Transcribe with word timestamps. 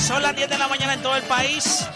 Son 0.00 0.22
las 0.22 0.36
10 0.36 0.50
de 0.50 0.58
la 0.58 0.68
mañana 0.68 0.94
en 0.94 1.02
todo 1.02 1.16
el 1.16 1.22
país. 1.22 1.86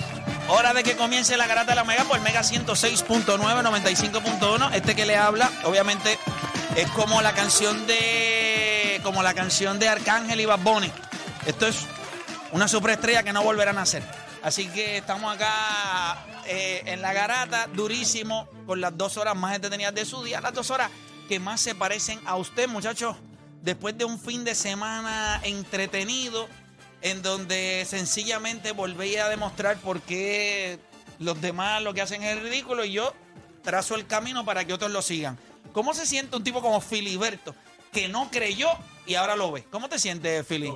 Hora 0.49 0.73
de 0.73 0.83
que 0.83 0.97
comience 0.97 1.37
la 1.37 1.47
garata 1.47 1.73
de 1.73 1.77
la 1.77 1.85
Mega 1.85 2.05
por 2.05 2.21
Mega 2.21 2.41
106.9, 2.41 3.37
95.1. 3.39 4.73
Este 4.75 4.97
que 4.97 5.07
le 5.07 5.17
habla, 5.17 5.51
obviamente, 5.65 6.19
es 6.77 6.91
como 6.91 7.21
la 7.23 7.33
canción 7.35 7.87
de. 7.87 9.01
como 9.05 9.23
la 9.23 9.35
canción 9.35 9.79
de 9.79 9.89
Arcángel 9.89 10.41
y 10.41 10.47
Bad 10.47 10.61
Bunny. 10.61 10.91
Esto 11.47 11.67
es 11.67 11.87
una 12.53 12.69
superestrella 12.69 13.23
que 13.23 13.33
no 13.33 13.43
volverá 13.43 13.71
a 13.71 13.75
nacer. 13.75 14.03
Así 14.43 14.67
que 14.69 14.97
estamos 14.97 15.33
acá 15.35 16.25
eh, 16.47 16.83
en 16.87 17.03
la 17.03 17.13
garata, 17.13 17.69
durísimo, 17.75 18.49
con 18.67 18.81
las 18.81 18.97
dos 18.97 19.19
horas 19.19 19.37
más 19.37 19.55
entretenidas 19.55 19.95
de 19.95 20.05
su 20.05 20.25
día, 20.25 20.41
las 20.41 20.55
dos 20.55 20.71
horas 20.71 20.91
que 21.29 21.39
más 21.39 21.61
se 21.61 21.75
parecen 21.75 22.19
a 22.25 22.37
usted, 22.37 22.67
muchachos. 22.67 23.17
Después 23.63 23.97
de 23.97 24.07
un 24.07 24.19
fin 24.19 24.43
de 24.43 24.55
semana 24.55 25.39
entretenido, 25.45 26.49
en 27.03 27.23
donde 27.23 27.85
sencillamente 27.89 28.73
volví 28.73 29.17
a 29.17 29.29
demostrar 29.29 29.77
por 29.79 30.01
qué 30.01 30.79
los 31.19 31.41
demás 31.41 31.83
lo 31.83 31.95
que 31.95 32.03
hacen 32.03 32.23
es 32.23 32.43
ridículo 32.43 32.85
y 32.85 32.93
yo 32.93 33.15
trazo 33.63 33.95
el 33.95 34.07
camino 34.07 34.45
para 34.45 34.65
que 34.65 34.73
otros 34.73 34.91
lo 34.91 35.03
sigan. 35.03 35.39
¿Cómo 35.73 35.95
se 35.95 36.07
siente 36.07 36.37
un 36.37 36.45
tipo 36.45 36.63
como 36.63 36.81
Filiberto, 36.81 37.55
que 37.93 38.09
no 38.09 38.31
creyó 38.31 38.69
y 39.07 39.15
ahora 39.15 39.37
lo 39.37 39.53
ve? 39.53 39.65
¿Cómo 39.71 39.89
te 39.89 39.99
sientes, 39.99 40.47
Fili? 40.47 40.73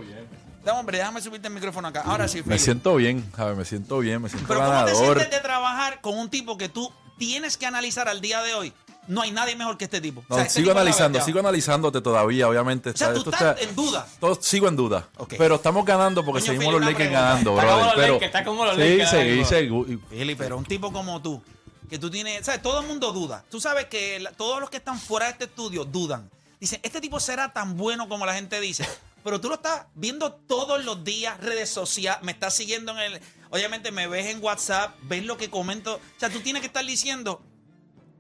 Dame, 0.65 0.79
hombre, 0.81 0.99
déjame 0.99 1.21
subirte 1.21 1.49
el 1.49 1.55
micrófono 1.55 1.89
acá. 1.89 2.03
Ahora 2.03 2.27
sí, 2.29 2.39
Fili. 2.39 2.51
Me 2.51 2.59
siento 2.59 2.95
bien, 2.97 3.31
Javi, 3.33 3.57
me 3.57 3.65
siento 3.65 3.99
bien, 3.99 4.23
me 4.23 4.29
siento 4.29 4.47
Pero 4.49 4.61
¿cómo 4.61 4.71
te 4.71 4.93
ganador. 4.93 5.17
sientes 5.17 5.31
de 5.31 5.41
trabajar 5.41 6.01
con 6.01 6.19
un 6.19 6.31
tipo 6.31 6.57
que 6.57 6.69
tú 6.69 6.91
tienes 7.19 7.57
que 7.57 7.67
analizar 7.67 8.09
al 8.09 8.21
día 8.21 8.41
de 8.43 8.55
hoy? 8.55 8.73
No 9.09 9.23
hay 9.23 9.31
nadie 9.33 9.57
mejor 9.57 9.77
que 9.79 9.85
este 9.85 10.01
tipo. 10.01 10.25
No, 10.29 10.35
O 10.35 10.39
sea, 10.39 10.47
este 10.47 10.61
sigo 10.61 10.71
tipo 10.71 10.81
analizando, 10.81 11.21
sigo 11.23 11.39
analizándote 11.41 12.01
todavía, 12.01 12.49
obviamente. 12.49 12.91
O 12.91 12.97
sea, 12.97 13.13
tú 13.13 13.19
Esto 13.19 13.31
estás 13.31 13.59
está- 13.61 13.71
en 13.71 13.77
duda. 13.77 14.07
todo- 14.21 14.35
sigo 14.41 14.69
en 14.69 14.77
duda. 14.77 15.09
Pero 15.37 15.57
estamos 15.57 15.85
ganando 15.85 16.25
porque 16.25 16.41
Coño, 16.41 16.53
seguimos 16.53 16.75
los 16.81 16.85
Lakers 16.93 17.11
ganando, 17.11 17.59
Está 17.59 17.67
como 17.73 17.91
Pero, 17.95 18.13
Lakers, 18.15 18.23
está 18.27 18.45
como 18.45 18.65
los 18.65 18.75
sí, 18.75 18.81
Lakers 18.81 19.13
ahora 19.13 19.25
seguí, 19.25 19.45
seguí. 19.45 20.01
Fili, 20.11 20.35
pero 20.35 20.57
un 20.59 20.65
tipo 20.65 20.93
como 20.93 21.21
tú, 21.23 21.43
que 21.91 21.99
tú 21.99 22.11
tienes, 22.11 22.45
¿sabes? 22.47 22.63
Todo 22.63 22.81
el 22.81 22.87
mundo 22.87 23.13
duda. 23.13 23.45
Tú 23.51 23.61
sabes 23.61 23.87
que 23.87 24.19
la- 24.21 24.33
todos 24.33 24.61
los 24.61 24.71
que 24.71 24.79
están 24.79 24.99
fuera 24.99 25.27
de 25.27 25.33
este 25.33 25.45
estudio 25.45 25.85
dudan. 25.85 26.31
Dicen, 26.61 26.81
este 26.83 27.01
tipo 27.01 27.21
será 27.21 27.53
tan 27.53 27.77
bueno 27.77 28.09
como 28.09 28.25
la 28.25 28.35
gente 28.35 28.61
dice. 28.61 28.87
Pero 29.25 29.41
tú 29.41 29.49
lo 29.49 29.55
estás 29.55 29.87
viendo 29.95 30.33
todos 30.33 30.85
los 30.85 31.03
días, 31.03 31.39
redes 31.41 31.71
sociales, 31.71 32.23
me 32.23 32.33
estás 32.33 32.55
siguiendo 32.55 32.93
en 32.93 32.99
el... 33.15 33.21
Obviamente 33.51 33.91
me 33.91 34.07
ves 34.07 34.27
en 34.27 34.43
WhatsApp, 34.43 34.95
ves 35.03 35.25
lo 35.25 35.37
que 35.39 35.49
comento. 35.49 35.95
O 35.95 36.21
sea, 36.21 36.29
tú 36.29 36.41
tienes 36.41 36.61
que 36.61 36.67
estar 36.67 36.85
diciendo, 36.85 37.41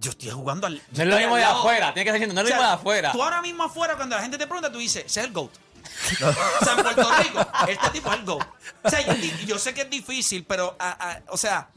yo 0.04 0.10
estoy 0.10 0.30
jugando 0.30 0.66
al... 0.66 0.74
No 0.92 1.02
es 1.02 1.08
lo 1.08 1.16
mismo 1.16 1.36
de 1.36 1.44
afuera, 1.44 1.92
tiene 1.94 2.04
que 2.04 2.10
estar 2.10 2.14
diciendo, 2.14 2.34
no 2.34 2.40
es 2.42 2.48
lo 2.48 2.54
O 2.54 2.58
sea, 2.58 2.58
mismo 2.58 2.68
de 2.68 2.74
afuera. 2.80 3.12
Tú 3.12 3.22
ahora 3.22 3.42
mismo 3.42 3.62
afuera, 3.64 3.96
cuando 3.96 4.16
la 4.16 4.22
gente 4.22 4.38
te 4.38 4.46
pregunta, 4.46 4.70
tú 4.70 4.78
dices, 4.78 5.04
ese 5.06 5.20
es 5.20 5.26
el 5.26 5.32
GOAT. 5.32 5.50
o 6.60 6.64
sea, 6.64 6.74
en 6.76 6.82
Puerto 6.82 7.08
Rico, 7.22 7.46
este 7.68 7.90
tipo 7.90 8.12
es 8.12 8.18
el 8.18 8.24
GOAT. 8.24 8.46
O 8.82 8.90
sea, 8.90 9.00
yo, 9.46 9.58
sé 9.58 9.74
que 9.74 9.82
es 9.82 9.90
difícil, 9.90 10.44
pero, 10.44 10.76
a- 10.78 10.90
a- 11.10 11.22
o 11.28 11.36
sea, 11.36 11.68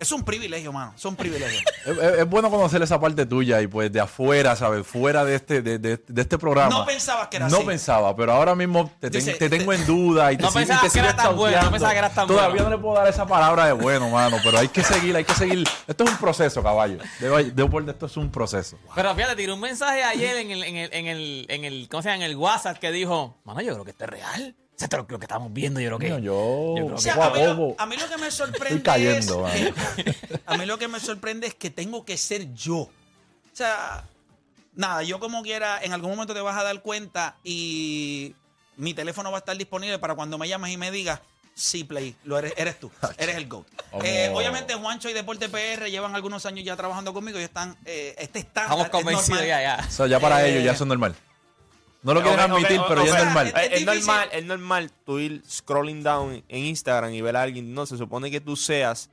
es 0.00 0.12
un 0.12 0.24
privilegio, 0.24 0.72
mano. 0.72 0.92
Es 0.96 1.04
un 1.04 1.16
privilegio. 1.16 1.60
Es, 1.86 1.96
es- 1.98 2.18
es 2.18 2.28
bueno 2.28 2.50
conocer 2.50 2.82
esa 2.82 2.98
parte 3.00 3.24
tuya 3.26 3.60
y 3.62 3.68
pues 3.68 3.92
de 3.92 4.00
afuera, 4.00 4.56
¿sabes? 4.56 4.84
Fuera 4.86 5.24
de 5.24 5.36
este, 5.36 5.62
de, 5.62 5.78
de- 5.78 5.96
de 6.06 6.22
este 6.22 6.36
programa. 6.36 6.68
No 6.70 6.84
pensabas 6.84 7.28
que 7.28 7.36
era 7.36 7.48
No 7.48 7.58
así. 7.58 7.66
pensaba, 7.66 8.16
pero 8.16 8.32
ahora 8.32 8.54
mismo 8.56 8.90
te, 9.00 9.08
ten- 9.10 9.24
Dice, 9.24 9.34
te 9.34 9.48
tengo 9.48 9.72
en 9.72 9.86
duda 9.86 10.32
y 10.32 10.36
te 10.36 10.42
No 10.42 10.48
sigo- 10.50 10.60
y 10.62 10.66
pensabas 10.66 10.92
te 10.92 10.98
que 10.98 11.04
era 11.06 11.14
tan 11.16 11.36
bueno, 11.36 11.62
no 11.62 11.70
pensabas 11.70 11.92
que 11.92 11.98
eras 11.98 12.14
tan 12.14 12.26
Todavía 12.26 12.48
bueno. 12.62 12.70
no 12.70 12.76
le 12.76 12.82
puedo 12.82 12.94
dar 12.96 13.06
esa 13.08 13.24
palabra 13.26 13.66
de 13.66 13.72
bueno, 13.72 14.08
mano, 14.10 14.36
pero 14.42 14.58
hay 14.58 14.66
que 14.68 14.82
seguir, 14.82 15.14
hay 15.14 15.24
que 15.24 15.34
seguir. 15.34 15.64
Esto 15.86 16.02
es 16.04 16.10
un 16.10 16.16
proceso, 16.18 16.62
caballo. 16.62 16.98
Debo, 17.20 17.36
debo 17.38 17.70
por 17.70 17.84
de 17.84 17.92
esto 17.92 18.06
es 18.06 18.16
un 18.16 18.30
proceso. 18.32 18.76
Pero 18.94 19.14
fíjate, 19.14 19.36
tiré 19.36 19.52
un 19.52 19.60
mensaje 19.60 20.02
ayer 20.02 20.36
en 20.38 20.50
el, 20.50 20.62
en 20.64 20.76
el, 20.76 20.92
en 20.92 21.06
el, 21.06 21.46
en 21.48 21.64
el, 21.64 21.88
¿cómo 21.88 22.02
se 22.02 22.08
llama? 22.08 22.24
En 22.24 22.30
el 22.30 22.36
WhatsApp 22.36 22.78
que 22.78 22.90
dijo, 22.90 23.36
mano, 23.44 23.60
yo 23.60 23.72
creo 23.74 23.84
que 23.84 23.92
esto 23.92 24.04
es 24.04 24.10
real. 24.10 24.56
O 24.76 24.78
sea, 24.78 24.84
esto 24.86 24.96
es 24.98 25.02
lo, 25.04 25.08
lo 25.08 25.18
que 25.18 25.24
estamos 25.24 25.50
viendo, 25.54 25.80
yo 25.80 25.88
creo 25.88 25.98
que. 25.98 26.08
Coño, 26.10 26.18
yo, 26.18 26.74
yo 26.76 26.84
creo 26.84 26.96
O 26.96 26.98
sea, 26.98 27.14
a 27.14 27.30
mí, 27.30 27.42
lo, 27.42 27.56
poco. 27.56 27.82
a 27.82 27.86
mí 27.86 27.96
lo 27.96 28.08
que 28.10 28.18
me 28.18 28.30
sorprende 28.30 28.76
Estoy 28.76 28.82
cayendo, 28.82 29.48
es 29.48 29.72
que, 29.96 30.40
a 30.46 30.56
mí 30.58 30.66
lo 30.66 30.78
que 30.78 30.86
me 30.88 31.00
sorprende 31.00 31.46
es 31.46 31.54
que 31.54 31.70
tengo 31.70 32.04
que 32.04 32.18
ser 32.18 32.52
yo. 32.52 32.76
O 32.80 32.90
sea, 33.54 34.04
nada, 34.74 35.02
yo 35.02 35.18
como 35.18 35.42
quiera, 35.42 35.82
en 35.82 35.94
algún 35.94 36.10
momento 36.10 36.34
te 36.34 36.40
vas 36.42 36.58
a 36.58 36.62
dar 36.62 36.82
cuenta 36.82 37.36
y 37.42 38.34
mi 38.76 38.92
teléfono 38.92 39.30
va 39.30 39.38
a 39.38 39.40
estar 39.40 39.56
disponible 39.56 39.98
para 39.98 40.14
cuando 40.14 40.36
me 40.36 40.46
llames 40.46 40.70
y 40.72 40.76
me 40.76 40.90
digas, 40.90 41.20
sí, 41.54 41.84
Play, 41.84 42.14
lo 42.24 42.38
eres, 42.38 42.52
eres 42.58 42.78
tú, 42.78 42.90
eres 43.16 43.36
el 43.36 43.48
GOAT. 43.48 43.66
Eh, 44.04 44.30
obviamente 44.34 44.74
Juancho 44.74 45.08
y 45.08 45.14
Deporte 45.14 45.48
PR 45.48 45.88
llevan 45.88 46.14
algunos 46.14 46.44
años 46.44 46.66
ya 46.66 46.76
trabajando 46.76 47.14
conmigo 47.14 47.40
y 47.40 47.44
están, 47.44 47.74
eh, 47.86 48.14
este 48.18 48.40
estándar 48.40 48.64
Estamos 48.64 48.84
es 48.84 48.90
convencidos 48.90 49.28
normal. 49.40 49.48
ya, 49.48 49.78
ya. 49.78 49.86
O 49.88 49.90
sea, 49.90 50.06
ya 50.06 50.20
para 50.20 50.46
Eh, 50.46 50.50
ellos 50.50 50.64
ya 50.64 50.72
es 50.72 50.80
normal. 50.86 51.16
No 52.02 52.14
lo 52.14 52.22
quieren 52.22 52.38
admitir, 52.40 52.80
pero 52.88 53.04
ya 53.04 53.18
es 53.18 53.24
normal. 53.24 53.46
Es 53.48 53.54
Es, 53.54 53.62
es 53.64 53.70
difícil. 53.80 53.96
normal, 54.06 54.28
es 54.32 54.44
normal 54.44 54.90
tú 55.04 55.18
ir 55.18 55.42
scrolling 55.48 56.02
down 56.02 56.44
en 56.48 56.64
Instagram 56.66 57.12
y 57.12 57.20
ver 57.20 57.36
a 57.36 57.42
alguien. 57.42 57.74
No, 57.74 57.84
se 57.86 57.96
supone 57.96 58.30
que 58.30 58.40
tú 58.40 58.54
seas 58.56 59.10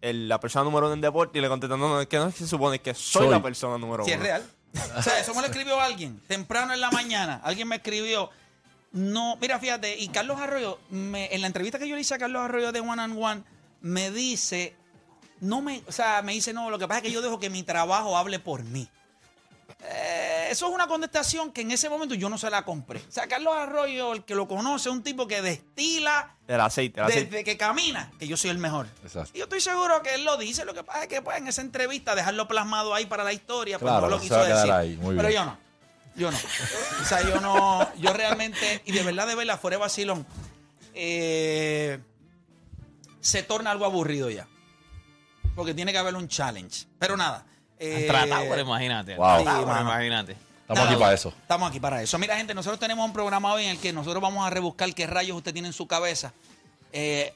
el- 0.00 0.28
la 0.28 0.38
persona 0.38 0.64
número 0.64 0.86
uno 0.86 0.94
en 0.94 1.00
deporte 1.00 1.38
y 1.38 1.42
le 1.42 1.48
contestan, 1.48 1.80
no, 1.80 1.88
no, 1.88 2.00
es 2.00 2.06
que 2.06 2.18
no 2.18 2.30
se 2.30 2.46
supone 2.46 2.78
que 2.80 2.94
soy, 2.94 3.22
Soy. 3.24 3.30
la 3.30 3.42
persona 3.42 3.78
número 3.78 4.04
Si 4.04 4.12
uno. 4.12 4.20
es 4.20 4.26
real. 4.26 4.42
O 4.98 5.02
sea, 5.02 5.18
eso 5.18 5.34
me 5.34 5.40
lo 5.40 5.46
escribió 5.46 5.80
alguien 5.80 6.20
temprano 6.28 6.72
en 6.74 6.80
la 6.80 6.90
mañana. 6.90 7.40
Alguien 7.42 7.66
me 7.66 7.76
escribió. 7.76 8.30
No, 8.92 9.36
mira, 9.40 9.58
fíjate, 9.58 9.98
y 9.98 10.08
Carlos 10.08 10.38
Arroyo, 10.40 10.78
me- 10.90 11.34
en 11.34 11.40
la 11.40 11.46
entrevista 11.48 11.78
que 11.78 11.88
yo 11.88 11.94
le 11.96 12.02
hice 12.02 12.14
a 12.14 12.18
Carlos 12.18 12.42
Arroyo 12.42 12.72
de 12.72 12.80
One 12.80 13.02
and 13.02 13.18
One, 13.22 13.42
me 13.80 14.10
dice, 14.10 14.74
no 15.40 15.60
me, 15.62 15.82
o 15.88 15.92
sea, 15.92 16.22
me 16.22 16.32
dice, 16.32 16.52
no, 16.52 16.70
lo 16.70 16.78
que 16.78 16.86
pasa 16.86 16.98
es 16.98 17.04
que 17.04 17.10
yo 17.12 17.20
dejo 17.22 17.38
que 17.40 17.50
mi 17.50 17.62
trabajo 17.62 18.16
hable 18.16 18.38
por 18.38 18.62
mí. 18.64 18.88
Eh, 19.80 20.48
eso 20.50 20.66
es 20.68 20.72
una 20.74 20.86
contestación 20.86 21.52
que 21.52 21.60
en 21.60 21.70
ese 21.70 21.88
momento 21.88 22.14
yo 22.14 22.28
no 22.28 22.38
se 22.38 22.48
la 22.50 22.64
compré. 22.64 23.00
O 23.00 23.12
sea, 23.12 23.26
Carlos 23.26 23.54
Arroyo, 23.54 24.12
el 24.14 24.24
que 24.24 24.34
lo 24.34 24.48
conoce, 24.48 24.88
es 24.88 24.94
un 24.94 25.02
tipo 25.02 25.26
que 25.28 25.42
destila 25.42 26.34
El 26.48 26.60
aceite, 26.60 27.00
el 27.00 27.06
aceite. 27.06 27.24
desde 27.30 27.44
que 27.44 27.56
camina, 27.56 28.10
que 28.18 28.26
yo 28.26 28.36
soy 28.36 28.50
el 28.50 28.58
mejor. 28.58 28.86
Exacto. 29.02 29.30
Y 29.34 29.38
yo 29.38 29.44
estoy 29.44 29.60
seguro 29.60 30.02
que 30.02 30.14
él 30.14 30.24
lo 30.24 30.36
dice. 30.36 30.64
Lo 30.64 30.72
que 30.74 30.82
pasa 30.84 31.02
es 31.02 31.08
que 31.08 31.20
pues, 31.22 31.36
en 31.38 31.48
esa 31.48 31.60
entrevista 31.62 32.14
dejarlo 32.14 32.48
plasmado 32.48 32.94
ahí 32.94 33.06
para 33.06 33.22
la 33.24 33.32
historia, 33.32 33.78
pues 33.78 33.90
Claro, 33.90 34.06
no 34.06 34.10
lo 34.10 34.16
se 34.18 34.22
quiso 34.22 34.34
va 34.36 34.42
a 34.42 34.46
quedar 34.46 34.58
decir. 34.58 34.72
ahí, 34.72 34.96
muy 34.96 35.14
Pero 35.16 35.28
bien. 35.28 35.40
yo 35.42 35.46
no. 35.46 35.58
Yo 36.16 36.30
no. 36.30 36.38
O 37.02 37.04
sea, 37.04 37.22
yo 37.22 37.40
no. 37.40 37.92
Yo 37.98 38.12
realmente, 38.12 38.80
y 38.86 38.92
de 38.92 39.02
verdad, 39.02 39.26
de 39.26 39.34
verdad, 39.34 39.60
fuera 39.60 39.76
de 39.76 39.80
vacilón, 39.82 40.26
eh, 40.94 41.98
se 43.20 43.42
torna 43.42 43.70
algo 43.70 43.84
aburrido 43.84 44.30
ya. 44.30 44.48
Porque 45.54 45.74
tiene 45.74 45.92
que 45.92 45.98
haber 45.98 46.14
un 46.14 46.28
challenge. 46.28 46.86
Pero 46.98 47.16
nada. 47.16 47.44
Eh, 47.78 48.06
Tratado, 48.08 48.44
pero 48.48 48.62
imagínate. 48.62 49.16
Wow. 49.16 49.26
Tratado, 49.42 49.58
Sí, 49.60 49.64
pero 49.64 49.66
mano. 49.66 49.90
imagínate. 49.90 50.32
Estamos 50.32 50.78
Nada, 50.84 50.90
aquí 50.90 51.00
para 51.00 51.14
eso. 51.14 51.28
Estamos 51.28 51.70
aquí 51.70 51.80
para 51.80 52.02
eso. 52.02 52.18
Mira, 52.18 52.36
gente, 52.36 52.52
nosotros 52.54 52.80
tenemos 52.80 53.04
un 53.06 53.12
programa 53.12 53.52
hoy 53.52 53.64
en 53.64 53.70
el 53.70 53.78
que 53.78 53.92
nosotros 53.92 54.20
vamos 54.20 54.44
a 54.46 54.50
rebuscar 54.50 54.92
qué 54.94 55.06
rayos 55.06 55.36
usted 55.36 55.52
tiene 55.52 55.68
en 55.68 55.74
su 55.74 55.86
cabeza. 55.86 56.32
Eh, 56.92 57.32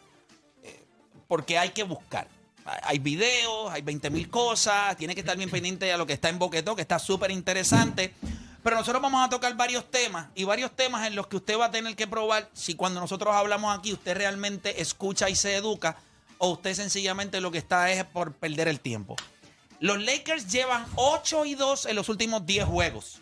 eh, 0.64 0.82
porque 1.28 1.56
hay 1.58 1.70
que 1.70 1.82
buscar. 1.84 2.26
Hay- 2.64 2.80
Hay 2.82 2.98
videos, 2.98 3.70
hay 3.72 3.82
20 3.82 4.10
mil 4.10 4.28
cosas. 4.28 4.96
Tiene 4.96 5.14
que 5.14 5.20
estar 5.20 5.36
bien 5.36 5.48
pendiente 5.50 5.92
a 5.92 5.96
lo 5.96 6.06
que 6.06 6.12
está 6.12 6.28
en 6.28 6.38
Boquetó, 6.38 6.74
que 6.74 6.82
está 6.82 6.98
súper 6.98 7.30
interesante. 7.30 8.14
Pero 8.62 8.76
nosotros 8.76 9.00
vamos 9.00 9.24
a 9.24 9.30
tocar 9.30 9.54
varios 9.56 9.90
temas 9.90 10.26
y 10.34 10.44
varios 10.44 10.72
temas 10.76 11.06
en 11.06 11.14
los 11.14 11.26
que 11.28 11.36
usted 11.36 11.58
va 11.58 11.66
a 11.66 11.70
tener 11.70 11.96
que 11.96 12.06
probar 12.06 12.48
si 12.52 12.74
cuando 12.74 13.00
nosotros 13.00 13.34
hablamos 13.34 13.76
aquí 13.78 13.92
usted 13.92 14.14
realmente 14.16 14.82
escucha 14.82 15.30
y 15.30 15.34
se 15.36 15.54
educa 15.56 15.96
o 16.38 16.48
usted 16.50 16.74
sencillamente 16.74 17.40
lo 17.40 17.50
que 17.50 17.58
está 17.58 17.90
es 17.90 18.04
por 18.04 18.32
perder 18.34 18.68
el 18.68 18.80
tiempo. 18.80 19.16
Los 19.80 19.98
Lakers 19.98 20.52
llevan 20.52 20.86
8 20.96 21.46
y 21.46 21.54
2 21.54 21.86
en 21.86 21.96
los 21.96 22.10
últimos 22.10 22.44
10 22.44 22.66
juegos. 22.66 23.20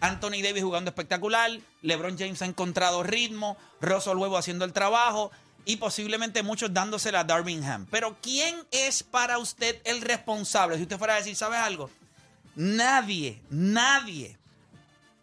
Anthony 0.00 0.42
Davis 0.42 0.62
jugando 0.62 0.90
espectacular, 0.90 1.50
LeBron 1.80 2.18
James 2.18 2.42
ha 2.42 2.44
encontrado 2.44 3.02
ritmo, 3.02 3.56
Russell 3.80 4.18
Huevo 4.18 4.36
haciendo 4.36 4.66
el 4.66 4.74
trabajo 4.74 5.30
y 5.64 5.76
posiblemente 5.76 6.42
muchos 6.42 6.74
dándosela 6.74 7.20
a 7.20 7.24
Darvingham. 7.24 7.86
Pero 7.90 8.18
¿quién 8.20 8.56
es 8.72 9.02
para 9.02 9.38
usted 9.38 9.80
el 9.84 10.02
responsable? 10.02 10.76
Si 10.76 10.82
usted 10.82 10.98
fuera 10.98 11.14
a 11.14 11.18
decir, 11.18 11.34
¿sabes 11.34 11.60
algo? 11.60 11.90
Nadie, 12.54 13.40
nadie 13.48 14.38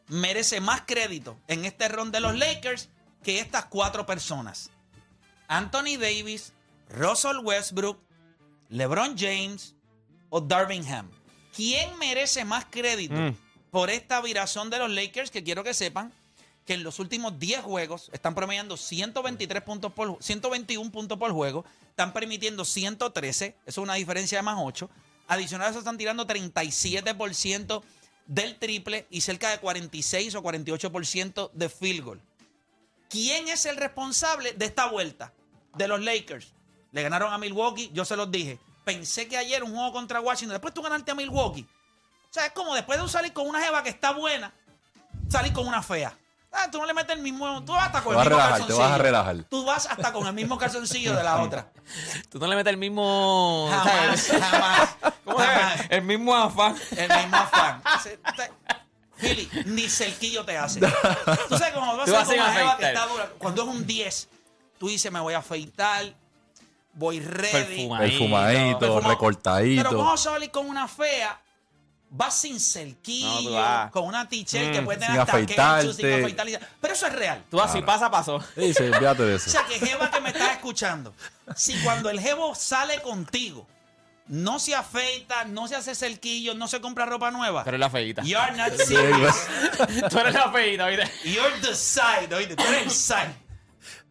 merece 0.08 0.60
más 0.60 0.82
crédito 0.88 1.38
en 1.48 1.66
este 1.66 1.88
ron 1.88 2.12
de 2.12 2.20
los 2.20 2.36
Lakers 2.36 2.90
que 3.24 3.40
estas 3.40 3.66
cuatro 3.66 4.08
personas. 4.08 4.72
Anthony 5.48 5.98
Davis, 6.00 6.52
Russell 6.90 7.38
Westbrook, 7.44 8.00
LeBron 8.70 9.16
James 9.18 9.76
o 10.36 10.42
Darvingham. 10.42 11.08
¿Quién 11.56 11.96
merece 12.00 12.44
más 12.44 12.66
crédito 12.66 13.14
Mm. 13.14 13.36
por 13.70 13.92
esta 13.92 14.20
viración 14.20 14.72
de 14.72 14.80
los 14.80 14.90
Lakers? 14.90 15.30
Que 15.30 15.44
quiero 15.44 15.64
que 15.64 15.76
sepan 15.76 16.12
que 16.66 16.74
en 16.74 16.84
los 16.84 16.98
últimos 16.98 17.38
10 17.38 17.62
juegos 17.62 18.10
están 18.14 18.34
promediando 18.34 18.76
123 18.76 19.62
puntos 19.62 19.94
por 19.94 20.18
121 20.24 20.92
puntos 20.92 21.20
por 21.20 21.32
juego, 21.32 21.66
están 21.90 22.14
permitiendo 22.14 22.66
113, 22.66 23.46
eso 23.48 23.56
es 23.66 23.78
una 23.78 23.94
diferencia 23.94 24.40
de 24.40 24.42
más 24.42 24.58
8. 24.60 24.90
Adicional 25.28 25.68
a 25.68 25.70
eso 25.70 25.80
están 25.80 25.98
tirando 26.00 26.26
37% 26.26 27.84
del 28.26 28.58
triple 28.58 29.06
y 29.12 29.22
cerca 29.22 29.52
de 29.52 29.60
46 29.60 30.34
o 30.36 30.42
48% 30.42 31.52
de 31.54 31.70
field 31.70 32.04
goal. 32.04 32.22
¿Quién 33.10 33.50
es 33.50 33.66
el 33.68 33.78
responsable 33.78 34.54
de 34.54 34.66
esta 34.66 34.88
vuelta 34.88 35.32
de 35.78 35.88
los 35.88 36.02
Lakers? 36.02 36.54
Le 36.92 37.04
ganaron 37.04 37.32
a 37.32 37.38
Milwaukee, 37.38 37.92
yo 37.94 38.04
se 38.06 38.16
los 38.16 38.32
dije. 38.32 38.58
Pensé 38.84 39.28
que 39.28 39.38
ayer 39.38 39.64
un 39.64 39.74
juego 39.74 39.92
contra 39.94 40.20
Washington, 40.20 40.54
después 40.54 40.74
tú 40.74 40.82
ganaste 40.82 41.12
a 41.12 41.16
Milwaukee. 41.16 41.66
O 42.30 42.34
sea, 42.34 42.48
es 42.48 42.52
como 42.52 42.74
después 42.76 43.02
de 43.02 43.08
salir 43.08 43.32
con 43.34 43.48
una 43.48 43.62
jeva 43.62 43.84
que 43.84 43.90
está 43.90 44.12
buena, 44.12 44.52
salir 45.30 45.54
con 45.54 45.68
una 45.68 45.82
fea. 45.82 46.18
Ah, 46.52 46.70
tú 46.72 46.78
no 46.78 46.86
le 46.86 46.94
metes 46.94 47.16
el 47.16 47.22
mismo. 47.22 47.64
Tú 47.64 47.72
vas 47.72 47.88
hasta 47.88 48.04
con 48.04 48.14
el 48.14 48.20
mismo 48.20 48.30
relajar, 48.38 48.58
te 48.58 48.62
vas 48.62 48.72
a 48.72 48.78
calzoncillo. 48.78 49.04
relajar. 49.04 49.36
Tú 49.50 49.66
vas 49.66 49.86
hasta 49.88 50.14
con 50.14 50.28
el 50.28 50.34
mismo 50.34 50.58
calzoncillo 50.58 51.16
de 51.16 51.24
la 51.24 51.42
otra. 51.42 51.72
Tú 52.30 52.38
no 52.38 52.46
le 52.48 52.56
metes 52.56 52.72
el 52.72 52.78
mismo. 52.78 53.70
Jamás, 53.72 54.20
¿sabes? 54.20 54.44
jamás. 54.52 54.90
¿Cómo 55.24 55.38
jamás. 55.40 55.76
llama? 55.78 55.86
El 55.90 56.02
mismo 56.04 56.36
afán. 56.36 56.76
El 56.96 57.10
mismo 57.18 57.38
afán. 57.38 57.82
Philly, 59.18 59.50
ni 59.66 59.90
cerquillo 59.90 60.46
te 60.46 60.58
hace. 60.58 60.80
Tú 60.80 61.58
sabes 61.58 61.74
cómo 61.74 61.98
vas 61.98 62.06
Tú 62.06 62.16
a 62.16 62.22
hacer 62.22 62.38
con 62.38 62.46
una 62.46 62.54
jeva 62.56 62.78
que 62.78 62.86
está 62.86 63.06
dura. 63.08 63.30
Cuando 63.38 63.62
es 63.64 63.68
un 63.70 63.88
10, 63.88 64.30
tú 64.78 64.90
dices, 64.90 65.12
me 65.12 65.20
voy 65.20 65.34
a 65.34 65.40
afeitar, 65.40 66.14
voy 66.94 67.20
ready. 67.20 67.88
Perfumadito, 67.88 68.80
Perfumado. 68.80 69.10
recortadito. 69.10 69.84
Pero 69.84 69.98
vamos 69.98 70.28
a 70.28 70.32
salir 70.32 70.52
con 70.52 70.68
una 70.68 70.88
fea. 70.88 71.40
Vas 72.16 72.36
sin 72.42 72.60
cerquillo, 72.60 73.28
No, 73.28 73.42
tú 73.42 73.54
vas. 73.54 73.92
con 73.92 74.04
una 74.06 74.30
t-shirt 74.30 74.72
que 74.72 74.82
Mm, 74.82 74.86
puede 74.86 75.00
tener 75.00 75.20
hasta 75.20 75.32
afeitarte. 75.34 75.88
ketchup, 75.88 76.00
sin 76.00 76.14
afeitarle. 76.14 76.60
Pero 76.80 76.94
eso 76.94 77.08
es 77.08 77.14
real. 77.14 77.44
Tú 77.50 77.60
así 77.60 77.82
pasa, 77.82 78.12
pasó. 78.12 78.40
Sí, 78.56 78.72
sí, 78.74 78.84
olvídate 78.84 79.24
de 79.24 79.34
O 79.34 79.38
eso. 79.38 79.50
sea, 79.50 79.66
que 79.66 79.80
Jeva 79.80 80.12
que 80.12 80.22
me 80.22 80.30
estás 80.30 80.52
escuchando, 80.52 81.14
si 81.56 81.74
cuando 81.80 82.12
el 82.12 82.20
Jevo 82.20 82.54
sale 82.54 83.02
contigo, 83.02 83.66
no 84.28 84.60
se 84.60 84.76
afeita, 84.76 85.46
no 85.46 85.68
se 85.68 85.76
hace 85.76 85.96
cerquillo, 85.96 86.54
no 86.54 86.68
se 86.68 86.80
compra 86.82 87.06
ropa 87.08 87.32
nueva, 87.32 87.64
Tú 87.64 87.70
eres 87.70 87.80
la 87.80 87.90
feita. 87.90 88.22
you're 88.22 88.52
not 88.56 88.74
serious. 88.78 89.36
Tú 90.12 90.20
eres 90.20 90.34
la 90.36 90.52
feita, 90.52 90.88
¿viste? 90.88 91.12
You're 91.32 91.60
the 91.62 91.74
side, 91.76 92.34
oíste, 92.34 92.56
tú 92.56 92.64
eres 92.64 92.84
el 92.84 92.92
side. 92.92 93.36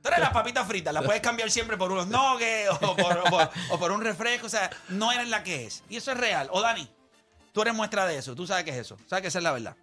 Tú 0.03 0.09
eres 0.09 0.21
las 0.21 0.31
papitas 0.31 0.67
fritas, 0.67 0.93
las 0.93 1.05
puedes 1.05 1.23
cambiar 1.23 1.51
siempre 1.51 1.77
por 1.77 1.93
unos 1.93 2.09
nuggets 2.09 2.71
o 2.81 2.97
por, 2.97 3.19
o 3.19 3.25
por- 3.31 3.51
o 3.71 3.79
por 3.79 3.93
un 3.93 4.01
refresco, 4.01 4.47
o 4.47 4.51
sea, 4.51 4.69
no 4.89 5.13
eres 5.13 5.29
la 5.29 5.43
que 5.45 5.67
es. 5.67 5.83
Y 5.89 5.97
eso 5.97 6.11
es 6.13 6.19
real. 6.19 6.49
O 6.51 6.61
Dani, 6.61 6.89
tú 7.53 7.63
eres 7.63 7.73
muestra 7.75 8.05
de 8.07 8.19
eso, 8.19 8.35
tú 8.35 8.47
sabes 8.47 8.65
que 8.65 8.71
es 8.71 8.77
eso, 8.79 8.97
sabes 9.09 9.23
que 9.23 9.29
esa 9.29 9.39
es 9.39 9.45
la 9.45 9.53
verdad. 9.53 9.77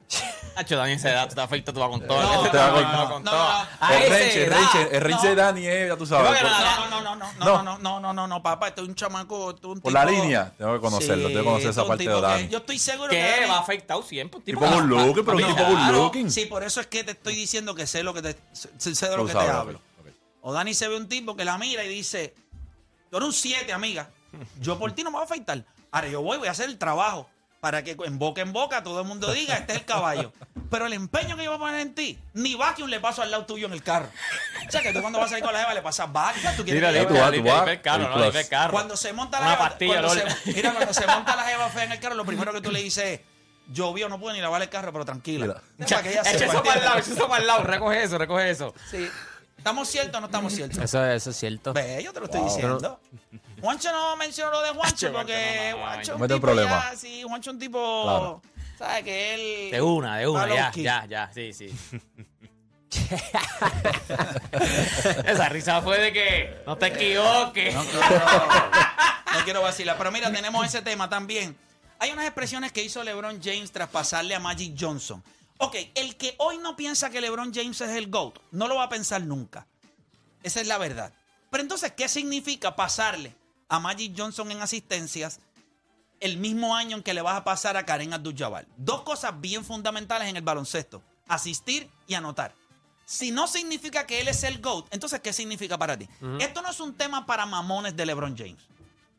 Hacho, 0.55 0.75
Dani 0.75 0.99
se 0.99 1.09
da, 1.09 1.27
te 1.29 1.39
afeitas, 1.39 1.73
tú 1.73 1.79
vas 1.79 1.89
con 1.89 2.05
todo. 2.05 2.21
No, 2.21 2.49
te 2.49 2.57
va 2.57 2.71
con- 3.07 3.23
todo. 3.23 3.31
no. 3.31 3.31
A 3.31 3.93
El 3.93 4.09
range, 4.09 4.43
el 4.43 4.51
range, 4.51 4.97
el 4.97 5.09
No. 5.09 5.21
de 5.21 5.35
Dani 5.35 5.65
es, 5.67 5.87
ya 5.89 5.95
tú 5.95 6.05
sabes. 6.05 6.31
Que 6.37 6.41
por- 6.41 6.49
No, 6.51 6.89
no, 6.89 7.01
no, 7.01 7.15
no, 7.15 7.15
no, 7.15 7.63
No. 7.63 7.77
no, 7.77 7.99
no, 8.01 8.13
no, 8.13 8.27
no, 8.27 8.43
papá, 8.43 8.67
esto 8.69 8.81
es 8.81 8.89
un 8.89 8.95
chamaco, 8.95 9.51
esto 9.51 9.69
es 9.69 9.75
un 9.75 9.81
Por 9.81 9.91
tipo- 9.93 10.03
la 10.03 10.11
línea, 10.11 10.51
tengo 10.57 10.73
que 10.73 10.79
conocerlo, 10.81 11.27
tengo 11.29 11.39
que 11.39 11.45
conocer 11.45 11.69
esa 11.69 11.85
parte 11.87 12.03
de 12.03 12.09
tipo 12.09 12.15
que 12.21 12.27
Dani. 12.27 12.47
Yo 12.49 12.57
estoy 12.57 12.77
seguro 12.79 13.09
que. 13.09 13.21
Dani- 13.21 13.49
Va 13.49 13.59
afeitado 13.59 14.03
siempre. 14.03 14.41
Tipo 14.41 14.59
good 14.59 14.81
looking, 14.83 15.23
pero 15.25 15.37
un 15.37 15.45
tipo 15.45 15.63
good 15.63 15.91
looking. 15.91 16.29
Sí, 16.31 16.45
por 16.45 16.63
eso 16.63 16.81
es 16.81 16.87
que 16.87 17.03
te 17.05 17.11
estoy 17.11 17.35
diciendo 17.35 17.73
que 17.73 17.87
sé 17.87 18.03
lo 18.03 18.13
que 18.13 18.21
te 18.21 18.35
sé, 18.53 19.07
de 19.09 19.15
lo 19.15 19.25
que 19.25 19.31
te 19.33 19.39
hablo. 19.39 19.79
O 20.41 20.53
Dani 20.53 20.73
se 20.73 20.87
ve 20.87 20.95
un 20.97 21.07
tipo 21.07 21.35
que 21.35 21.45
la 21.45 21.57
mira 21.57 21.83
y 21.83 21.89
dice, 21.89 22.33
tú 23.09 23.17
eres 23.17 23.27
un 23.27 23.33
7, 23.33 23.71
amiga. 23.73 24.09
Yo 24.59 24.77
por 24.79 24.91
ti 24.93 25.03
no 25.03 25.09
me 25.11 25.15
voy 25.17 25.23
a 25.23 25.25
afeitar. 25.25 25.63
Ahora 25.91 26.07
yo 26.07 26.21
voy, 26.21 26.37
voy 26.37 26.47
a 26.47 26.51
hacer 26.51 26.69
el 26.69 26.77
trabajo 26.77 27.29
para 27.59 27.83
que 27.83 27.97
en 28.05 28.17
boca 28.19 28.39
en 28.41 28.53
boca 28.53 28.83
todo 28.83 29.01
el 29.01 29.07
mundo 29.07 29.33
diga, 29.33 29.55
este 29.57 29.73
es 29.73 29.79
el 29.79 29.85
caballo. 29.85 30.31
Pero 30.69 30.85
el 30.85 30.93
empeño 30.93 31.35
que 31.35 31.43
yo 31.43 31.49
voy 31.49 31.57
a 31.57 31.59
poner 31.59 31.79
en 31.81 31.95
ti, 31.95 32.17
ni 32.33 32.55
vacuum 32.55 32.87
le 32.89 32.99
paso 32.99 33.21
al 33.21 33.31
lado 33.31 33.45
tuyo 33.45 33.65
en 33.67 33.73
el 33.73 33.81
carro. 33.83 34.07
O 34.67 34.71
sea, 34.71 34.81
que 34.81 34.93
tú 34.93 35.01
cuando 35.01 35.19
vas 35.19 35.31
a 35.33 35.37
ir 35.39 35.43
con 35.43 35.51
la 35.51 35.59
jeva 35.59 35.73
le 35.73 35.81
pasas 35.81 36.13
vacuum, 36.13 36.43
tú 36.55 36.63
quieres 36.63 36.81
Mira, 36.81 36.93
que 36.93 37.05
tú 37.07 37.15
vas, 37.15 37.25
tú 37.25 37.31
limpia, 37.33 37.53
vas. 37.55 37.67
el 37.67 37.81
carro, 37.81 38.03
El 38.13 38.19
no, 38.33 38.39
el 38.39 38.47
carro. 38.47 38.71
cuando 38.71 38.95
se 38.95 39.11
monta 39.13 39.39
la 39.39 39.45
Una 39.47 39.55
jeva, 39.55 39.69
pastilla, 39.69 40.01
cuando 40.03 40.09
se- 40.13 40.51
mira, 40.53 40.71
cuando 40.73 40.93
se 40.93 41.07
monta 41.07 41.35
la 41.35 41.43
jeva 41.43 41.69
fea 41.69 41.83
en 41.85 41.91
el 41.91 41.99
carro, 41.99 42.15
lo 42.15 42.25
primero 42.25 42.53
que 42.53 42.61
tú 42.61 42.71
le 42.71 42.81
dices 42.83 43.03
es, 43.03 43.19
llovió, 43.73 44.07
no 44.07 44.19
puedo 44.19 44.33
ni 44.35 44.41
lavar 44.41 44.61
el 44.61 44.69
carro, 44.69 44.93
pero 44.93 45.03
tranquila. 45.05 45.61
Para 45.79 46.03
que 46.03 46.11
ella 46.11 46.21
Echa 46.21 46.37
sepa, 46.37 46.53
eso 46.53 46.63
para 46.63 46.79
el 46.79 46.85
lado, 46.85 46.99
eso 46.99 47.27
para 47.27 47.41
el 47.41 47.47
lado. 47.47 47.63
Recoge 47.63 48.03
eso, 48.03 48.17
recoge 48.19 48.49
eso. 48.51 48.73
Sí. 48.89 49.09
¿Estamos 49.59 49.87
ciertos 49.89 50.15
o 50.17 50.21
no 50.21 50.25
estamos 50.27 50.53
ciertos? 50.53 50.79
Eso, 50.79 51.05
eso 51.05 51.29
es 51.29 51.35
cierto. 51.37 51.73
Ve, 51.73 52.01
yo 52.03 52.11
te 52.13 52.19
lo 52.21 52.25
estoy 52.25 52.41
diciendo. 52.41 52.99
Juancho 53.61 53.91
no 53.91 54.15
mencionó 54.15 54.51
lo 54.51 54.61
de 54.61 54.69
Juancho 54.69 55.11
porque 55.11 55.69
no, 55.71 55.77
no, 55.77 55.83
no, 55.85 55.85
Juancho 55.91 56.11
no. 56.11 56.15
un 56.15 56.21
Mete 56.21 56.33
un 56.33 56.37
tipo 56.39 56.47
problema. 56.47 56.89
ya, 56.91 56.95
sí, 56.97 57.23
Juancho 57.23 57.51
un 57.51 57.59
tipo, 57.59 58.03
Claro. 58.03 58.41
¿sabes? 58.77 59.03
Que 59.03 59.33
él... 59.65 59.71
De 59.71 59.81
una, 59.81 60.17
de 60.17 60.27
una, 60.27 60.47
ya, 60.47 60.71
ya, 60.73 61.05
ya, 61.05 61.29
sí, 61.33 61.51
sí. 61.53 61.69
Esa 65.25 65.49
risa 65.49 65.81
fue 65.81 65.99
de 65.99 66.13
que 66.13 66.61
no 66.65 66.77
te 66.77 66.87
equivoques. 66.87 67.73
No, 67.75 67.83
no, 67.83 67.91
no, 67.91 69.37
no 69.39 69.43
quiero 69.43 69.61
vacilar. 69.61 69.97
Pero 69.97 70.11
mira, 70.11 70.31
tenemos 70.31 70.65
ese 70.65 70.81
tema 70.81 71.09
también. 71.09 71.55
Hay 71.99 72.11
unas 72.11 72.25
expresiones 72.25 72.71
que 72.71 72.81
hizo 72.83 73.03
LeBron 73.03 73.41
James 73.43 73.71
tras 73.71 73.89
pasarle 73.89 74.33
a 74.35 74.39
Magic 74.39 74.73
Johnson. 74.79 75.21
Ok, 75.61 75.75
el 75.95 76.15
que 76.15 76.35
hoy 76.37 76.57
no 76.57 76.75
piensa 76.75 77.09
que 77.09 77.19
LeBron 77.21 77.53
James 77.53 77.79
es 77.81 77.89
el 77.89 78.09
GOAT, 78.09 78.39
no 78.51 78.67
lo 78.67 78.75
va 78.75 78.83
a 78.83 78.89
pensar 78.89 79.21
nunca. 79.21 79.67
Esa 80.41 80.61
es 80.61 80.67
la 80.67 80.77
verdad. 80.77 81.11
Pero 81.51 81.61
entonces, 81.61 81.91
¿qué 81.93 82.07
significa 82.07 82.75
pasarle 82.75 83.35
a 83.67 83.79
Magic 83.79 84.13
Johnson 84.17 84.49
en 84.51 84.61
asistencias 84.61 85.39
el 86.21 86.37
mismo 86.37 86.75
año 86.75 86.97
en 86.97 87.03
que 87.03 87.13
le 87.13 87.21
vas 87.21 87.35
a 87.35 87.43
pasar 87.43 87.75
a 87.75 87.85
Karen 87.85 88.13
Abdul-Jabbar? 88.13 88.67
Dos 88.77 89.01
cosas 89.01 89.39
bien 89.41 89.65
fundamentales 89.65 90.29
en 90.29 90.37
el 90.37 90.43
baloncesto. 90.43 91.01
Asistir 91.27 91.89
y 92.07 92.13
anotar. 92.13 92.53
Si 93.05 93.31
no 93.31 93.47
significa 93.47 94.05
que 94.07 94.21
él 94.21 94.29
es 94.29 94.43
el 94.43 94.61
GOAT, 94.61 94.87
entonces, 94.91 95.19
¿qué 95.19 95.33
significa 95.33 95.77
para 95.77 95.97
ti? 95.97 96.07
Esto 96.39 96.61
no 96.61 96.69
es 96.69 96.79
un 96.79 96.93
tema 96.95 97.25
para 97.25 97.45
mamones 97.45 97.95
de 97.97 98.05
LeBron 98.05 98.37
James. 98.37 98.61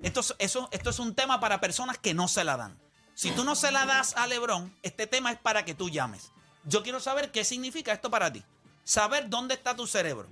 Esto 0.00 0.20
es, 0.20 0.34
eso- 0.38 0.68
esto 0.72 0.88
es 0.88 0.98
un 1.00 1.14
tema 1.14 1.38
para 1.38 1.60
personas 1.60 1.98
que 1.98 2.14
no 2.14 2.28
se 2.28 2.44
la 2.44 2.56
dan. 2.56 2.78
Si 3.20 3.30
tú 3.32 3.44
no 3.44 3.54
se 3.54 3.70
la 3.70 3.84
das 3.84 4.16
a 4.16 4.26
LeBron, 4.26 4.74
este 4.82 5.06
tema 5.06 5.30
es 5.30 5.36
para 5.38 5.62
que 5.62 5.74
tú 5.74 5.90
llames. 5.90 6.32
Yo 6.64 6.82
quiero 6.82 7.00
saber 7.00 7.30
qué 7.30 7.44
significa 7.44 7.92
esto 7.92 8.08
para 8.10 8.32
ti. 8.32 8.42
Saber 8.82 9.28
dónde 9.28 9.52
está 9.52 9.76
tu 9.76 9.86
cerebro. 9.86 10.26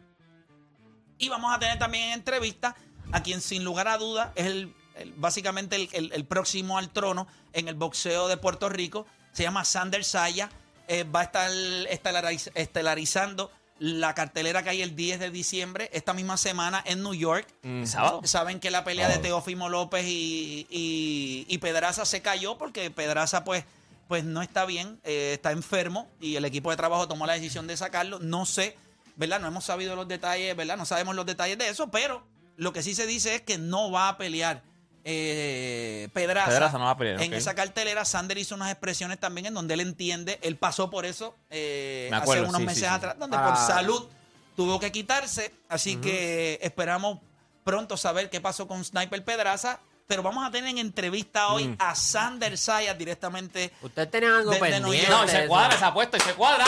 Y 1.18 1.28
vamos 1.28 1.54
a 1.54 1.58
tener 1.58 1.78
también 1.78 2.04
en 2.04 2.12
entrevista 2.14 2.74
a 3.12 3.22
quien 3.22 3.42
sin 3.42 3.62
lugar 3.62 3.88
a 3.88 3.98
duda 3.98 4.32
es 4.36 4.46
el, 4.46 4.74
básicamente 5.16 5.90
el, 5.92 6.24
próximo 6.24 6.78
al 6.78 6.88
trono 6.88 7.26
en 7.52 7.68
el 7.68 7.74
boxeo 7.74 8.26
de 8.26 8.38
Puerto 8.38 8.70
Rico. 8.70 9.06
Se 9.32 9.42
llama 9.42 9.66
Sander 9.66 10.02
Saya. 10.02 10.48
Eh, 10.86 11.04
va 11.04 11.20
a 11.20 11.24
estar 11.24 11.50
estelariz- 11.50 12.50
estelarizando 12.54 13.52
la 13.78 14.14
cartelera 14.14 14.62
que 14.62 14.70
hay 14.70 14.82
el 14.82 14.96
10 14.96 15.20
de 15.20 15.30
diciembre, 15.30 15.88
esta 15.92 16.12
misma 16.12 16.36
semana 16.36 16.82
en 16.86 17.02
New 17.02 17.14
York. 17.14 17.46
Sábado. 17.84 18.20
Saben 18.24 18.60
que 18.60 18.70
la 18.70 18.84
pelea 18.84 19.08
de 19.08 19.18
Teófimo 19.18 19.68
López 19.68 20.04
y, 20.06 20.66
y- 20.70 21.46
y 21.48 21.58
Pedraza 21.58 22.04
se 22.04 22.20
cayó 22.22 22.58
porque 22.58 22.90
Pedraza 22.90 23.44
pues, 23.44 23.64
pues 24.08 24.24
no 24.24 24.42
está 24.42 24.64
bien, 24.64 25.00
eh, 25.04 25.32
está 25.34 25.52
enfermo 25.52 26.08
y 26.20 26.36
el 26.36 26.44
equipo 26.44 26.70
de 26.70 26.76
trabajo 26.76 27.06
tomó 27.08 27.26
la 27.26 27.34
decisión 27.34 27.66
de 27.66 27.76
sacarlo. 27.76 28.18
No 28.18 28.46
sé, 28.46 28.76
¿verdad? 29.16 29.38
No 29.40 29.46
hemos 29.48 29.64
sabido 29.64 29.94
los 29.96 30.08
detalles, 30.08 30.56
¿verdad? 30.56 30.76
No 30.76 30.84
sabemos 30.86 31.14
los 31.14 31.26
detalles 31.26 31.58
de 31.58 31.68
eso, 31.68 31.90
pero 31.90 32.26
lo 32.56 32.72
que 32.72 32.82
sí 32.82 32.94
se 32.94 33.06
dice 33.06 33.36
es 33.36 33.42
que 33.42 33.58
no 33.58 33.90
va 33.92 34.08
a 34.08 34.18
pelear 34.18 34.62
eh, 35.10 36.08
Pedraza, 36.12 36.48
Pedraza 36.50 36.78
no 36.78 36.84
va 36.84 36.90
a 36.90 36.96
pelear, 36.98 37.22
en 37.22 37.32
esa 37.32 37.54
cartelera. 37.54 38.04
Sander 38.04 38.36
hizo 38.38 38.54
unas 38.54 38.70
expresiones 38.70 39.18
también 39.18 39.46
en 39.46 39.54
donde 39.54 39.72
él 39.74 39.80
entiende, 39.80 40.38
él 40.42 40.56
pasó 40.56 40.90
por 40.90 41.06
eso 41.06 41.34
eh, 41.50 42.10
acuerdo, 42.12 42.42
hace 42.44 42.48
unos 42.50 42.60
sí, 42.60 42.66
meses 42.66 42.82
sí, 42.82 42.88
sí. 42.88 42.94
atrás, 42.94 43.18
donde 43.18 43.36
Ah. 43.38 43.44
por 43.46 43.56
salud 43.56 44.06
tuvo 44.54 44.78
que 44.78 44.92
quitarse. 44.92 45.54
Así 45.68 45.96
que 45.96 46.58
esperamos 46.62 47.18
pronto 47.64 47.96
saber 47.96 48.28
qué 48.28 48.40
pasó 48.40 48.68
con 48.68 48.84
Sniper 48.84 49.24
Pedraza. 49.24 49.80
Pero 50.06 50.22
vamos 50.22 50.46
a 50.46 50.50
tener 50.50 50.70
en 50.70 50.78
entrevista 50.78 51.48
hoy 51.48 51.76
a 51.78 51.94
Sander 51.94 52.56
Sayas 52.56 52.96
directamente. 52.96 53.70
Ustedes 53.82 54.10
tenían 54.10 54.32
algo 54.32 54.52
pendiente. 54.58 55.06
No, 55.10 55.24
y 55.24 55.28
se 55.28 55.46
cuadra 55.46 55.74
esa 55.74 55.88
apuesta 55.88 56.16
y 56.16 56.20
se 56.20 56.32
cuadra. 56.34 56.64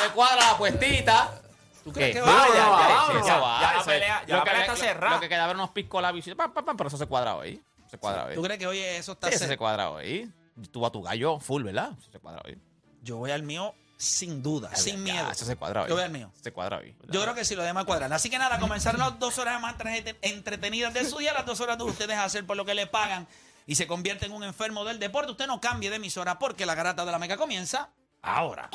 Se 0.00 0.08
cuadra 0.10 0.36
la 0.36 0.50
apuestita. 0.52 1.40
¿Tú 1.82 1.92
crees 1.92 2.14
que 2.14 2.20
va? 2.20 2.46
Ya, 2.48 2.54
Ya, 2.54 3.24
ya 3.26 3.72
la 3.72 3.78
eso- 3.80 3.84
pelea- 3.86 4.24
ya 4.26 4.28
lo 4.28 4.36
la 4.38 4.44
que- 4.44 4.50
pelea 4.50 4.64
está 4.66 4.76
cerrada. 4.76 5.14
Lo 5.16 5.20
que 5.20 5.28
queda 5.28 5.46
ver 5.48 5.56
unos 5.56 5.70
piscos 5.70 6.00
labios 6.00 6.24
y 6.28 6.34
pam, 6.36 6.52
pam, 6.54 6.64
pam, 6.64 6.76
pero 6.76 6.86
eso 6.88 6.96
se 6.96 7.06
cuadra 7.06 7.34
hoy. 7.34 7.60
Se 7.94 7.98
cuadra 7.98 8.24
hoy. 8.26 8.34
¿Tú 8.34 8.42
crees 8.42 8.58
que 8.58 8.66
hoy 8.66 8.78
eso 8.80 9.12
está 9.12 9.28
Sí, 9.28 9.34
eso 9.36 9.46
se 9.46 9.56
cuadra 9.56 9.90
hoy. 9.90 10.32
Tú 10.72 10.84
a 10.84 10.90
tu 10.90 11.02
gallo 11.02 11.38
full, 11.38 11.62
¿verdad? 11.62 11.90
Eso 11.98 12.10
se 12.10 12.18
cuadra 12.18 12.42
hoy. 12.44 12.58
Yo 13.02 13.18
voy 13.18 13.30
al 13.30 13.42
mío 13.42 13.74
sin 13.96 14.42
duda, 14.42 14.74
sin 14.74 14.96
Ya, 15.06 15.12
miedo. 15.12 15.30
Eso 15.30 15.44
se 15.44 15.54
cuadra 15.56 15.82
hoy. 15.82 15.88
Yo 15.88 15.94
voy 15.94 16.02
al 16.04 16.10
mío. 16.10 16.30
Se 16.42 16.52
cuadra 16.52 16.78
hoy. 16.78 16.96
Yo 17.08 17.22
creo 17.22 17.34
que 17.34 17.44
sí 17.44 17.54
lo 17.54 17.62
demás 17.62 17.84
cuadran. 17.84 18.12
Así 18.12 18.28
que 18.30 18.38
nada, 18.38 18.58
comenzaron 18.58 19.00
las 19.00 19.18
dos 19.20 19.38
horas 19.38 19.60
más 19.60 19.74
entre- 19.80 20.16
entretenidas 20.22 20.92
de 20.92 21.04
su 21.04 21.18
día, 21.18 21.32
las 21.32 21.46
dos 21.46 21.60
horas 21.60 21.78
de 21.78 21.84
ustedes 21.84 22.18
hacer 22.18 22.44
por 22.46 22.56
lo 22.56 22.64
que 22.64 22.74
le 22.74 22.86
pagan 22.88 23.26
y 23.66 23.76
se 23.76 23.86
convierte 23.86 24.26
en 24.26 24.32
un 24.32 24.42
enfermo 24.42 24.84
del 24.84 24.98
deporte. 24.98 25.30
Usted 25.30 25.46
no 25.46 25.60
cambie 25.60 25.88
de 25.90 25.96
emisora 25.96 26.38
porque 26.38 26.66
la 26.66 26.74
garata 26.74 27.04
de 27.04 27.12
la 27.12 27.18
mega 27.20 27.36
comienza 27.36 27.90
ahora. 28.22 28.68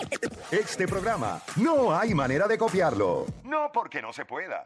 Este 0.51 0.87
programa 0.87 1.41
no 1.57 1.97
hay 1.97 2.13
manera 2.13 2.47
de 2.47 2.57
copiarlo. 2.57 3.25
No 3.43 3.71
porque 3.73 4.01
no 4.01 4.13
se 4.13 4.25
pueda, 4.25 4.65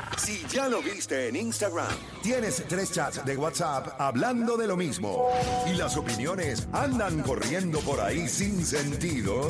Si 0.17 0.45
ya 0.47 0.67
lo 0.67 0.81
viste 0.81 1.29
en 1.29 1.35
Instagram, 1.35 1.87
tienes 2.21 2.63
tres 2.67 2.91
chats 2.91 3.23
de 3.25 3.37
WhatsApp 3.37 3.99
hablando 3.99 4.57
de 4.57 4.67
lo 4.67 4.77
mismo 4.77 5.29
y 5.65 5.73
las 5.73 5.97
opiniones 5.97 6.67
andan 6.73 7.21
corriendo 7.21 7.79
por 7.79 7.99
ahí 7.99 8.27
sin 8.27 8.63
sentido, 8.65 9.47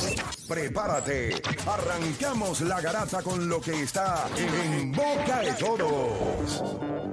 prepárate. 0.47 1.41
Arrancamos 1.65 2.61
la 2.61 2.79
garata 2.79 3.21
con 3.21 3.49
lo 3.49 3.59
que 3.59 3.83
está 3.83 4.27
en 4.37 4.91
boca 4.91 5.41
de 5.41 5.53
todos. 5.53 6.63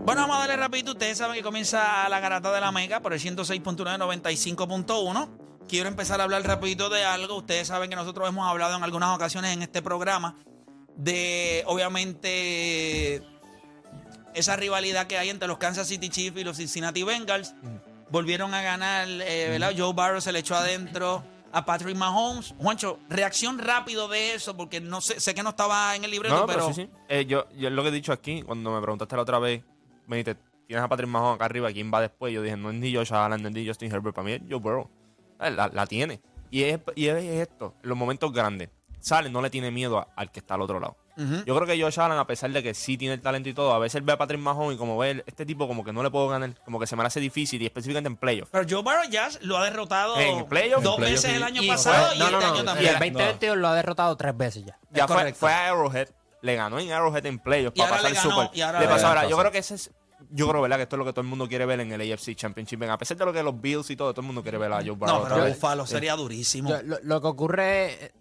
Bueno, 0.05 0.23
vamos 0.23 0.37
a 0.37 0.41
darle 0.41 0.57
rapidito. 0.57 0.93
Ustedes 0.93 1.19
saben 1.19 1.37
que 1.37 1.43
comienza 1.43 2.09
la 2.09 2.21
garata 2.21 2.53
de 2.53 2.61
la 2.61 2.73
mega 2.73 3.01
por 3.01 3.13
el 3.13 3.21
106.995.1. 3.21 5.29
quiero 5.69 5.89
empezar 5.89 6.21
a 6.21 6.25
hablar 6.25 6.43
rapidito 6.45 6.89
de 6.89 7.05
algo. 7.05 7.37
Ustedes 7.37 7.69
saben 7.69 7.91
que 7.91 7.97
nosotros 7.97 8.29
hemos 8.29 8.49
hablado 8.49 8.77
en 8.77 8.85
algunas 8.85 9.15
ocasiones 9.15 9.53
en 9.53 9.63
este 9.63 9.83
programa 9.83 10.37
de, 10.97 11.63
obviamente, 11.67 13.23
esa 14.39 14.57
rivalidad 14.57 15.07
que 15.07 15.19
hay 15.19 15.29
entre 15.31 15.49
los 15.49 15.59
Kansas 15.59 15.87
City 15.89 16.09
Chiefs 16.09 16.39
y 16.41 16.45
los 16.45 16.57
Cincinnati 16.57 17.03
Bengals. 17.03 17.55
Volvieron 18.11 18.55
a 18.55 18.63
ganar, 18.63 19.07
eh, 19.09 19.49
¿verdad? 19.51 19.75
Joe 19.77 19.93
Barrow 19.93 20.21
se 20.21 20.33
le 20.33 20.39
echó 20.39 20.55
adentro 20.55 21.23
a 21.53 21.65
Patrick 21.67 21.97
Mahomes. 21.97 22.55
Juancho, 22.59 22.99
reacción 23.09 23.59
rápido 23.59 24.09
de 24.09 24.35
eso, 24.35 24.57
porque 24.57 24.81
no 24.81 25.01
sé, 25.01 25.21
sé 25.21 25.35
que 25.35 25.43
no 25.43 25.51
estaba 25.51 25.95
en 25.95 26.05
el 26.05 26.11
libreto, 26.11 26.35
No, 26.35 26.47
pero, 26.47 26.61
pero 26.61 26.73
sí, 26.75 26.83
sí. 26.85 26.91
Eh, 27.09 27.27
yo, 27.27 27.47
yo 27.57 27.69
lo 27.71 27.83
que 27.83 27.89
he 27.89 27.93
dicho 27.93 28.13
aquí, 28.13 28.43
cuando 28.43 28.71
me 28.73 28.81
preguntaste 28.81 29.15
la 29.17 29.23
otra 29.23 29.39
vez, 29.39 29.63
me 30.07 30.17
dijiste, 30.17 30.41
tienes 30.67 30.83
a 30.85 30.89
Patrick 30.89 31.09
Mahomes 31.09 31.35
acá 31.37 31.45
arriba, 31.45 31.71
¿quién 31.73 31.93
va 31.93 32.01
después? 32.01 32.33
Yo 32.33 32.41
dije, 32.43 32.57
no 32.57 32.71
es 32.71 32.77
ni 32.77 32.95
Josh 32.95 33.13
Allen, 33.13 33.43
no 33.43 33.49
es 33.49 33.55
ni 33.55 33.67
Justin 33.67 33.93
Herbert, 33.93 34.15
para 34.15 34.25
mí 34.25 34.33
es 34.33 34.41
Joe 34.49 34.59
Burrow. 34.59 34.89
Eh, 35.41 35.51
La, 35.51 35.69
la 35.69 35.87
tiene. 35.87 36.21
Y 36.51 36.63
es, 36.63 36.81
y 36.95 37.09
es 37.09 37.17
esto, 37.25 37.75
los 37.83 37.97
momentos 37.97 38.33
grandes. 38.33 38.71
Sale, 39.01 39.29
no 39.29 39.43
le 39.43 39.51
tiene 39.51 39.71
miedo 39.71 39.99
a- 39.99 40.09
al 40.17 40.33
que 40.33 40.41
está 40.41 40.55
al 40.55 40.63
otro 40.63 40.81
lado. 40.81 40.97
Yo 41.45 41.55
creo 41.57 41.67
que 41.67 41.83
Josh 41.83 41.99
Allen, 41.99 42.17
a 42.19 42.27
pesar 42.27 42.51
de 42.53 42.63
que 42.63 42.75
sí 42.75 42.97
tiene 42.97 43.15
el 43.15 43.21
talento 43.21 43.49
y 43.49 43.55
todo, 43.55 43.73
a 43.73 43.79
veces 43.81 44.05
ve 44.05 44.13
a 44.13 44.17
Patrick 44.19 44.41
Mahomes 44.41 44.77
y 44.77 44.79
como 44.79 44.97
ve 44.97 45.25
este 45.27 45.45
tipo 45.45 45.67
como 45.67 45.85
que 45.85 45.93
no 45.93 46.03
le 46.03 46.11
puedo 46.11 46.29
ganar, 46.29 46.55
como 46.65 46.79
que 46.79 46.87
se 46.87 46.95
me 46.95 47.03
hace 47.05 47.19
difícil 47.19 47.61
y 47.61 47.67
específicamente 47.67 48.07
en 48.09 48.17
playoffs. 48.17 48.51
pero 48.53 48.65
Joe 48.69 48.83
Barrow 48.83 49.11
ya 49.11 49.29
lo 49.43 49.57
ha 49.59 49.65
derrotado 49.65 50.17
En 50.19 50.47
playoff. 50.47 50.83
dos 50.83 50.97
En 50.99 51.05
veces 51.05 51.23
sí. 51.31 51.37
el 51.37 51.43
año 51.43 51.63
Y 51.63 51.69
pasado 51.69 52.07
fue- 52.09 52.17
y 52.17 52.19
no, 52.21 52.25
este 52.27 52.37
no, 52.37 52.41
no, 52.41 52.47
año 52.53 52.63
Y 52.63 52.65
también. 52.65 52.87
el 52.89 52.93
2022 53.01 53.57
lo 53.57 53.69
ha 53.69 53.75
derrotado 53.75 54.17
tres 54.17 54.37
veces 54.37 54.65
ya. 54.65 54.79
Ya 54.93 55.03
Es 55.05 55.07
fue, 55.09 55.17
correcto. 55.17 55.41
fue 55.41 55.53
a 55.53 55.69
Arrowhead, 55.69 56.09
le 56.43 56.55
ganó 56.55 56.79
en 56.79 56.93
Arrowhead 56.93 57.27
en 57.27 57.39
playoffs 57.41 57.77
Y 57.77 57.81
para 57.81 57.91
pasar 57.97 58.11
le 58.13 58.17
el 58.17 58.23
Super. 58.23 58.51
y 58.53 58.61
ahora 58.61 58.81
le 58.81 58.87
pasó 58.89 59.07
ahora. 59.09 59.29
Yo 59.29 59.37
creo 59.37 59.51
que 59.51 59.59
ese 59.59 59.75
es. 59.75 59.91
Yo 60.31 60.49
creo, 60.49 60.61
¿verdad? 60.61 60.77
Que 60.77 60.83
esto 60.83 60.97
es 60.97 60.99
lo 60.99 61.05
que 61.05 61.13
todo 61.13 61.21
el 61.23 61.27
mundo 61.29 61.49
quiere 61.49 61.65
ver 61.65 61.81
en 61.81 61.91
el 61.93 62.01
AFC 62.13 62.35
Championship. 62.35 62.83
A 62.85 62.99
pesar 62.99 63.17
de 63.17 63.25
lo 63.25 63.33
que 63.33 63.43
los 63.43 63.59
Bills 63.61 63.89
y 63.91 63.97
todo, 63.97 64.13
todo 64.13 64.21
el 64.21 64.27
mundo 64.27 64.43
quiere 64.43 64.59
ver 64.59 64.73
a 64.73 64.77
Joe 64.83 64.91
Burrow. 64.91 65.23
No, 65.23 65.29
pero. 65.35 65.47
Buffalo 65.49 65.87
sería 65.87 66.15
durísimo. 66.17 66.69
Yo- 66.71 66.83
lo, 66.83 66.99
lo 67.03 67.21
que 67.21 67.27
ocurre, 67.29 68.13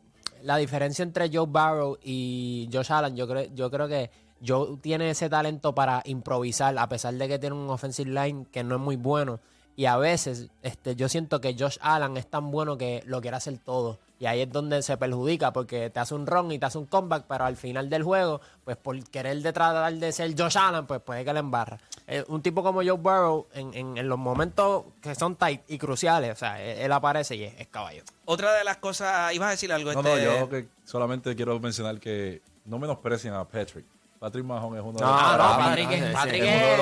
la 0.48 0.56
diferencia 0.56 1.04
entre 1.04 1.30
Joe 1.30 1.46
Barrow 1.46 1.98
y 2.02 2.70
Josh 2.72 2.90
Allen, 2.94 3.18
yo 3.18 3.28
creo, 3.28 3.54
yo 3.54 3.70
creo 3.70 3.86
que 3.90 4.10
Joe 4.46 4.78
tiene 4.78 5.10
ese 5.10 5.30
talento 5.30 5.76
para 5.76 6.02
improvisar, 6.06 6.78
a 6.78 6.88
pesar 6.88 7.16
de 7.16 7.28
que 7.28 7.38
tiene 7.38 7.54
un 7.54 7.70
offensive 7.70 8.10
line 8.10 8.46
que 8.50 8.64
no 8.64 8.76
es 8.76 8.82
muy 8.82 8.96
bueno. 8.96 9.42
Y 9.76 9.88
a 9.88 9.98
veces 9.98 10.48
este, 10.62 10.96
yo 10.96 11.10
siento 11.10 11.42
que 11.42 11.54
Josh 11.60 11.76
Allen 11.82 12.16
es 12.16 12.28
tan 12.28 12.50
bueno 12.50 12.78
que 12.78 13.04
lo 13.06 13.20
quiere 13.20 13.36
hacer 13.36 13.58
todo. 13.58 14.00
Y 14.20 14.26
ahí 14.26 14.42
es 14.42 14.52
donde 14.52 14.82
se 14.82 14.98
perjudica, 14.98 15.54
porque 15.54 15.90
te 15.92 16.00
hace 16.00 16.16
un 16.16 16.26
run 16.26 16.52
y 16.52 16.58
te 16.58 16.66
hace 16.66 16.78
un 16.80 16.88
comeback, 16.88 17.26
pero 17.28 17.46
al 17.46 17.56
final 17.56 17.88
del 17.90 18.02
juego, 18.04 18.42
pues 18.66 18.76
por 18.78 19.00
querer 19.10 19.40
de 19.44 19.54
tratar 19.54 19.94
de 19.94 20.12
ser 20.12 20.34
Josh 20.36 20.58
Allen, 20.58 20.88
pues 20.88 21.02
puede 21.02 21.24
que 21.24 21.32
le 21.34 21.40
embarra. 21.40 21.78
Eh, 22.08 22.24
un 22.28 22.42
tipo 22.42 22.64
como 22.64 22.80
Joe 22.82 22.94
Burrow, 22.94 23.48
en, 23.54 23.74
en- 23.76 23.98
en 23.98 24.10
los 24.10 24.18
momentos 24.18 24.86
que 25.02 25.14
son 25.14 25.36
tight 25.36 25.62
y 25.68 25.78
cruciales, 25.78 26.32
o 26.32 26.36
sea, 26.36 26.60
él, 26.64 26.80
él 26.80 26.92
aparece 26.92 27.36
y 27.36 27.44
es, 27.44 27.54
es 27.60 27.68
caballo. 27.68 28.02
Otra 28.26 28.54
de 28.54 28.64
las 28.64 28.78
cosas, 28.78 29.34
ibas 29.36 29.50
a 29.50 29.52
decir 29.52 29.72
algo. 29.72 29.94
No, 29.94 30.00
este, 30.00 30.26
no, 30.26 30.40
yo 30.40 30.50
que 30.50 30.68
solamente 30.84 31.36
quiero 31.36 31.60
mencionar 31.60 32.00
que 32.00 32.42
no 32.66 32.80
menosprecien 32.80 33.34
a 33.36 33.46
Patrick. 33.46 33.86
Patrick 34.20 34.44
Mahomes 34.46 34.80
es 34.80 34.84
uno 34.86 34.98
de 34.98 35.06
los, 35.06 35.12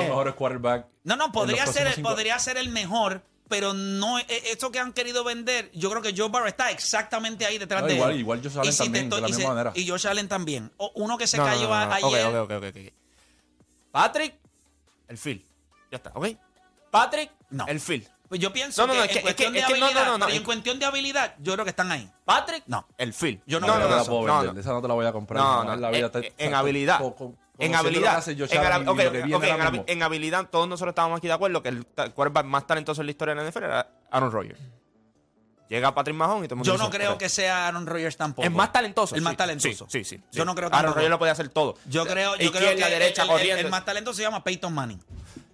mejores 0.07 0.33
quarterbacks. 0.35 0.85
No, 1.03 1.15
no, 1.17 1.31
podría 1.33 1.65
ser, 1.67 2.01
podría 2.01 2.39
ser 2.39 2.55
el 2.57 2.69
mejor, 2.69 3.21
pero 3.47 3.73
no, 3.73 4.17
eh, 4.19 4.25
esto 4.47 4.71
que 4.71 4.79
han 4.79 4.91
querido 4.93 5.23
vender, 5.23 5.69
yo 5.73 5.89
creo 5.91 6.01
que 6.01 6.13
Joe 6.17 6.29
Barrow 6.29 6.47
está 6.47 6.71
exactamente 6.71 7.45
ahí 7.45 7.57
detrás 7.57 7.81
No, 7.81 7.87
de 7.87 7.95
igual- 7.95 8.11
él. 8.11 8.19
igual 8.19 8.41
Josh 8.43 8.55
Y 8.55 8.59
Allen 8.59 8.71
si 8.73 8.77
te 8.79 8.83
también, 8.85 9.03
estoy- 9.05 9.17
de 9.17 9.21
la 9.21 9.27
y 9.27 9.31
misma 9.31 9.43
se- 9.43 9.47
manera. 9.49 9.71
Y 9.75 9.87
Josh 9.87 10.07
Allen 10.07 10.27
también. 10.27 10.71
O- 10.77 10.91
uno 10.95 11.17
que 11.17 11.27
se 11.27 11.37
No, 11.37 11.45
cayó 11.45 11.67
no, 11.67 11.73
a- 11.75 11.85
no. 11.85 11.93
ayer. 11.93 12.25
Ok, 12.27 12.35
ok, 12.35 12.51
ok, 12.51 12.63
ok, 12.69 12.75
ok. 12.87 12.93
Patrick, 13.91 14.35
el 15.07 15.17
Phil. 15.17 15.45
Ya 15.91 15.97
está, 15.97 16.11
¿ok? 16.15 16.27
Patrick, 16.91 17.31
No. 17.49 17.65
el 17.67 17.79
Phil. 17.79 18.07
Pues 18.35 18.41
yo 18.41 18.51
pienso 18.51 18.81
No, 18.85 18.87
no, 18.87 18.93
que, 18.93 18.97
no, 18.99 19.03
es 19.05 19.09
en 19.11 19.15
que- 19.15 19.21
cuestión 19.21 19.55
es 19.55 19.61
que- 19.65 19.67
de 19.67 19.73
que 19.75 19.79
no, 19.79 19.85
no, 19.85 19.85
habilidad, 19.85 20.05
no, 20.11 20.17
no, 20.17 20.27
en 20.29 20.35
es- 20.35 20.41
cuestión 20.41 20.77
de 20.77 20.85
habilidad, 20.85 21.35
yo 21.39 21.53
creo 21.53 21.63
que 21.63 21.69
están 21.69 21.89
ahí. 21.89 22.11
Patrick, 22.25 22.63
No. 22.67 22.85
el 22.97 23.13
Phil. 23.13 23.41
Yo 23.45 23.61
no 23.61 23.67
No, 23.67 23.73
creo 23.75 23.85
no, 23.85 23.89
que 23.91 23.95
la 24.01 24.03
puedo 24.03 24.27
no, 24.27 24.33
vender. 24.39 24.53
no. 24.55 24.59
Esa 24.59 24.73
no 24.73 24.81
te 24.81 24.87
la 24.89 24.93
voy 24.93 25.05
a 25.05 25.13
comprar. 25.13 25.41
No, 25.41 25.63
no, 25.63 25.73
en 25.73 25.81
la 25.81 25.89
vida 25.89 26.11
en- 26.13 26.33
en 26.37 26.53
habilidad. 26.53 26.99
En 27.57 27.71
que 27.71 27.77
habilidad. 27.77 28.21
En, 29.87 29.97
que 29.99 30.03
habilidad, 30.03 30.49
todos 30.49 30.67
nosotros 30.67 30.91
estábamos 30.91 31.19
aquí 31.19 31.27
de 31.27 31.33
acuerdo 31.33 31.63
que 31.63 31.69
el 31.69 31.85
quarterback 31.85 32.45
más 32.45 32.67
talentoso 32.67 32.99
en 33.01 33.07
la 33.07 33.11
historia 33.11 33.35
de 33.35 33.41
la 33.41 33.47
NFL 33.49 33.63
era 33.63 33.87
Aaron 34.11 34.31
Rodgers. 34.33 34.59
Llega 35.69 35.95
Patrick 35.95 36.15
Mahomes 36.17 36.43
y 36.43 36.47
todo 36.49 36.55
el 36.55 36.57
mundo 36.57 36.71
Yo 36.73 36.77
no 36.77 36.85
dice, 36.87 36.97
creo 36.97 37.09
"Pero, 37.11 37.17
que 37.17 37.29
sea 37.29 37.67
Aaron 37.69 37.87
Rodgers 37.87 38.17
tampoco. 38.17 38.45
Es 38.45 38.51
más 38.53 38.71
talentoso. 38.73 39.15
El 39.15 39.21
más 39.21 39.37
talentoso. 39.37 39.87
Sí, 39.89 40.03
sí, 40.03 40.17
sí. 40.17 40.23
Yo 40.33 40.43
no 40.43 40.53
creo 40.53 40.67
Aaron 40.67 40.71
tampoco. 40.79 40.95
Rodgers 40.95 41.09
lo 41.09 41.19
podía 41.19 41.31
hacer 41.31 41.47
todo. 41.47 41.75
Yo 41.85 42.05
creo, 42.05 42.35
yo 42.35 42.51
creo 42.51 42.75
que 42.75 42.83
derecha, 42.89 43.23
el, 43.23 43.29
el- 43.29 43.33
corriendo. 43.33 43.61
el 43.61 43.69
más 43.69 43.85
talentoso 43.85 44.17
se 44.17 44.23
llama 44.23 44.43
Peyton 44.43 44.73
Manning. 44.73 44.99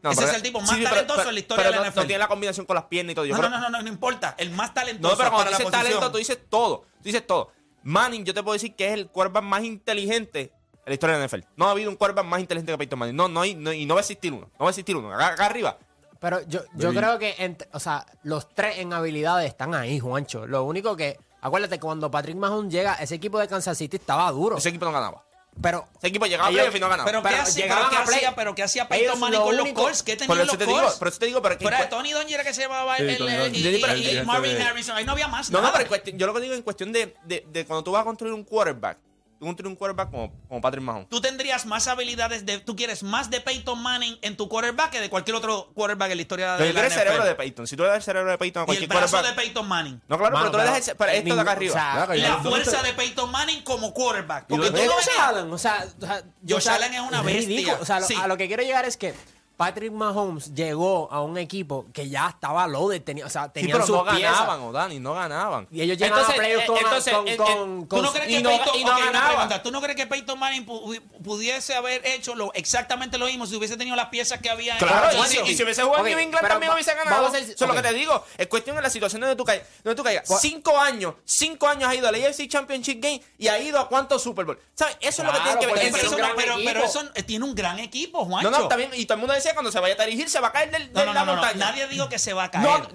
No, 0.03 0.11
Ese 0.11 0.19
pero- 0.21 0.31
es 0.31 0.35
el 0.37 0.41
tipo 0.43 0.59
más 0.61 0.69
sí, 0.69 0.83
talentoso 0.83 1.17
pero- 1.19 1.29
en 1.29 1.35
la 1.35 1.39
historia 1.39 1.63
pero 1.63 1.69
de 1.71 1.75
la 1.77 1.81
no- 1.83 1.89
NFL. 1.91 1.99
No 2.01 2.07
tiene 2.07 2.19
la 2.19 2.27
combinación 2.27 2.65
con 2.65 2.75
las 2.75 2.85
piernas 2.85 3.11
y 3.11 3.15
todo. 3.15 3.25
Yo 3.25 3.33
No, 3.35 3.39
creo- 3.39 3.49
no, 3.51 3.59
no, 3.59 3.69
no, 3.69 3.81
no 3.81 3.87
importa. 3.87 4.35
El 4.37 4.49
más 4.51 4.73
talentoso 4.73 5.13
No, 5.13 5.17
pero 5.17 5.31
cuando 5.31 5.51
dices 5.51 5.71
talento, 5.71 6.11
tú 6.11 6.17
dices 6.17 6.39
todo. 6.49 6.79
Tú 6.79 7.03
dices 7.03 7.25
todo. 7.27 7.51
Manning, 7.83 8.23
yo 8.25 8.33
te 8.33 8.41
puedo 8.43 8.53
decir 8.53 8.75
que 8.75 8.87
es 8.87 8.93
el 8.93 9.07
quarterback 9.09 9.43
más 9.43 9.63
inteligente 9.63 10.51
en 10.73 10.81
la 10.85 10.93
historia 10.93 11.15
de 11.15 11.19
la 11.19 11.25
NFL. 11.27 11.45
No 11.55 11.67
ha 11.67 11.71
habido 11.71 11.89
un 11.89 11.95
quarterback 11.95 12.25
más 12.25 12.39
inteligente 12.39 12.71
que 12.71 12.77
Peyton 12.77 12.97
Manning. 12.99 13.15
No, 13.15 13.27
no, 13.27 13.41
hay, 13.41 13.53
no- 13.55 13.73
y 13.73 13.85
no 13.85 13.93
va 13.95 13.99
a 13.99 14.01
existir 14.01 14.33
uno. 14.33 14.49
No 14.59 14.65
va 14.65 14.67
a 14.67 14.69
existir 14.71 14.95
uno. 14.95 15.13
Acá, 15.13 15.27
acá 15.27 15.45
arriba. 15.45 15.77
Pero 16.19 16.41
yo, 16.47 16.61
yo 16.75 16.93
creo 16.93 17.17
que, 17.17 17.57
o 17.73 17.79
sea, 17.79 18.05
los 18.23 18.53
tres 18.53 18.77
en 18.77 18.93
habilidades 18.93 19.47
están 19.49 19.73
ahí, 19.73 19.99
Juancho. 19.99 20.45
Lo 20.45 20.63
único 20.63 20.95
que, 20.95 21.19
acuérdate, 21.41 21.79
cuando 21.79 22.11
Patrick 22.11 22.37
Mahomes 22.37 22.71
llega, 22.71 22.93
ese 22.95 23.15
equipo 23.15 23.39
de 23.39 23.47
Kansas 23.47 23.75
City 23.77 23.97
estaba 23.97 24.29
duro. 24.31 24.57
Ese 24.57 24.69
equipo 24.69 24.85
no 24.85 24.91
ganaba. 24.91 25.23
Pero 25.61 25.87
Ese 25.97 26.07
equipo 26.07 26.25
llegaba 26.25 26.49
a 26.49 26.51
playoff 26.51 26.75
y 26.75 26.79
no 26.79 26.89
ganaba. 26.89 27.05
Pero, 27.05 27.21
¿qué 27.21 27.29
Pero 27.29 27.41
hacía, 27.43 27.63
llegaban 27.63 27.89
pero, 27.89 28.03
¿qué 28.05 28.13
hacía, 28.15 28.35
pero 28.35 28.55
qué 28.55 28.63
hacía 28.63 28.87
Peyton 28.87 29.19
Manning 29.19 29.41
con 29.41 29.57
los 29.57 29.69
Colts? 29.69 30.03
¿Qué 30.03 30.15
tenían 30.15 30.37
los 30.47 30.55
Colts? 30.57 30.95
por 30.95 31.07
eso 31.07 31.19
te 31.19 31.25
digo, 31.27 31.41
pero 31.41 31.55
de 31.57 31.65
en 31.83 31.89
Tony 31.89 32.11
Dungy 32.13 32.33
era 32.33 32.43
que 32.43 32.53
se 32.53 32.61
llamaba 32.61 32.97
Sí, 32.97 33.03
el, 33.03 33.09
el- 33.09 33.17
Dungy. 33.17 33.59
y, 33.59 33.75
y- 33.77 33.81
pero- 33.81 33.95
y 33.97 34.05
el- 34.09 34.25
Marvin 34.25 34.55
el- 34.55 34.61
Harrison. 34.61 34.95
Ahí 34.97 35.05
no 35.05 35.11
había 35.11 35.27
más 35.27 35.49
No, 35.51 35.59
no, 35.59 35.61
nada. 35.63 35.73
pero 35.73 35.83
en 35.83 35.89
cuestión- 35.89 36.17
yo 36.17 36.27
lo 36.27 36.33
que 36.33 36.41
digo 36.41 36.53
en 36.55 36.61
cuestión 36.63 36.91
de, 36.91 37.15
de, 37.25 37.45
de 37.51 37.65
cuando 37.65 37.83
tú 37.83 37.91
vas 37.91 38.01
a 38.01 38.05
construir 38.05 38.33
un 38.33 38.43
quarterback, 38.43 38.97
tú 39.41 39.47
construyes 39.47 39.71
un 39.71 39.75
quarterback 39.75 40.11
como, 40.11 40.31
como 40.47 40.61
Patrick 40.61 40.83
Mahomes. 40.83 41.09
Tú 41.09 41.19
tendrías 41.19 41.65
más 41.65 41.87
habilidades 41.87 42.45
de... 42.45 42.59
Tú 42.59 42.75
quieres 42.75 43.01
más 43.01 43.31
de 43.31 43.41
Peyton 43.41 43.81
Manning 43.81 44.15
en 44.21 44.37
tu 44.37 44.47
quarterback 44.47 44.91
que 44.91 45.01
de 45.01 45.09
cualquier 45.09 45.35
otro 45.35 45.71
quarterback 45.73 46.11
en 46.11 46.17
la 46.17 46.21
historia 46.21 46.55
Pero 46.59 46.67
de 46.67 46.73
yo 46.73 46.73
la 46.75 46.79
quiero 46.81 46.93
el 46.93 46.99
cerebro 46.99 47.19
NFL. 47.23 47.27
de 47.29 47.35
Peyton. 47.35 47.67
Si 47.67 47.75
tú 47.75 47.81
le 47.81 47.89
das 47.89 47.97
el 47.97 48.03
cerebro 48.03 48.29
de 48.29 48.37
Peyton 48.37 48.61
a 48.61 48.65
Y 48.65 48.69
el 48.77 48.87
cualquier 48.87 48.89
brazo 48.89 49.17
de 49.17 49.23
quarterback. 49.23 49.45
Peyton 49.45 49.67
Manning. 49.67 50.01
No, 50.07 50.17
claro, 50.19 50.33
Mano, 50.37 50.51
pero 50.51 50.51
tú 50.51 50.57
le 50.59 50.63
das 50.65 50.73
pero 50.85 50.91
el, 50.91 50.97
pero 50.97 51.11
esto 51.11 51.35
de 51.35 51.41
acá 51.41 51.51
arriba. 51.53 51.71
o 51.71 51.73
sea, 51.73 52.15
yo- 52.15 52.21
la 52.21 52.29
¿dónde 52.35 52.49
fuerza 52.51 52.83
de 52.83 52.93
Peyton 52.93 53.31
Manning 53.31 53.63
como 53.63 53.93
quarterback. 53.95 54.45
¿Y 54.47 54.53
Porque 54.53 54.67
tú 54.69 54.73
no 54.77 54.91
Josh 54.93 55.05
venías- 55.07 55.27
Allen, 55.27 55.51
o 55.51 55.57
sea, 55.57 55.85
o 55.99 56.05
sea, 56.05 56.23
Josh 56.47 56.69
Allen 56.69 56.93
es 56.93 57.01
una 57.01 57.21
bestia. 57.23 57.47
ridículo. 57.47 57.77
O 57.81 57.85
sea, 57.85 57.99
Sí. 58.01 58.13
a 58.21 58.27
lo 58.27 58.37
que 58.37 58.45
quiero 58.47 58.61
llegar 58.61 58.85
es 58.85 58.95
que 58.95 59.15
Patrick 59.61 59.91
Mahomes 59.91 60.55
llegó 60.55 61.07
a 61.11 61.21
un 61.21 61.37
equipo 61.37 61.85
que 61.93 62.09
ya 62.09 62.29
estaba 62.29 62.65
loaded, 62.67 63.03
tenía, 63.03 63.27
o 63.27 63.29
sea, 63.29 63.43
Sí, 63.45 63.51
tenían 63.53 63.73
pero 63.73 63.85
sus 63.85 63.95
no 63.95 64.03
piezas. 64.05 64.31
ganaban, 64.39 64.61
O'Dani, 64.61 64.99
no 64.99 65.13
ganaban. 65.13 65.67
Y 65.71 65.81
ellos 65.83 65.99
llegaban 65.99 66.25
a 66.25 66.33
playoffs 66.33 66.65
con, 66.65 66.77
entonces, 66.77 67.13
con, 67.13 67.25
con- 67.37 67.85
con- 67.85 67.99
¿Tú 67.99 68.01
no 68.01 68.11
crees 68.11 68.29
y 68.31 68.33
que 68.37 68.41
no- 68.41 68.49
Peyton, 68.49 68.75
y 68.79 68.83
no 68.83 68.91
ok, 68.91 68.97
una 68.97 69.05
ganaba. 69.05 69.27
pregunta. 69.29 69.61
¿Tú 69.63 69.71
no 69.71 69.81
crees 69.81 69.95
que 69.95 70.07
Peyton 70.07 70.39
Manning 70.39 70.65
pu- 70.65 70.99
pudiese 71.23 71.75
haber 71.75 72.03
hecho 72.07 72.33
lo, 72.33 72.51
exactamente 72.53 73.19
lo 73.19 73.27
mismo 73.27 73.45
si 73.45 73.55
hubiese 73.55 73.77
tenido 73.77 73.95
las 73.95 74.07
piezas 74.07 74.39
que 74.39 74.49
había 74.49 74.73
en 74.73 74.79
Claro, 74.79 75.11
en- 75.11 75.19
y 75.19 75.27
si, 75.27 75.39
y 75.51 75.55
si 75.55 75.63
hubiese 75.63 75.83
jugado 75.83 76.01
Ok, 76.01 76.07
en 76.07 76.13
New 76.15 76.19
England 76.23 76.41
pero 76.41 76.53
también 76.55 76.71
va- 76.71 76.75
hubiese 76.75 76.95
ganado. 76.95 77.27
Eso 77.27 77.37
es 77.37 77.61
lo 77.61 77.73
que 77.75 77.81
te 77.83 77.93
digo. 77.93 78.25
Es 78.37 78.47
cuestión 78.47 78.75
de 78.75 78.81
la 78.81 78.89
situación 78.89 79.21
donde 79.21 79.35
tú 79.35 79.45
caigas. 79.45 79.67
Donde 79.83 79.95
tú 79.95 80.03
caigas. 80.03 80.27
Cinco 80.41 80.75
años, 80.77 81.13
cinco 81.23 81.67
años 81.67 81.87
ha 81.87 81.93
ido 81.95 82.07
al 82.07 82.15
AFC 82.15 82.47
Championship 82.47 82.99
Game 82.99 83.21
y 83.37 83.47
ha 83.47 83.59
ido 83.59 83.79
a 83.79 83.87
cuántos 83.87 84.23
Super 84.23 84.45
Bowl. 84.45 84.59
¿Sabes? 84.73 84.97
Eso 85.01 85.21
es 85.21 85.27
lo 85.27 85.33
que 85.33 85.39
tiene 85.41 85.59
que 85.59 85.65
ver. 85.67 85.75
Pero, 85.75 85.81
tiene 85.91 85.97
eso 85.99 86.05
un 86.07 86.11
no- 86.11 86.17
gran 86.17 86.35
pero- 86.65 86.83
eso 86.83 87.03
eh, 87.13 87.23
tiene 87.23 87.45
un 87.45 87.53
gran 87.53 87.77
equipo, 87.79 88.25
Juancho. 88.25 88.49
No, 88.49 88.59
no, 88.59 88.67
también. 88.67 88.89
Y 88.95 89.05
todo 89.05 89.15
el 89.15 89.19
mundo 89.19 89.33
cuando 89.53 89.71
se 89.71 89.79
vaya 89.79 89.95
a 89.99 90.05
dirigir 90.05 90.29
se 90.29 90.39
va 90.39 90.49
a 90.49 90.51
caer 90.51 90.71
del- 90.71 90.93
de, 90.93 90.99
No, 90.99 91.05
no, 91.07 91.13
la 91.13 91.19
no, 91.21 91.25
no, 91.27 91.35
no. 91.35 91.41
montaña. 91.41 91.65
Nadie 91.71 91.87
dijo 91.87 92.09
que 92.09 92.19
se 92.19 92.33
va 92.33 92.45
a 92.45 92.51
caer. 92.51 92.63
No, 92.65 92.87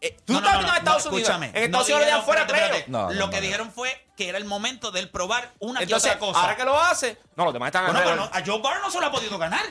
eh, 0.00 0.16
tú 0.24 0.32
No, 0.32 0.40
no, 0.40 0.46
estás 0.46 0.52
no, 0.54 0.58
viendo 0.58 0.66
no, 0.66 0.68
en 0.72 0.78
Estados 0.78 1.04
no, 1.04 1.10
Unidos. 1.12 1.28
escúchame. 1.30 1.58
En 1.58 1.64
Estados 1.64 1.86
Unidos 1.86 2.04
dijeron- 2.04 2.24
fuera 2.24 2.40
espérate, 2.42 2.84
Lo 2.88 3.30
que 3.30 3.36
no. 3.36 3.42
dijeron 3.42 3.70
fue 3.72 4.06
que 4.16 4.28
era 4.28 4.38
el 4.38 4.44
momento 4.44 4.90
de 4.90 5.00
él 5.00 5.10
probar 5.10 5.52
una 5.60 5.78
que 5.80 5.84
Entonces, 5.84 6.10
otra 6.10 6.18
cosa. 6.18 6.40
ahora 6.40 6.56
que 6.56 6.64
lo 6.64 6.78
hace, 6.80 7.18
no, 7.36 7.44
los 7.44 7.52
demás 7.52 7.68
están 7.68 7.92
bueno, 7.92 8.16
no, 8.16 8.24
a 8.24 8.42
Joe 8.44 8.60
Barrow 8.60 8.82
no 8.82 8.90
se 8.90 9.00
lo 9.00 9.06
ha 9.06 9.12
podido 9.12 9.38
ganar. 9.38 9.64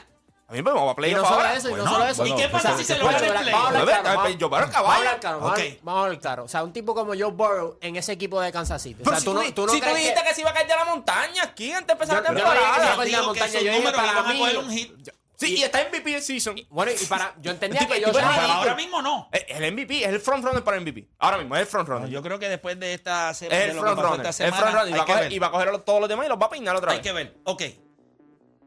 A 0.48 0.54
mí 0.54 0.62
me 0.62 0.70
vamos 0.72 0.90
a 0.90 0.92
Y 0.92 0.96
playoff 0.96 1.22
no 1.22 1.30
solo 1.30 1.46
eso, 1.48 1.70
y 1.70 1.74
no 1.76 1.88
solo 1.90 2.06
eso. 2.08 2.26
¿Y 2.28 2.36
qué 2.36 2.50
pasa 2.50 2.78
si 2.78 2.84
se 2.84 2.98
lo 2.98 3.06
gana 3.06 3.20
en 3.20 3.24
vamos 3.24 3.38
a 3.38 3.42
play? 3.42 3.54
hablar 3.56 4.02
claro, 4.02 4.18
vamos- 4.20 4.36
Joe 4.38 4.50
Burrow, 4.50 4.50
vamos 4.50 4.76
a 4.76 4.78
hablar 4.96 5.02
caballo. 5.10 5.20
claro, 5.22 5.40
vamos 5.40 5.52
a- 5.60 5.62
Ok. 5.64 5.70
vamos 5.82 5.98
a 6.02 6.04
hablar 6.06 6.20
claro. 6.20 6.44
O 6.44 6.48
sea, 6.50 6.64
un 6.64 6.74
tipo 6.74 6.94
como 6.94 7.14
Joe 7.14 7.32
Burrow 7.32 7.78
en 7.82 7.96
ese 7.96 8.12
equipo 8.12 8.42
de 8.42 8.52
Kansas 8.52 8.82
City. 8.82 9.02
O 9.02 9.04
Pero 9.06 9.12
sea, 9.12 9.20
si 9.20 9.26
tú 9.26 9.34
no, 9.34 9.40
tú 9.54 9.66
no 9.66 9.72
si 9.74 9.80
tú 9.80 9.88
dijiste 9.96 10.14
que- 10.22 10.28
que 10.28 10.36
se 10.36 10.42
iba 10.42 10.50
a 10.50 10.54
caer 10.54 10.68
de 10.68 10.76
la 10.76 10.84
montaña 10.86 11.44
aquí 11.44 11.72
antes 11.72 11.88
de 11.88 11.94
empezar 11.94 12.16
la 12.16 12.22
Yo- 12.22 12.28
yo 12.38 12.44
no 12.44 12.52
temporada. 12.52 12.68
dije 12.68 12.82
que 12.82 12.82
se 12.82 12.92
iba 12.92 13.02
a 13.02 13.06
dijo 13.06 13.16
la 13.16 13.22
que 13.22 13.28
montaña, 13.28 13.54
yo 13.62 13.72
dije 13.72 13.92
para 13.94 14.24
mí- 14.24 14.40
coger 14.40 14.58
un 14.58 14.72
hit. 14.72 15.10
Sí, 15.48 15.56
y 15.58 15.64
está 15.64 15.82
MVP 15.90 16.16
el 16.16 16.22
season. 16.22 16.56
Bueno, 16.70 16.92
y 16.92 17.06
para. 17.06 17.36
Yo 17.42 17.52
entendía 17.52 17.86
que 17.88 17.98
el 17.98 18.04
Josh 18.06 18.14
tipo 18.14 18.20
es 18.20 18.26
Allen- 18.26 18.34
Pero 18.36 18.42
ridículo. 18.42 18.60
ahora 18.62 18.76
mismo 18.76 19.02
no. 19.02 19.30
Es 19.32 19.46
el 19.50 19.72
MVP, 19.74 20.04
es 20.04 20.10
el 20.10 20.20
frontrunner 20.20 20.64
para 20.64 20.78
el 20.78 20.84
MVP. 20.84 21.08
Ahora 21.20 21.38
mismo 21.38 21.56
es 21.56 21.62
el 21.62 21.68
frontrunner. 21.68 22.10
Yo 22.10 22.22
creo 22.22 22.40
que 22.40 22.50
después 22.50 22.80
de 22.80 22.94
esta 22.94 23.32
es 23.32 23.38
semana, 23.38 23.58
el 23.64 23.70
esta 23.70 24.28
El 24.30 24.34
semana, 24.34 24.58
frontrunner. 24.58 24.88
Y 24.88 24.92
va 24.92 24.96
hay 24.96 25.02
a 25.02 25.06
que 25.06 25.12
coger- 25.12 25.20
ver. 25.22 25.34
y 25.34 25.40
va 25.40 25.48
a 25.48 25.52
coger 25.52 25.70
a 25.70 25.78
todos 25.80 26.00
los 26.00 26.10
demás 26.10 26.26
y 26.26 26.30
los 26.30 26.40
va 26.40 26.46
a 26.46 26.50
peinar 26.50 26.76
otra 26.76 26.92
Hay 26.92 26.98
vez. 26.98 27.04
que 27.08 27.12
ver. 27.14 27.38
Ok. 27.46 27.64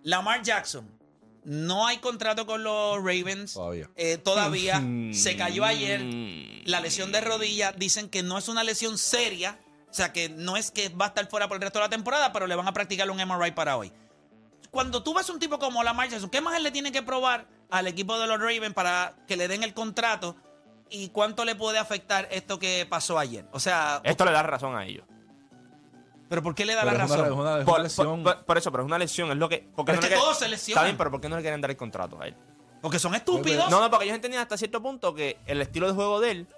Lamar 0.02 0.42
Jackson. 0.42 0.90
No 1.44 1.86
hay 1.86 1.98
contrato 1.98 2.46
con 2.46 2.64
los 2.64 2.96
Ravens. 2.98 3.52
Todavía. 3.54 3.90
Eh, 3.96 4.16
todavía. 4.18 4.82
Se 5.12 5.36
cayó 5.36 5.64
ayer. 5.64 6.00
La 6.64 6.80
lesión 6.80 7.12
de 7.12 7.20
rodilla. 7.20 7.72
Dicen 7.72 8.08
que 8.08 8.22
no 8.22 8.38
es 8.38 8.48
una 8.48 8.64
lesión 8.64 8.96
seria. 8.98 9.58
O 9.90 9.94
sea, 9.94 10.12
que 10.12 10.28
no 10.28 10.56
es 10.56 10.70
que 10.70 10.88
va 10.88 11.04
a 11.04 11.08
estar 11.08 11.28
fuera 11.28 11.46
por 11.46 11.56
el 11.56 11.62
resto 11.62 11.78
de 11.78 11.84
la 11.84 11.88
temporada, 11.90 12.32
pero 12.32 12.46
le 12.48 12.56
van 12.56 12.66
a 12.66 12.72
practicar 12.72 13.08
un 13.10 13.18
MRI 13.20 13.52
para 13.52 13.76
hoy. 13.76 13.92
Cuando 14.74 15.02
tú 15.02 15.14
ves 15.14 15.30
un 15.30 15.38
tipo 15.38 15.58
como 15.58 15.82
Lamar 15.82 16.08
Jackson, 16.10 16.28
¿qué 16.28 16.40
más 16.42 16.54
él 16.56 16.62
le 16.64 16.70
tiene 16.70 16.92
que 16.92 17.02
probar 17.02 17.46
al 17.70 17.86
equipo 17.86 18.18
de 18.18 18.26
los 18.26 18.38
Ravens 18.38 18.74
para 18.74 19.14
que 19.26 19.36
le 19.38 19.48
den 19.48 19.62
el 19.62 19.72
contrato? 19.72 20.36
y 20.90 21.08
cuánto 21.08 21.44
le 21.46 21.56
puede 21.56 21.78
afectar 21.78 22.28
esto 22.30 22.58
que 22.58 22.86
pasó 22.88 23.18
ayer? 23.18 23.46
O 23.52 23.58
sea, 23.58 24.00
Esto 24.04 24.24
le 24.26 24.30
da 24.32 24.42
razón 24.42 24.76
a 24.76 24.84
ellos. 24.84 25.04
¿pero 26.28 26.42
por 26.42 26.54
qué 26.54 26.64
le 26.64 26.74
da 26.74 26.82
Pero 26.84 26.98
la 26.98 27.04
es 27.04 27.10
una- 27.10 27.16
razón? 27.22 27.32
es 27.32 27.38
una- 27.40 27.50
es 27.50 27.56
una 27.56 27.64
Por, 27.64 27.80
lesión. 27.80 28.22
por- 28.22 28.34
por- 28.36 28.44
por 28.44 28.58
eso, 28.58 28.70
pero 28.70 28.82
es 28.82 28.86
una 28.86 28.98
lesión. 28.98 29.30
Es 29.30 29.36
lo 29.36 29.48
que. 29.48 29.66
Porque 29.74 29.92
Pero 29.92 30.02
no 30.02 30.06
es 30.08 30.12
que 30.12 30.18
todos 30.20 30.38
se 30.38 30.48
lesionan. 30.48 30.80
Está 30.82 30.84
bien, 30.84 30.96
pero 30.98 31.10
¿por 31.10 31.20
qué 31.20 31.28
no 31.28 31.36
le 31.36 31.42
quieren 31.42 31.60
dar 31.60 31.70
el 31.70 31.76
contrato 31.76 32.20
a 32.20 32.26
él? 32.26 32.36
Porque 32.82 32.98
son 32.98 33.14
estúpidos. 33.14 33.70
No, 33.70 33.80
no, 33.80 33.90
porque 33.90 34.04
ellos 34.04 34.16
entendían 34.16 34.42
hasta 34.42 34.56
cierto 34.56 34.82
punto 34.82 35.14
que 35.14 35.38
el 35.46 35.60
estilo 35.62 35.86
de 35.86 35.92
juego 35.94 36.20
de 36.20 36.30
él 36.32 36.48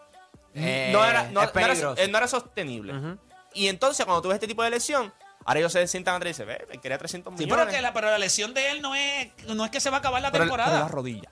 Eh, 0.54 0.90
no, 0.92 1.04
era, 1.04 1.22
no, 1.22 1.26
es 1.28 1.32
no 1.34 1.42
era, 1.42 1.52
peligroso. 1.52 1.94
no 2.10 2.18
era 2.18 2.28
sostenible. 2.28 3.18
Y 3.54 3.68
entonces, 3.68 4.04
cuando 4.04 4.22
tú 4.22 4.28
ves 4.28 4.36
este 4.36 4.48
tipo 4.48 4.62
de 4.62 4.70
lesión, 4.70 5.12
ahora 5.46 5.60
ellos 5.60 5.72
se 5.72 5.86
sientan 5.86 6.16
atrás 6.16 6.38
y 6.38 6.42
dicen, 6.42 6.46
ve, 6.68 6.78
quería 6.80 6.98
300 6.98 7.32
Sí, 7.36 7.44
millones. 7.44 7.64
pero, 7.66 7.76
que 7.76 7.82
la, 7.82 7.92
pero 7.92 8.10
la 8.10 8.18
lesión 8.18 8.52
de 8.52 8.70
él 8.72 8.82
no 8.82 8.94
es, 8.94 9.28
no 9.46 9.64
es 9.64 9.70
que 9.70 9.80
se 9.80 9.88
va 9.90 9.96
a 9.96 10.00
acabar 10.00 10.20
la 10.20 10.30
Pero 10.30 10.44
el- 10.44 10.50
temporada. 10.50 10.70
pero 10.72 10.82
la 10.84 10.88
rodilla. 10.88 11.30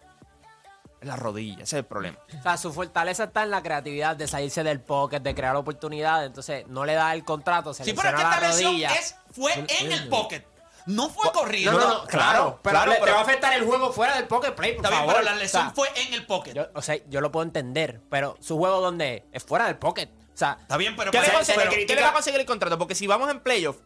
Es 1.00 1.08
la 1.08 1.16
rodilla, 1.16 1.54
ese 1.56 1.62
es 1.64 1.72
el 1.74 1.84
problema. 1.84 2.16
O 2.38 2.42
sea, 2.42 2.56
su 2.56 2.72
fortaleza 2.72 3.24
está 3.24 3.42
en 3.42 3.50
la 3.50 3.62
creatividad 3.62 4.16
de 4.16 4.26
salirse 4.26 4.62
del 4.64 4.80
pocket, 4.80 5.20
de 5.20 5.34
crear 5.34 5.54
oportunidades. 5.56 6.26
Entonces, 6.28 6.66
no 6.68 6.86
le 6.86 6.94
da 6.94 7.12
el 7.12 7.24
contrato, 7.24 7.74
se 7.74 7.84
sí, 7.84 7.92
pero 7.92 8.08
es 8.08 8.14
que 8.14 8.22
esta 8.22 8.40
la 8.40 8.48
lesión 8.48 8.70
rodilla. 8.72 8.94
es, 8.94 9.16
fue 9.32 9.52
en 9.80 9.92
el 9.92 10.08
pocket. 10.08 10.46
No 10.86 11.08
fue 11.10 11.30
corrido. 11.32 11.72
No, 11.72 11.78
no, 11.78 11.88
no, 11.88 12.04
claro. 12.06 12.60
Pero 12.62 12.74
claro, 12.74 12.90
le- 12.90 12.96
pero- 12.96 13.06
te 13.06 13.12
va 13.12 13.18
a 13.18 13.22
afectar 13.22 13.52
el 13.54 13.64
juego 13.64 13.90
fuera 13.92 14.16
del 14.16 14.26
pocket 14.26 14.52
play, 14.52 14.72
por 14.74 14.84
Está 14.84 14.90
bien, 14.90 15.00
favor. 15.00 15.14
pero 15.14 15.24
la 15.24 15.34
lesión 15.36 15.62
O 15.62 15.64
sea, 15.66 15.74
fue 15.74 15.88
en 15.96 16.12
el 16.14 16.26
pocket. 16.26 16.52
Yo, 16.54 16.66
o 16.74 16.82
sea, 16.82 16.96
yo 17.08 17.20
lo 17.22 17.32
puedo 17.32 17.44
entender, 17.44 18.00
pero 18.10 18.36
su 18.40 18.56
juego 18.58 18.80
donde 18.80 19.24
es 19.32 19.42
fuera 19.42 19.66
del 19.66 19.76
pocket. 19.76 20.08
O 20.08 20.36
sea, 20.36 20.58
Está 20.60 20.76
bien, 20.76 20.94
pero 20.96 21.10
¿Qué, 21.10 21.18
le, 21.20 21.24
pero- 21.26 21.38
consigue- 21.38 21.58
pero- 21.58 21.70
qué 21.86 21.94
le 21.94 22.02
va 22.02 22.08
a 22.08 22.12
conseguir 22.12 22.40
el 22.40 22.46
contrato? 22.46 22.76
Porque 22.78 22.94
si 22.94 23.06
vamos 23.06 23.30
en 23.30 23.40
playoff, 23.40 23.76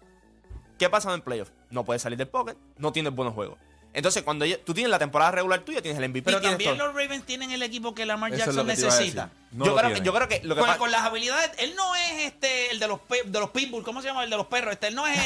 ¿qué 0.78 0.88
pasa 0.88 1.12
en 1.14 1.20
playoff? 1.23 1.50
No 1.70 1.85
puedes 1.85 2.02
salir 2.02 2.16
del 2.18 2.28
pocket, 2.28 2.56
no 2.76 2.92
tienes 2.92 3.12
buenos 3.14 3.35
juegos. 3.35 3.58
Entonces, 3.94 4.23
cuando 4.23 4.44
tú 4.66 4.75
tienes 4.75 4.90
la 4.90 4.99
temporada 4.99 5.30
regular 5.30 5.61
tuya, 5.61 5.80
tienes 5.80 5.99
el 6.00 6.08
MVP, 6.11 6.23
pero 6.26 6.42
también 6.42 6.76
todo. 6.76 6.87
los 6.88 6.94
Ravens 6.94 7.25
tienen 7.25 7.50
el 7.52 7.62
equipo 7.62 7.94
que 7.94 8.04
Lamar 8.04 8.30
es 8.32 8.38
Jackson 8.40 8.66
que 8.66 8.75
necesita. 8.75 9.30
No 9.50 9.64
yo, 9.64 9.70
lo 9.70 9.76
creo 9.78 9.88
que, 9.88 9.94
tienen. 9.94 10.04
yo 10.04 10.12
creo 10.14 10.28
que 10.28 10.40
lo 10.47 10.54
que 10.54 10.61
Con, 10.61 10.76
con 10.76 10.90
las 10.92 11.00
habilidades, 11.02 11.50
él 11.56 11.75
no 11.75 11.97
es 11.97 12.26
este 12.26 12.70
el 12.70 12.78
de 12.80 12.87
los 12.87 13.00
pe- 13.00 13.23
de 13.25 13.40
los 13.40 13.49
pitbull, 13.49 13.82
¿cómo 13.82 14.02
se 14.02 14.08
llama? 14.08 14.23
El 14.25 14.30
de 14.30 14.37
los 14.37 14.47
perros. 14.47 14.75
Este, 14.75 14.88
él 14.88 14.94
no 14.94 15.06
es 15.06 15.18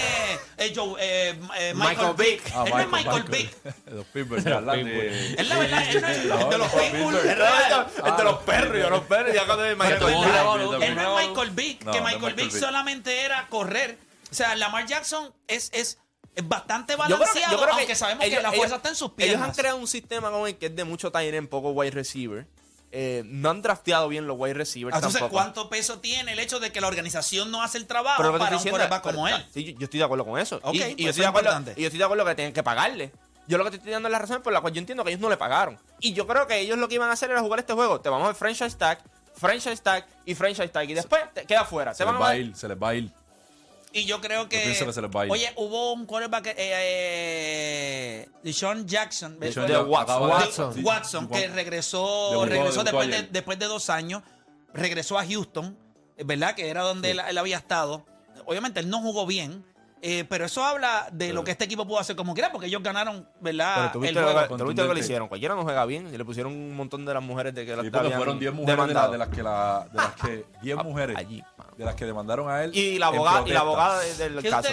eh, 0.59 0.73
Joe, 0.75 0.95
eh, 1.01 1.35
eh, 1.59 1.75
Michael, 1.75 2.15
Michael 2.15 2.15
Vick. 2.17 2.53
Ah, 2.55 2.65
él 2.65 2.73
no 2.73 2.79
es 2.81 2.89
Michael 2.89 3.23
Vick. 3.25 3.57
Los 3.93 4.07
Pitbull, 4.07 4.45
ya 4.45 4.57
hablan 4.59 4.85
de- 4.85 5.35
Él 5.35 5.49
la 5.49 5.59
verdad, 5.59 5.91
él 5.91 6.01
no 6.01 6.09
es 6.09 6.25
No, 6.27 6.49
de 6.49 6.59
los 6.59 6.69
pitbull. 6.73 7.17
El 7.17 8.17
de 8.17 8.25
los 8.25 8.39
perros, 8.45 8.79
yo 8.79 8.91
los 8.91 9.01
perros, 9.03 9.35
ya 9.35 9.45
cuando 9.45 9.65
Michael 9.77 9.99
Vick. 9.99 10.09
él 10.09 10.23
Michael 10.25 10.45
no 10.45 10.71
Vick. 10.79 10.83
él 10.89 10.95
no 10.95 11.19
es 11.21 11.27
Michael 11.29 11.51
Vick, 11.51 11.79
que 11.81 11.85
Michael 12.01 12.05
Michael 12.21 12.35
Vick. 12.37 12.51
solamente 12.53 13.21
era 13.25 13.49
correr. 13.49 13.99
O 14.33 14.35
sea, 14.35 14.57
Lamar 14.57 14.87
Jackson 14.87 15.33
es, 15.47 15.71
es, 15.73 15.99
es 16.35 16.49
bastante 16.49 16.95
Yo 16.95 16.99
creo 17.05 17.09
que- 17.09 17.15
balanceado, 17.21 17.53
yo 17.53 17.59
creo 17.63 17.75
que 17.75 17.81
aunque 17.83 17.95
sabemos 17.95 18.25
ellos- 18.25 18.37
que 18.39 18.43
la 18.43 18.49
ellos- 18.49 18.59
fuerza 18.59 18.77
está 18.77 18.89
en 18.89 18.97
sus 18.97 19.11
piernas. 19.13 19.37
Ellos 19.37 19.49
han 19.49 19.55
creado 19.55 19.77
un 19.77 19.87
sistema 19.87 20.31
con 20.31 20.49
el 20.49 20.57
que 20.57 20.67
es 20.67 20.75
de 20.77 20.85
mucho 20.85 21.13
tight 21.13 21.33
end, 21.35 21.49
poco 21.49 21.71
wide 21.71 21.91
receiver. 21.93 22.47
Eh, 22.95 23.23
no 23.25 23.49
han 23.49 23.63
drafteado 23.63 24.07
bien 24.09 24.27
los 24.27 24.37
wide 24.39 24.53
receivers 24.53 24.95
Entonces, 24.95 25.21
tampoco. 25.21 25.41
¿cuánto 25.41 25.71
peso 25.71 26.01
tiene 26.01 26.33
el 26.33 26.39
hecho 26.39 26.61
de 26.61 26.73
que 26.73 26.81
la 26.83 26.89
organización 26.89 27.51
no 27.51 27.63
hace 27.63 27.79
el 27.79 27.87
trabajo 27.87 28.17
Pero 28.19 28.29
lo 28.29 28.35
que 28.35 28.39
te 28.39 28.45
para 28.45 28.57
un 28.57 28.63
diciendo 28.63 28.79
quarterback 28.79 29.07
es- 29.07 29.13
como 29.13 29.29
él? 29.29 29.47
Sí, 29.55 29.65
yo, 29.65 29.79
yo 29.79 29.85
estoy 29.85 29.99
de 29.99 30.05
acuerdo 30.05 30.25
con 30.27 30.39
eso. 30.39 30.61
Ok, 30.63 30.75
y, 30.75 30.79
y 30.79 30.81
pues 30.81 30.89
yo 30.89 30.93
eso 30.93 30.95
estoy 30.97 31.09
es 31.11 31.17
de 31.17 31.25
acuerdo, 31.27 31.49
importante. 31.51 31.81
y 31.81 31.83
yo 31.83 31.87
estoy 31.89 31.99
de 31.99 32.05
acuerdo 32.05 32.25
que 32.27 32.35
tienen 32.35 32.53
que 32.53 32.63
pagarle. 32.63 33.13
Yo 33.49 33.59
lo 33.59 33.65
que 33.65 33.71
te 33.71 33.77
estoy 33.79 33.93
dando 33.93 34.09
es 34.09 34.13
la 34.13 34.19
razón 34.19 34.43
por 34.43 34.53
la 34.53 34.61
cual 34.61 34.73
yo 34.75 34.79
entiendo 34.79 35.05
que 35.05 35.11
ellos 35.11 35.21
no 35.23 35.29
le 35.31 35.37
pagaron. 35.39 35.79
Y 36.01 36.13
yo 36.13 36.27
creo 36.27 36.47
que 36.47 36.59
ellos 36.61 36.77
lo 36.79 36.87
que 36.89 36.95
iban 36.97 37.09
a 37.09 37.13
hacer 37.15 37.31
era 37.31 37.41
jugar 37.41 37.61
este 37.61 37.73
juego. 37.73 38.01
Te 38.01 38.09
vamos 38.11 38.29
a 38.29 38.35
franchise 38.35 38.77
tag, 38.77 38.99
franchise 39.37 39.83
tag 39.83 40.07
y 40.27 40.35
franchise 40.35 40.69
tag. 40.69 40.89
Y 40.91 40.95
después 40.95 41.23
te 41.33 41.45
queda 41.47 41.65
fuera. 41.65 41.95
Se 41.95 41.99
Te 41.99 42.05
les 42.05 42.13
van 42.13 42.23
va 42.23 42.29
a 42.29 42.37
ir, 42.37 42.55
se 42.55 42.69
les 42.69 42.77
va 42.81 42.91
a 42.91 42.95
ir. 42.95 43.11
Y 43.93 44.05
yo 44.05 44.21
creo 44.21 44.49
que. 44.49 44.59
pienso 44.61 44.87
que 44.87 44.93
se 44.93 45.03
les 45.03 45.11
va 45.11 45.23
a 45.23 45.27
ir. 45.27 45.33
Oye, 45.33 45.53
hubo 45.57 45.93
un 45.93 46.07
quarterback, 46.07 46.47
eh, 46.49 46.55
eh, 46.57 48.29
Deshaun 48.43 48.87
Jackson, 48.87 49.39
Deshaun 49.39 49.67
de- 49.67 49.73
Jackson 49.75 49.91
Watson. 49.91 50.75
de- 50.75 50.83
Watson. 50.83 51.29
que 51.29 51.49
regresó, 51.49 52.47
después 52.85 53.09
de, 53.11 53.23
después 53.31 53.59
de 53.59 53.67
dos 53.67 53.91
años, 53.91 54.23
regresó 54.73 55.19
a 55.19 55.27
Houston, 55.27 55.77
¿verdad? 56.25 56.55
Que 56.55 56.69
era 56.71 56.83
donde 56.83 57.11
él, 57.11 57.21
él 57.29 57.39
había 57.39 57.59
estado. 57.59 58.07
Obviamente 58.47 58.81
él 58.81 58.89
no 58.89 59.01
jugó 59.01 59.27
bien, 59.27 59.65
eh, 60.03 60.25
pero 60.29 60.45
eso 60.47 60.65
habla 60.65 61.07
de 61.13 61.33
lo 61.33 61.45
que 61.45 61.53
este 61.53 61.65
equipo 61.65 61.87
pudo 61.87 61.99
hacer 62.01 62.17
como 62.17 62.35
quiera, 62.35 62.51
porque 62.51 62.67
ellos 62.67 62.83
ganaron, 62.83 63.27
¿verdad? 63.41 63.75
Pero 63.77 63.93
tú 63.93 63.99
el 63.99 64.03
viste, 64.03 64.21
lo, 64.21 64.33
juego. 64.33 64.65
viste 64.67 64.83
lo 64.83 64.89
que 64.89 64.95
le 64.95 65.01
hicieron. 65.01 65.29
Cualquiera 65.29 65.55
no 65.55 65.63
juega 65.63 65.87
bien. 65.87 66.13
Y 66.13 66.19
le 66.19 66.25
pusieron 66.25 66.53
un 66.53 66.77
montón 66.77 67.05
de 67.05 67.15
las 67.15 67.23
mujeres 67.23 67.55
de 67.55 67.65
que 67.65 67.77
la 67.77 67.83
Sí, 67.83 67.91
porque 67.91 68.07
habían 68.07 68.19
fueron 68.19 68.39
10 68.39 68.53
mujeres 68.53 68.87
de, 68.89 68.95
la- 68.95 69.09
las 69.17 69.29
que 69.29 69.43
la, 69.43 69.87
de 69.91 69.97
las 69.99 70.13
que 70.17 70.47
10 70.61 70.77
mujeres 70.85 71.17
allí, 71.17 71.43
mano. 71.57 71.71
de 71.77 71.85
las 71.85 71.95
que 71.95 72.05
demandaron 72.05 72.51
a 72.51 72.65
él 72.65 72.75
Y 72.77 72.99
la 72.99 73.07
abogada, 73.07 73.47
y 73.47 73.51
la 73.53 73.61
abogada 73.61 74.01
de- 74.01 74.15
del 74.17 74.43
¿Qué 74.43 74.51
caso. 74.51 74.69
usted- 74.69 74.71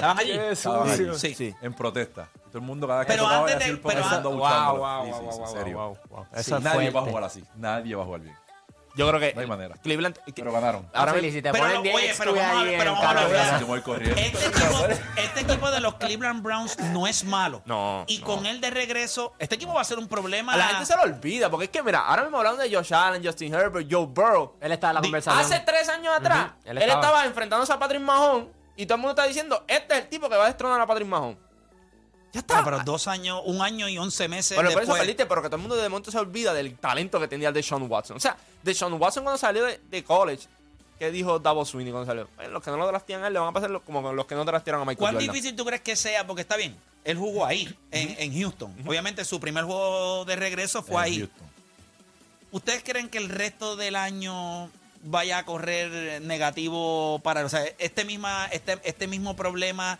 ¿Estabas 0.51 0.89
allí? 0.99 1.15
Sí. 1.19 1.35
Sí. 1.35 1.55
en 1.61 1.73
protesta. 1.73 2.27
Todo 2.47 2.57
el 2.57 2.63
mundo 2.63 2.87
cada 2.87 2.99
vez 3.01 3.07
que 3.07 3.13
Pero 3.13 3.23
tocaba 3.25 3.39
antes 3.41 3.55
así 3.57 3.71
de- 3.71 3.77
pero 3.77 4.29
Wow, 4.31 4.77
wow, 4.77 5.05
Sí, 5.05 5.11
wow, 5.11 5.31
sí, 5.31 6.51
wow, 6.51 6.59
nadie 6.61 6.89
va 6.89 6.99
a 6.99 7.03
jugar 7.03 7.23
así. 7.23 7.43
Nadie 7.55 7.95
va 7.95 8.01
a 8.01 8.05
jugar 8.05 8.21
bien. 8.21 8.35
Yo 8.95 9.07
creo 9.07 9.19
que 9.19 9.33
No 9.33 9.41
hay 9.41 9.47
manera. 9.47 9.75
Cleveland. 9.81 10.17
Pero 10.35 10.51
ganaron. 10.51 10.89
Ahora 10.93 11.13
Philly, 11.13 11.27
mismo- 11.27 11.37
si 11.37 11.41
te 11.43 11.51
Pero 11.51 11.63
ponen 11.63 11.77
no, 11.77 11.81
10 11.83 11.95
oye, 11.95 12.13
pero 12.17 12.33
vamos 12.35 12.59
a- 12.59 12.63
pero 12.77 12.93
vamos 12.95 13.81
corriendo. 13.81 14.19
Este 14.19 14.45
equipo, 14.47 14.87
este 15.15 15.39
equipo 15.41 15.71
de 15.71 15.79
los 15.79 15.95
Cleveland 15.95 16.41
Browns 16.43 16.77
no 16.79 17.07
es 17.07 17.23
malo. 17.23 17.61
No, 17.65 18.03
Y 18.07 18.17
no. 18.19 18.25
con 18.25 18.45
él 18.45 18.59
de 18.61 18.69
regreso, 18.71 19.33
este 19.39 19.55
equipo 19.55 19.73
va 19.73 19.81
a 19.81 19.85
ser 19.85 19.99
un 19.99 20.07
problema. 20.07 20.53
A 20.53 20.57
la 20.57 20.67
gente 20.67 20.85
se 20.85 20.95
lo 20.95 21.03
olvida, 21.03 21.49
porque 21.49 21.65
es 21.65 21.71
que, 21.71 21.81
mira, 21.83 21.99
ahora 21.99 22.23
mismo 22.23 22.37
hablando 22.37 22.61
de 22.61 22.73
Josh 22.75 22.93
Allen, 22.93 23.23
Justin 23.25 23.53
Herbert, 23.53 23.87
Joe 23.89 24.05
Burrow. 24.07 24.57
Él 24.59 24.71
está 24.71 24.89
en 24.89 24.95
la 24.95 25.01
conversación. 25.01 25.43
Hace 25.45 25.59
tres 25.65 25.87
años 25.89 26.13
atrás, 26.17 26.51
él 26.65 26.77
él, 26.77 26.83
estaba. 26.83 27.01
estaba. 27.01 27.25
enfrentándose 27.25 27.71
a 27.73 27.79
Patrick 27.79 28.01
Mahomes 28.01 28.47
y 28.75 28.85
todo 28.85 28.95
el 28.95 29.01
mundo 29.01 29.11
está 29.11 29.25
diciendo, 29.25 29.63
este 29.67 29.95
es 29.97 30.01
el 30.03 30.09
tipo 30.09 30.29
que 30.29 30.35
va 30.35 30.43
a 30.45 30.47
destronar 30.47 30.79
a 30.81 30.87
Patrick 30.87 31.07
Mahomes. 31.07 31.37
Ya 32.33 32.41
está. 32.41 32.59
Ah, 32.59 32.61
pero 32.63 32.79
dos 32.83 33.07
años, 33.07 33.41
un 33.45 33.61
año 33.61 33.89
y 33.89 33.97
once 33.97 34.27
meses 34.27 34.55
Bueno, 34.55 34.69
por 34.69 34.83
eso 34.83 34.91
después. 34.93 35.01
perdiste, 35.01 35.25
pero 35.25 35.41
que 35.41 35.47
todo 35.47 35.55
el 35.55 35.61
mundo 35.61 35.75
de 35.75 35.89
momento 35.89 36.11
se 36.11 36.17
olvida 36.19 36.53
del 36.53 36.75
talento 36.77 37.19
que 37.19 37.27
tenía 37.27 37.47
el 37.47 37.53
de 37.53 37.63
Sean 37.63 37.89
Watson. 37.89 38.17
O 38.17 38.19
sea, 38.19 38.37
de 38.61 38.73
Sean 38.73 38.93
Watson 38.93 39.23
cuando 39.23 39.37
salió 39.39 39.65
de, 39.65 39.79
de 39.89 40.03
college, 40.03 40.47
¿qué 40.99 41.09
dijo 41.11 41.39
Davos 41.39 41.69
Sweeney 41.69 41.91
cuando 41.91 42.05
salió? 42.05 42.27
Bueno, 42.35 42.51
los 42.51 42.63
que 42.63 42.69
no 42.69 42.77
lo 42.77 42.85
draftean 42.87 43.23
a 43.23 43.27
él 43.27 43.33
le 43.33 43.39
van 43.39 43.49
a 43.49 43.51
pasar 43.51 43.71
como 43.85 44.13
los 44.13 44.25
que 44.27 44.35
no 44.35 44.45
draftearon 44.45 44.81
a 44.81 44.85
Michael 44.85 44.97
¿Cuán 44.99 45.13
Jordan. 45.15 45.31
difícil 45.31 45.55
tú 45.55 45.65
crees 45.65 45.81
que 45.81 45.95
sea? 45.95 46.27
Porque 46.27 46.41
está 46.41 46.55
bien, 46.55 46.75
él 47.03 47.17
jugó 47.17 47.45
ahí, 47.45 47.73
en, 47.91 48.15
en 48.19 48.39
Houston. 48.39 48.75
Obviamente 48.85 49.25
su 49.25 49.39
primer 49.39 49.63
juego 49.63 50.23
de 50.25 50.35
regreso 50.35 50.83
fue 50.83 50.95
En 50.97 51.01
ahí. 51.01 51.17
Houston. 51.19 51.49
¿Ustedes 52.51 52.83
creen 52.83 53.09
que 53.09 53.17
el 53.19 53.29
resto 53.29 53.75
del 53.75 53.95
año 53.95 54.69
vaya 55.03 55.37
a 55.39 55.45
correr 55.45 56.21
negativo 56.21 57.19
para... 57.23 57.45
O 57.45 57.49
sea, 57.49 57.63
este, 57.77 58.05
misma, 58.05 58.47
este, 58.51 58.79
este 58.83 59.07
mismo 59.07 59.35
problema 59.35 59.99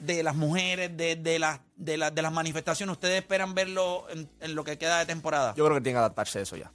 de 0.00 0.22
las 0.22 0.34
mujeres, 0.34 0.96
de, 0.96 1.16
de, 1.16 1.38
las, 1.38 1.60
de, 1.76 1.96
las, 1.96 2.14
de 2.14 2.22
las 2.22 2.32
manifestaciones, 2.32 2.92
¿ustedes 2.94 3.20
esperan 3.20 3.54
verlo 3.54 4.06
en, 4.10 4.28
en 4.40 4.54
lo 4.54 4.64
que 4.64 4.76
queda 4.78 4.98
de 4.98 5.06
temporada? 5.06 5.54
Yo 5.56 5.64
creo 5.64 5.76
que 5.76 5.82
tiene 5.82 5.94
que 5.96 6.00
adaptarse 6.00 6.38
a 6.40 6.42
eso 6.42 6.56
ya. 6.56 6.70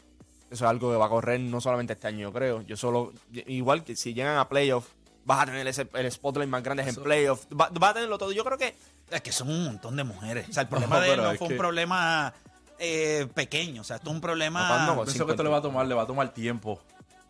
Eso 0.51 0.63
es 0.65 0.69
algo 0.69 0.91
que 0.91 0.97
va 0.97 1.07
a 1.07 1.09
correr 1.09 1.39
no 1.39 1.59
solamente 1.59 1.93
este 1.93 2.07
año, 2.07 2.19
yo 2.29 2.31
creo. 2.33 2.61
Yo 2.61 2.77
solo, 2.77 3.11
igual 3.31 3.83
que 3.83 3.95
si 3.95 4.13
llegan 4.13 4.37
a 4.37 4.47
playoffs, 4.47 4.89
vas 5.25 5.41
a 5.41 5.45
tener 5.47 5.67
ese, 5.67 5.87
el 5.93 6.11
spotlight 6.11 6.49
más 6.49 6.61
grande 6.63 6.83
en 6.87 6.95
playoffs. 6.95 7.47
Va- 7.47 7.69
Vas 7.73 7.91
a 7.91 7.93
tenerlo 7.95 8.17
todo. 8.19 8.31
Yo 8.31 8.45
creo 8.45 8.57
que 8.57 8.75
Es 9.09 9.21
que 9.21 9.31
son 9.31 9.49
un 9.49 9.65
montón 9.65 9.95
de 9.95 10.03
mujeres. 10.03 10.47
O 10.49 10.53
sea, 10.53 10.61
el 10.63 10.69
problema 10.69 10.95
No, 10.97 11.01
de 11.01 11.11
él 11.13 11.17
no 11.17 11.35
fue 11.35 11.47
un 11.47 11.53
que- 11.53 11.57
problema 11.57 12.33
eh, 12.77 13.27
pequeño. 13.33 13.81
O 13.81 13.83
sea, 13.83 13.95
esto 13.97 14.09
es 14.11 14.15
un 14.15 14.21
problema... 14.21 14.61
Papá, 14.69 14.85
no, 14.85 15.03
Pienso 15.03 15.25
que 15.25 15.31
esto 15.31 15.43
le 15.43 15.49
va 15.49 15.57
a 15.57 15.61
tomar, 15.63 15.87
le 15.87 15.95
va 15.95 16.03
a 16.03 16.07
tomar 16.07 16.31
tiempo 16.33 16.79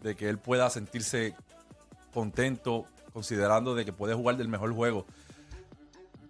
de 0.01 0.15
que 0.15 0.27
él 0.27 0.37
pueda 0.37 0.69
sentirse 0.69 1.33
contento, 2.13 2.85
considerando 3.13 3.75
de 3.75 3.85
que 3.85 3.93
puede 3.93 4.13
jugar 4.13 4.37
del 4.37 4.47
mejor 4.49 4.73
juego. 4.73 5.05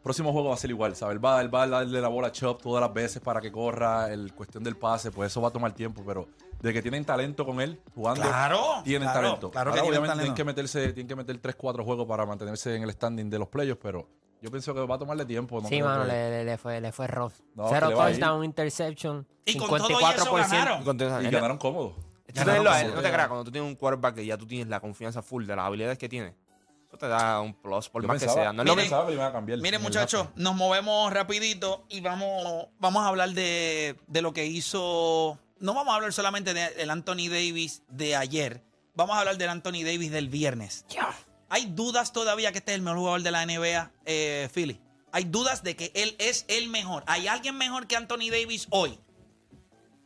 Próximo 0.06 0.32
juego 0.32 0.50
va 0.50 0.54
a 0.54 0.58
ser 0.58 0.70
igual, 0.70 0.96
¿sabes? 0.96 1.16
Él 1.16 1.26
va, 1.26 1.42
él 1.42 1.52
va 1.54 1.64
a 1.64 1.68
darle 1.68 2.00
la 2.00 2.10
bola 2.10 2.28
a 2.28 2.32
Chop 2.32 2.62
todas 2.62 2.80
las 2.80 2.94
veces 2.94 3.20
para 3.24 3.42
que 3.42 3.52
corra, 3.52 4.14
el 4.14 4.36
cuestión 4.36 4.64
del 4.64 4.76
pase, 4.78 5.10
pues 5.10 5.32
eso 5.32 5.42
va 5.42 5.48
a 5.48 5.52
tomar 5.52 5.72
tiempo, 5.74 6.04
pero 6.06 6.28
de 6.62 6.72
que 6.72 6.80
tienen 6.84 7.04
talento 7.04 7.44
con 7.44 7.60
él 7.60 7.82
jugando, 7.96 8.22
Claro, 8.22 8.62
tienen 8.84 9.10
claro, 9.10 9.22
talento. 9.30 9.50
claro 9.50 9.72
que 9.72 9.80
Ahora, 9.80 9.82
tienen 9.82 9.90
obviamente 9.90 10.08
talento. 10.10 10.22
tienen 10.22 10.36
que 10.36 10.44
meterse, 10.44 10.94
tienen 10.94 11.08
que 11.08 11.16
meter 11.16 11.38
3, 11.40 11.56
4 11.56 11.84
juegos 11.84 12.06
para 12.08 12.24
mantenerse 12.24 12.76
en 12.76 12.84
el 12.84 12.92
standing 12.92 13.32
de 13.32 13.40
los 13.40 13.48
playoffs, 13.48 13.80
pero 13.82 14.08
yo 14.44 14.52
pienso 14.52 14.76
que 14.76 14.82
va 14.82 14.94
a 14.94 15.00
tomarle 15.00 15.26
tiempo. 15.26 15.60
no 15.60 15.68
Sí, 15.68 15.82
mano, 15.82 16.04
que- 16.04 16.08
le, 16.10 16.30
le- 16.30 16.46
le 16.46 16.58
fue, 16.60 16.80
le 16.80 16.92
fue 16.92 17.08
rough. 17.08 17.34
No, 17.56 17.68
Cero 17.70 17.90
touchdown, 17.90 18.44
interception, 18.46 19.26
Y 19.44 19.58
con 19.58 19.70
todo 19.70 19.90
y 19.90 19.94
eso 19.94 20.00
54%. 20.02 20.36
ganaron. 20.52 20.82
y 20.82 20.86
con- 20.86 20.98
Y 21.26 21.32
ganaron 21.32 21.58
no 22.94 23.02
te 23.02 23.12
creas, 23.12 23.28
cuando 23.28 23.44
tú 23.44 23.52
tienes 23.52 23.68
un 23.68 23.76
quarterback 23.76 24.14
que 24.16 24.26
ya 24.28 24.38
tú 24.38 24.46
tienes 24.46 24.68
la 24.68 24.80
confianza 24.80 25.24
full 25.24 25.46
de 25.48 25.56
las 25.56 25.66
habilidades 25.66 25.98
que 25.98 26.08
tiene, 26.10 26.36
eso 26.96 26.98
te 26.98 27.08
da 27.08 27.40
un 27.42 27.54
plus, 27.54 27.90
por 27.90 28.02
Yo 28.02 28.08
más 28.08 28.22
que 28.22 28.30
sea. 28.30 28.54
No 28.54 28.62
es 28.64 28.68
yo 28.68 28.74
lo 28.74 28.76
que 28.76 28.82
pensaba 28.84 29.04
que 29.06 29.10
le 29.12 29.16
iban 29.16 29.28
a 29.28 29.32
cambiar. 29.32 29.60
Miren, 29.60 29.82
muchachos, 29.82 30.28
nos 30.36 30.56
movemos 30.56 31.12
rapidito 31.12 31.86
y 31.90 32.02
vamos, 32.02 32.68
vamos 32.80 33.04
a 33.04 33.08
hablar 33.08 33.30
de, 33.32 33.98
de 34.08 34.22
lo 34.22 34.34
que 34.34 34.46
hizo. 34.46 35.38
No 35.60 35.74
vamos 35.74 35.92
a 35.92 35.96
hablar 35.96 36.14
solamente 36.14 36.54
de- 36.54 36.72
del 36.72 36.90
Anthony 36.90 37.30
Davis 37.30 37.84
de 37.90 38.16
ayer. 38.16 38.64
Vamos 38.94 39.16
a 39.16 39.20
hablar 39.20 39.38
del 39.38 39.50
Anthony 39.50 39.84
Davis 39.84 40.12
del 40.12 40.30
viernes. 40.30 40.86
Hay 41.50 41.66
dudas 41.68 42.12
todavía 42.14 42.52
que 42.52 42.60
este 42.60 42.72
es 42.72 42.76
el 42.76 42.82
mejor 42.82 42.98
jugador 43.00 43.22
de 43.22 43.32
la 43.32 43.46
NBA, 43.46 43.92
eh, 44.06 44.50
Philly. 44.54 44.80
Hay 45.12 45.26
dudas 45.26 45.64
de 45.64 45.76
que 45.76 45.92
él 45.96 46.16
es 46.20 46.46
el 46.48 46.70
mejor. 46.70 47.04
¿Hay 47.08 47.28
alguien 47.28 47.58
mejor 47.58 47.88
que 47.88 47.96
Anthony 47.96 48.30
Davis 48.32 48.68
hoy? 48.72 49.00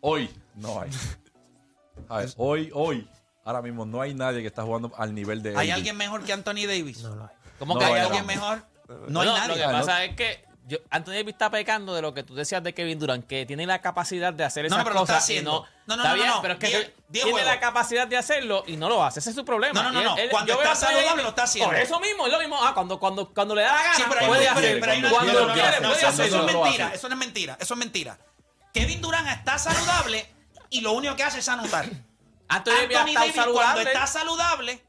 Hoy 0.02 0.30
no 0.56 0.82
hay. 0.82 0.90
A 2.10 2.18
ver, 2.20 2.30
hoy, 2.38 2.70
hoy, 2.74 3.08
ahora 3.50 3.62
mismo 3.62 3.86
no 3.86 4.02
hay 4.02 4.14
nadie 4.14 4.42
que 4.42 4.48
está 4.48 4.64
jugando 4.64 4.92
al 4.98 5.14
nivel 5.14 5.42
de 5.42 5.58
¿Hay 5.58 5.72
AD. 5.72 5.76
alguien 5.78 5.98
mejor 5.98 6.24
que 6.24 6.34
Anthony 6.34 6.66
Davis? 6.68 7.02
No 7.02 7.16
lo 7.16 7.24
hay. 7.24 7.30
¿Cómo 7.58 7.74
No 7.74 7.80
que 7.80 7.86
hay 7.86 7.92
hay 7.94 7.98
¿Hay 7.98 8.02
no. 8.04 8.08
alguien 8.08 8.26
mejor? 8.26 8.64
No 9.08 9.22
hay 9.22 9.28
nadie. 9.28 9.48
Lo 9.50 9.56
que 9.56 9.64
Ah, 9.64 9.72
no. 9.72 9.80
pasa 9.80 10.04
es 10.04 10.16
que 10.16 10.46
yo, 10.68 10.78
Anthony 10.92 11.14
Davis 11.14 11.34
está 11.34 11.50
pecando 11.50 11.96
de 11.96 12.02
lo 12.04 12.14
que 12.14 12.22
tú 12.22 12.36
decías 12.36 12.62
de 12.64 12.76
Kevin 12.76 13.00
Durant, 13.00 13.26
que 13.26 13.44
tiene 13.48 13.66
la 13.66 13.82
capacidad 13.82 14.32
de 14.32 14.44
hacer 14.44 14.64
No, 14.64 14.68
esas 14.68 14.78
no, 14.78 14.84
pero 14.84 14.94
lo 14.96 15.02
está 15.02 15.14
cosas 15.16 15.30
y 15.30 15.34
haciendo. 15.34 15.52
no. 15.52 15.66
No, 15.88 15.96
no, 15.98 16.04
está 16.04 16.10
no, 16.10 16.16
bien, 16.16 16.28
no, 16.28 16.36
no. 16.36 16.42
pero 16.44 16.54
es 16.54 16.60
que 16.60 16.68
Diez- 16.68 16.76
él 16.76 16.94
diez 17.10 17.24
tiene 17.26 17.32
juegos. 17.32 17.54
la 17.56 17.60
capacidad 17.60 18.08
de 18.08 18.18
hacerlo 18.18 18.64
y 18.68 18.78
no 18.78 18.88
lo 18.88 19.04
hace. 19.04 19.20
Ese 19.20 19.32
es 19.32 19.36
su 19.36 19.44
problema. 19.44 19.82
No, 19.82 19.92
no, 19.92 19.94
no, 19.94 20.02
Y 20.02 20.04
no. 20.04 20.18
él- 20.18 20.30
Cuando 20.30 20.54
yo 20.54 20.60
veo 20.60 20.72
está 20.72 20.74
a 20.74 20.76
saludable, 20.90 21.08
Davis- 21.10 21.24
lo 21.24 21.30
está 21.30 21.44
haciendo. 21.44 21.72
Por 21.72 21.80
eso 21.82 22.00
mismo, 22.00 22.26
es 22.28 22.32
lo 22.34 22.40
mismo. 22.40 22.64
Ah, 22.64 22.74
cuando, 22.76 23.00
cuando, 23.00 23.34
cuando 23.34 23.56
le 23.56 23.64
da 23.64 23.74
la 23.74 23.82
gana, 23.84 23.96
Sí, 23.96 24.04
pero 24.08 24.22
hay- 24.22 24.28
puede 24.28 24.42
pero- 24.46 24.52
hacer. 24.60 24.80
pero 24.80 24.92
hay 24.92 25.00
una- 25.00 25.10
cuando 25.10 25.34
no, 25.34 25.48
no, 25.48 25.54
quiere, 25.56 25.70
no, 25.82 25.88
puede 25.90 25.98
eso- 25.98 26.08
hacerlo. 26.08 26.26
Eso 26.38 26.46
es 26.48 26.54
lo 26.54 26.62
mentira, 26.64 26.86
hace. 26.88 26.96
eso 26.98 27.10
no 27.10 27.16
es 27.16 27.20
mentira, 27.20 27.58
eso 27.60 27.74
es 27.74 27.78
mentira. 27.80 28.18
Kevin 28.72 29.02
Durant 29.02 29.28
está 29.28 29.58
saludable 29.58 30.30
y 30.70 30.82
lo 30.82 30.92
único 30.92 31.16
que 31.16 31.24
hace 31.24 31.40
es 31.40 31.50
anotar. 31.50 31.86
Anthony 32.50 32.72
Davis 32.74 32.96
ha 32.98 33.02
Anthony 33.02 33.10
estado 33.10 33.26
Davis 33.26 33.36
cuando 33.36 33.54
saludable. 33.56 33.84
está 33.92 34.08
saludable 34.08 34.84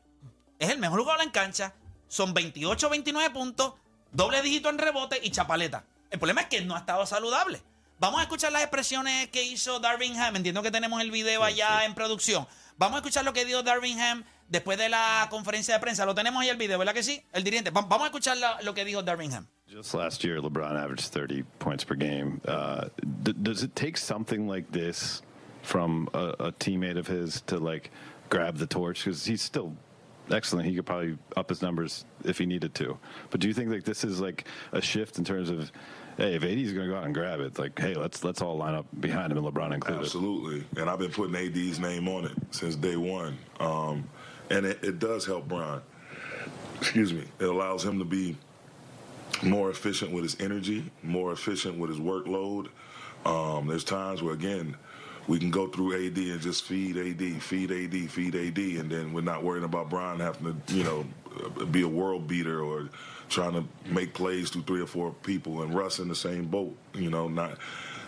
es 0.59 0.69
el 0.71 0.79
mejor 0.79 1.01
jugador 1.01 1.23
en 1.23 1.31
cancha. 1.31 1.75
Son 2.09 2.35
28, 2.35 2.89
29 2.91 3.31
puntos, 3.31 3.75
doble 4.13 4.43
dígito 4.43 4.69
en 4.69 4.79
rebote 4.79 5.21
y 5.23 5.31
chapaleta. 5.31 5.85
El 6.11 6.19
problema 6.19 6.41
es 6.43 6.49
que 6.49 6.61
no 6.63 6.75
ha 6.75 6.81
estado 6.81 7.07
saludable. 7.07 7.63
Vamos 7.99 8.19
a 8.21 8.23
escuchar 8.25 8.51
las 8.53 8.63
expresiones 8.63 9.29
que 9.29 9.43
hizo 9.45 9.79
Darvin 9.79 10.19
Ham. 10.19 10.37
Entiendo 10.37 10.63
que 10.63 10.71
tenemos 10.71 11.01
el 11.03 11.11
video 11.11 11.45
allá 11.45 11.85
en 11.85 11.95
producción. 11.95 12.47
Vamos 12.79 12.97
a 12.97 12.99
escuchar 13.01 13.25
lo 13.25 13.33
que 13.33 13.45
dijo 13.45 13.63
Darvin 13.63 14.01
Ham 14.01 14.25
después 14.49 14.77
de 14.79 14.89
la 14.89 15.27
conferencia 15.31 15.75
de 15.75 15.81
prensa. 15.81 16.05
Lo 16.07 16.15
tenemos 16.15 16.43
ahí 16.43 16.49
el 16.49 16.57
video, 16.57 16.79
¿verdad 16.79 16.95
que 16.95 17.03
sí? 17.03 17.23
El 17.33 17.45
dirigente. 17.45 17.71
Va- 17.71 17.83
Vamos 17.83 18.05
a 18.05 18.07
escuchar 18.07 18.37
lo 18.63 18.75
que 18.75 18.85
dijo 18.85 19.03
Darvin 19.03 19.33
Ham. 19.35 19.47
Just 19.71 19.95
last 19.95 20.23
year, 20.25 20.41
LeBron 20.41 20.77
averaged 20.77 21.13
30 21.13 21.45
points 21.59 21.85
per 21.85 21.95
game. 21.97 22.41
Uh, 22.49 22.89
does 23.41 23.63
it 23.63 23.75
take 23.75 23.97
something 23.97 24.49
like 24.51 24.67
this 24.73 25.23
from 25.63 26.09
a, 26.15 26.35
a 26.39 26.53
teammate 26.53 26.99
of 26.99 27.07
his 27.07 27.41
to 27.43 27.59
like 27.59 27.91
grab 28.29 28.57
the 28.57 28.67
torch? 28.67 29.05
Because 29.05 29.25
he's 29.25 29.43
still 29.43 29.75
excellent. 30.31 30.69
He 30.69 30.75
could 30.75 30.87
probably 30.87 31.19
up 31.37 31.49
his 31.49 31.63
numbers 31.63 32.05
if 32.25 32.39
he 32.39 32.47
needed 32.47 32.75
to. 32.77 32.99
But 33.31 33.41
do 33.41 33.49
you 33.49 33.55
think 33.55 33.71
like 33.71 33.85
this 33.85 34.05
is 34.05 34.21
like 34.21 34.47
a 34.73 34.81
shift 34.81 35.19
in 35.19 35.25
terms 35.25 35.51
of, 35.51 35.71
hey, 36.17 36.35
if 36.35 36.43
AD 36.43 36.51
is 36.51 36.73
going 36.73 36.87
to 36.87 36.93
go 36.93 36.99
out 36.99 37.05
and 37.05 37.15
grab 37.15 37.41
it, 37.41 37.59
like, 37.59 37.79
hey, 37.79 37.95
let's 37.95 38.25
let's 38.25 38.43
all 38.43 38.57
line 38.57 38.75
up 38.75 38.87
behind 39.01 39.33
him 39.33 39.39
and 39.39 39.47
LeBron 39.47 39.75
included. 39.75 40.01
Absolutely. 40.01 40.65
And 40.81 40.89
I've 40.89 40.99
been 40.99 41.11
putting 41.11 41.37
AD's 41.37 41.79
name 41.79 42.09
on 42.09 42.27
it 42.27 42.37
since 42.51 42.77
day 42.77 42.97
one. 42.97 43.39
Um, 43.59 44.09
and 44.51 44.67
it, 44.67 44.83
it 44.83 44.99
does 44.99 45.25
help 45.25 45.49
Brian. 45.49 45.81
Excuse 46.81 47.13
me. 47.13 47.25
It 47.39 47.45
allows 47.45 47.85
him 47.85 47.99
to 47.99 48.05
be 48.05 48.37
more 49.43 49.71
efficient 49.71 50.13
with 50.13 50.25
his 50.25 50.41
energy, 50.41 50.91
more 51.03 51.33
efficient 51.33 51.79
with 51.79 51.91
his 51.91 52.01
workload. 52.01 52.69
Um, 53.25 53.67
there's 53.67 53.85
times 53.85 54.23
where, 54.23 54.35
again, 54.35 54.77
we 55.27 55.39
can 55.39 55.51
go 55.51 55.67
through 55.67 55.95
AD 56.07 56.17
and 56.17 56.41
just 56.41 56.65
feed 56.65 56.97
AD, 56.97 57.43
feed 57.43 57.71
AD, 57.71 58.11
feed 58.11 58.35
AD, 58.35 58.59
and 58.59 58.91
then 58.91 59.13
we're 59.13 59.21
not 59.21 59.45
worrying 59.45 59.65
about 59.65 59.91
Brian 59.91 60.21
having 60.21 60.61
to, 60.67 60.75
you 60.75 60.85
know, 60.85 61.05
be 61.67 61.83
a 61.83 61.89
world 61.89 62.27
beater 62.27 62.63
or 62.63 62.89
trying 63.29 63.53
to 63.53 63.65
make 63.87 64.13
plays 64.13 64.51
through 64.51 64.63
three 64.63 64.81
or 64.81 64.87
four 64.87 65.13
people 65.23 65.63
and 65.63 65.75
Russ 65.75 65.99
in 66.01 66.09
the 66.09 66.15
same 66.15 66.47
boat, 66.47 66.77
you 66.95 67.11
know, 67.11 67.29
not 67.29 67.59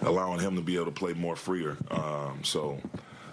allowing 0.02 0.40
him 0.40 0.56
to 0.56 0.62
be 0.62 0.74
able 0.74 0.86
to 0.86 0.90
play 0.90 1.12
more 1.12 1.36
freer. 1.36 1.76
Um, 1.90 2.40
so, 2.42 2.78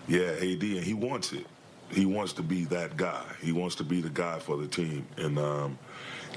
yeah, 0.08 0.30
AD, 0.30 0.62
and 0.62 0.84
he 0.84 0.94
wants 0.94 1.34
it. 1.34 1.48
He 1.92 2.06
wants 2.06 2.34
to 2.34 2.44
be 2.44 2.66
that 2.66 2.98
guy. 2.98 3.24
He 3.42 3.52
wants 3.52 3.76
to 3.78 3.84
be 3.84 4.02
the 4.02 4.10
guy 4.10 4.38
for 4.38 4.58
the 4.58 4.68
team. 4.68 5.08
And 5.18 5.40
um, 5.40 5.80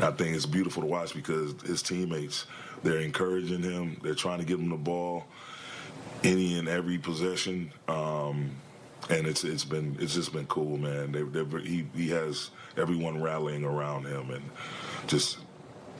I 0.00 0.10
think 0.12 0.34
it's 0.34 0.46
beautiful 0.46 0.82
to 0.82 0.88
watch 0.88 1.12
because 1.12 1.60
his 1.60 1.82
teammates, 1.82 2.46
they're 2.82 3.00
encouraging 3.00 3.62
him. 3.62 4.00
They're 4.02 4.14
trying 4.14 4.38
to 4.38 4.46
give 4.46 4.58
him 4.58 4.70
the 4.70 4.76
ball 4.76 5.26
any 6.24 6.58
and 6.58 6.68
every 6.68 6.98
possession. 6.98 7.72
Um, 7.88 8.50
and 9.10 9.26
it's 9.26 9.44
it's 9.44 9.64
been 9.64 9.96
it's 10.00 10.14
just 10.14 10.32
been 10.32 10.46
cool, 10.46 10.78
man. 10.78 11.12
They, 11.12 11.22
they're, 11.22 11.60
he 11.60 11.86
he 11.94 12.08
has 12.10 12.50
everyone 12.76 13.22
rallying 13.22 13.64
around 13.64 14.06
him 14.06 14.30
and 14.30 14.42
just 15.06 15.38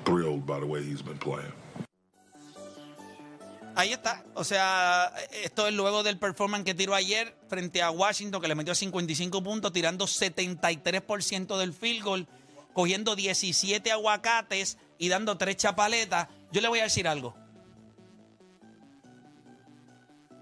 thrilled 0.05 0.47
by 0.47 0.61
the 0.61 0.67
way 0.67 0.83
he's 0.83 1.03
been 1.03 1.19
playing. 1.19 1.53
Ahí 3.75 3.93
está. 3.93 4.23
O 4.35 4.45
sea, 4.45 5.13
esto 5.43 5.67
es 5.67 5.73
luego 5.73 6.03
del 6.03 6.19
performance 6.19 6.65
que 6.65 6.75
tiró 6.75 6.95
ayer 6.95 7.35
frente 7.49 7.81
a 7.81 7.91
Washington, 7.91 8.41
que 8.43 8.49
le 8.49 8.55
metió 8.55 8.75
55 8.75 9.43
puntos, 9.43 9.73
tirando 9.73 10.07
73% 10.07 11.57
del 11.57 11.73
field 11.73 12.05
goal, 12.05 12.29
cogiendo 12.75 13.17
17 13.17 13.91
aguacates 13.91 14.77
y 14.99 15.09
dando 15.09 15.39
3 15.39 15.57
chapaletas. 15.57 16.29
Yo 16.53 16.61
le 16.61 16.69
voy 16.69 16.81
a 16.81 16.85
decir 16.85 17.09
algo. 17.09 17.35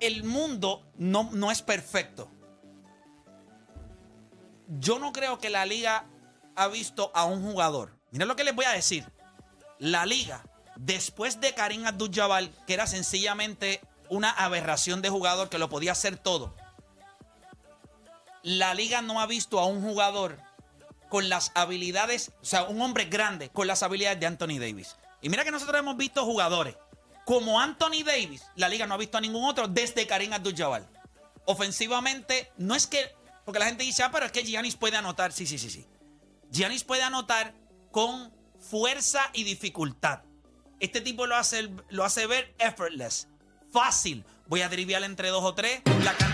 El 0.00 0.24
mundo 0.24 0.90
no, 0.96 1.30
no 1.32 1.50
es 1.50 1.62
perfecto. 1.62 2.30
Yo 4.66 4.98
no 4.98 5.12
creo 5.12 5.38
que 5.38 5.50
la 5.50 5.66
liga 5.66 6.06
ha 6.56 6.68
visto 6.68 7.10
a 7.14 7.24
un 7.24 7.42
jugador. 7.42 7.98
Miren 8.10 8.28
lo 8.28 8.36
que 8.36 8.44
les 8.44 8.54
voy 8.54 8.64
a 8.64 8.72
decir. 8.72 9.04
La 9.78 10.06
liga, 10.06 10.44
después 10.76 11.40
de 11.40 11.54
Karim 11.54 11.86
Abdul-Jabbar, 11.86 12.50
que 12.66 12.74
era 12.74 12.86
sencillamente 12.86 13.80
una 14.08 14.30
aberración 14.30 15.02
de 15.02 15.08
jugador 15.08 15.48
que 15.48 15.58
lo 15.58 15.68
podía 15.68 15.92
hacer 15.92 16.16
todo, 16.16 16.54
la 18.42 18.74
liga 18.74 19.02
no 19.02 19.20
ha 19.20 19.26
visto 19.26 19.58
a 19.58 19.66
un 19.66 19.82
jugador 19.82 20.38
con 21.08 21.28
las 21.28 21.52
habilidades, 21.54 22.32
o 22.40 22.44
sea, 22.44 22.64
un 22.64 22.80
hombre 22.80 23.04
grande 23.06 23.50
con 23.50 23.66
las 23.66 23.82
habilidades 23.82 24.20
de 24.20 24.26
Anthony 24.26 24.58
Davis. 24.58 24.96
Y 25.20 25.28
mira 25.28 25.44
que 25.44 25.50
nosotros 25.50 25.78
hemos 25.78 25.96
visto 25.96 26.24
jugadores 26.24 26.76
como 27.24 27.60
Anthony 27.60 28.02
Davis, 28.04 28.42
la 28.56 28.68
liga 28.68 28.86
no 28.86 28.94
ha 28.94 28.98
visto 28.98 29.18
a 29.18 29.20
ningún 29.20 29.44
otro 29.48 29.68
desde 29.68 30.06
Karim 30.06 30.32
Abdul-Jabbar. 30.32 30.88
Ofensivamente, 31.46 32.52
no 32.58 32.74
es 32.74 32.86
que, 32.86 33.14
porque 33.44 33.58
la 33.58 33.66
gente 33.66 33.84
dice, 33.84 34.02
ah, 34.02 34.10
pero 34.12 34.26
es 34.26 34.32
que 34.32 34.42
Giannis 34.44 34.76
puede 34.76 34.96
anotar. 34.96 35.32
Sí, 35.32 35.46
sí, 35.46 35.58
sí, 35.58 35.68
sí. 35.70 35.86
Giannis 36.50 36.84
puede 36.84 37.02
anotar 37.02 37.54
con 37.90 38.32
fuerza 38.58 39.30
y 39.32 39.44
dificultad. 39.44 40.22
Este 40.80 41.00
tipo 41.00 41.26
lo 41.26 41.36
hace, 41.36 41.70
lo 41.90 42.04
hace 42.04 42.26
ver 42.26 42.54
effortless, 42.58 43.28
fácil. 43.72 44.24
Voy 44.46 44.62
a 44.62 44.68
driviar 44.68 45.02
entre 45.02 45.28
dos 45.28 45.44
o 45.44 45.54
tres. 45.54 45.82
La 46.04 46.14
can- 46.14 46.30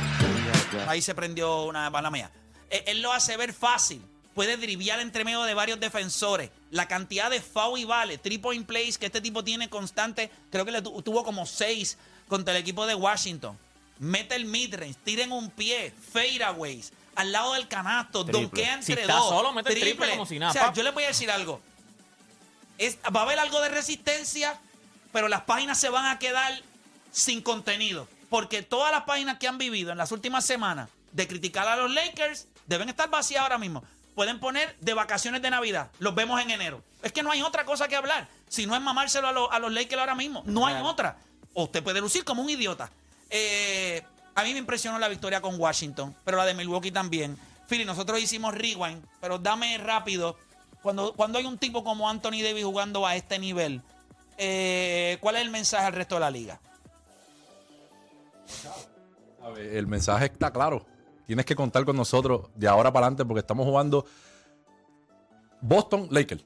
Ahí 0.88 1.02
se 1.02 1.14
prendió 1.14 1.64
una 1.64 1.90
bala 1.90 2.10
mía. 2.10 2.30
Eh, 2.70 2.84
Él 2.88 3.02
lo 3.02 3.12
hace 3.12 3.36
ver 3.36 3.52
fácil. 3.52 4.04
Puede 4.36 4.58
driviar 4.58 5.00
entre 5.00 5.24
medio 5.24 5.42
de 5.44 5.54
varios 5.54 5.80
defensores. 5.80 6.50
La 6.70 6.86
cantidad 6.86 7.30
de 7.30 7.40
foul 7.40 7.80
y 7.80 7.84
vale, 7.86 8.18
three 8.18 8.36
point 8.36 8.66
plays 8.66 8.98
que 8.98 9.06
este 9.06 9.22
tipo 9.22 9.42
tiene 9.42 9.70
constante, 9.70 10.30
creo 10.50 10.66
que 10.66 10.72
le 10.72 10.82
tu- 10.82 11.00
tuvo 11.00 11.24
como 11.24 11.46
seis 11.46 11.96
contra 12.28 12.54
el 12.54 12.60
equipo 12.60 12.84
de 12.86 12.94
Washington. 12.94 13.58
Mete 13.98 14.34
el 14.36 14.44
midrange, 14.44 14.94
tiren 15.04 15.32
un 15.32 15.48
pie, 15.50 15.90
fadeaways, 16.12 16.92
al 17.14 17.32
lado 17.32 17.54
del 17.54 17.66
canasto, 17.66 18.24
Triple. 18.26 18.42
donkea 18.42 18.82
Si 18.82 18.92
entre 18.92 19.04
está 19.06 19.14
dos. 19.16 19.30
solo, 19.30 19.52
mete 19.54 19.72
el 19.72 19.80
triple 19.80 20.10
como 20.10 20.26
si 20.26 20.38
nada, 20.38 20.50
O 20.50 20.52
sea, 20.52 20.70
yo 20.74 20.82
les 20.82 20.92
voy 20.92 21.04
a 21.04 21.08
decir 21.08 21.30
algo. 21.30 21.62
Es- 22.76 22.98
va 23.04 23.20
a 23.20 23.22
haber 23.22 23.38
algo 23.38 23.58
de 23.62 23.70
resistencia, 23.70 24.60
pero 25.12 25.28
las 25.28 25.42
páginas 25.44 25.80
se 25.80 25.88
van 25.88 26.04
a 26.04 26.18
quedar 26.18 26.60
sin 27.10 27.40
contenido. 27.40 28.06
Porque 28.28 28.62
todas 28.62 28.92
las 28.92 29.04
páginas 29.04 29.38
que 29.38 29.48
han 29.48 29.56
vivido 29.56 29.92
en 29.92 29.96
las 29.98 30.12
últimas 30.12 30.44
semanas 30.44 30.90
de 31.12 31.26
criticar 31.26 31.66
a 31.68 31.76
los 31.76 31.90
Lakers 31.90 32.48
deben 32.66 32.90
estar 32.90 33.08
vacías 33.08 33.40
ahora 33.40 33.56
mismo. 33.56 33.82
Pueden 34.16 34.40
poner 34.40 34.74
de 34.80 34.94
vacaciones 34.94 35.42
de 35.42 35.50
Navidad. 35.50 35.90
Los 36.00 36.14
vemos 36.14 36.40
en 36.40 36.50
enero. 36.50 36.82
Es 37.02 37.12
que 37.12 37.22
no 37.22 37.30
hay 37.30 37.42
otra 37.42 37.64
cosa 37.66 37.86
que 37.86 37.94
hablar. 37.96 38.26
Si 38.48 38.66
no 38.66 38.74
es 38.74 38.80
mamárselo 38.80 39.28
a, 39.28 39.32
los- 39.32 39.48
a 39.52 39.58
los 39.60 39.70
Lakers 39.70 40.00
ahora 40.00 40.14
mismo. 40.16 40.42
No 40.46 40.66
hay 40.66 40.74
otra. 40.82 41.18
O 41.52 41.64
usted 41.64 41.82
puede 41.84 42.00
lucir 42.00 42.24
como 42.24 42.40
un 42.42 42.48
idiota. 42.50 42.90
Eh, 43.30 44.02
a 44.34 44.42
mí 44.42 44.52
me 44.54 44.58
impresionó 44.58 44.98
la 44.98 45.08
victoria 45.08 45.40
con 45.40 45.60
Washington, 45.60 46.16
pero 46.24 46.38
la 46.38 46.46
de 46.46 46.54
Milwaukee 46.54 46.90
también. 46.90 47.38
Philly, 47.68 47.84
nosotros 47.84 48.18
hicimos 48.20 48.54
rewind, 48.54 49.04
pero 49.20 49.38
dame 49.38 49.76
rápido. 49.78 50.36
Cuando, 50.82 51.12
cuando 51.12 51.38
hay 51.38 51.44
un 51.44 51.58
tipo 51.58 51.84
como 51.84 52.08
Anthony 52.08 52.42
Davis 52.42 52.64
jugando 52.64 53.06
a 53.06 53.16
este 53.16 53.38
nivel, 53.38 53.82
eh, 54.38 55.18
¿cuál 55.20 55.36
es 55.36 55.42
el 55.42 55.50
mensaje 55.50 55.84
al 55.86 55.92
resto 55.92 56.14
de 56.16 56.20
la 56.22 56.30
liga? 56.30 56.58
El 59.58 59.86
mensaje 59.86 60.26
está 60.26 60.50
claro. 60.52 60.86
Tienes 61.26 61.44
que 61.44 61.56
contar 61.56 61.84
con 61.84 61.96
nosotros 61.96 62.48
de 62.54 62.68
ahora 62.68 62.92
para 62.92 63.06
adelante 63.06 63.24
porque 63.24 63.40
estamos 63.40 63.66
jugando 63.66 64.06
Boston 65.60 66.08
Lakers. 66.10 66.44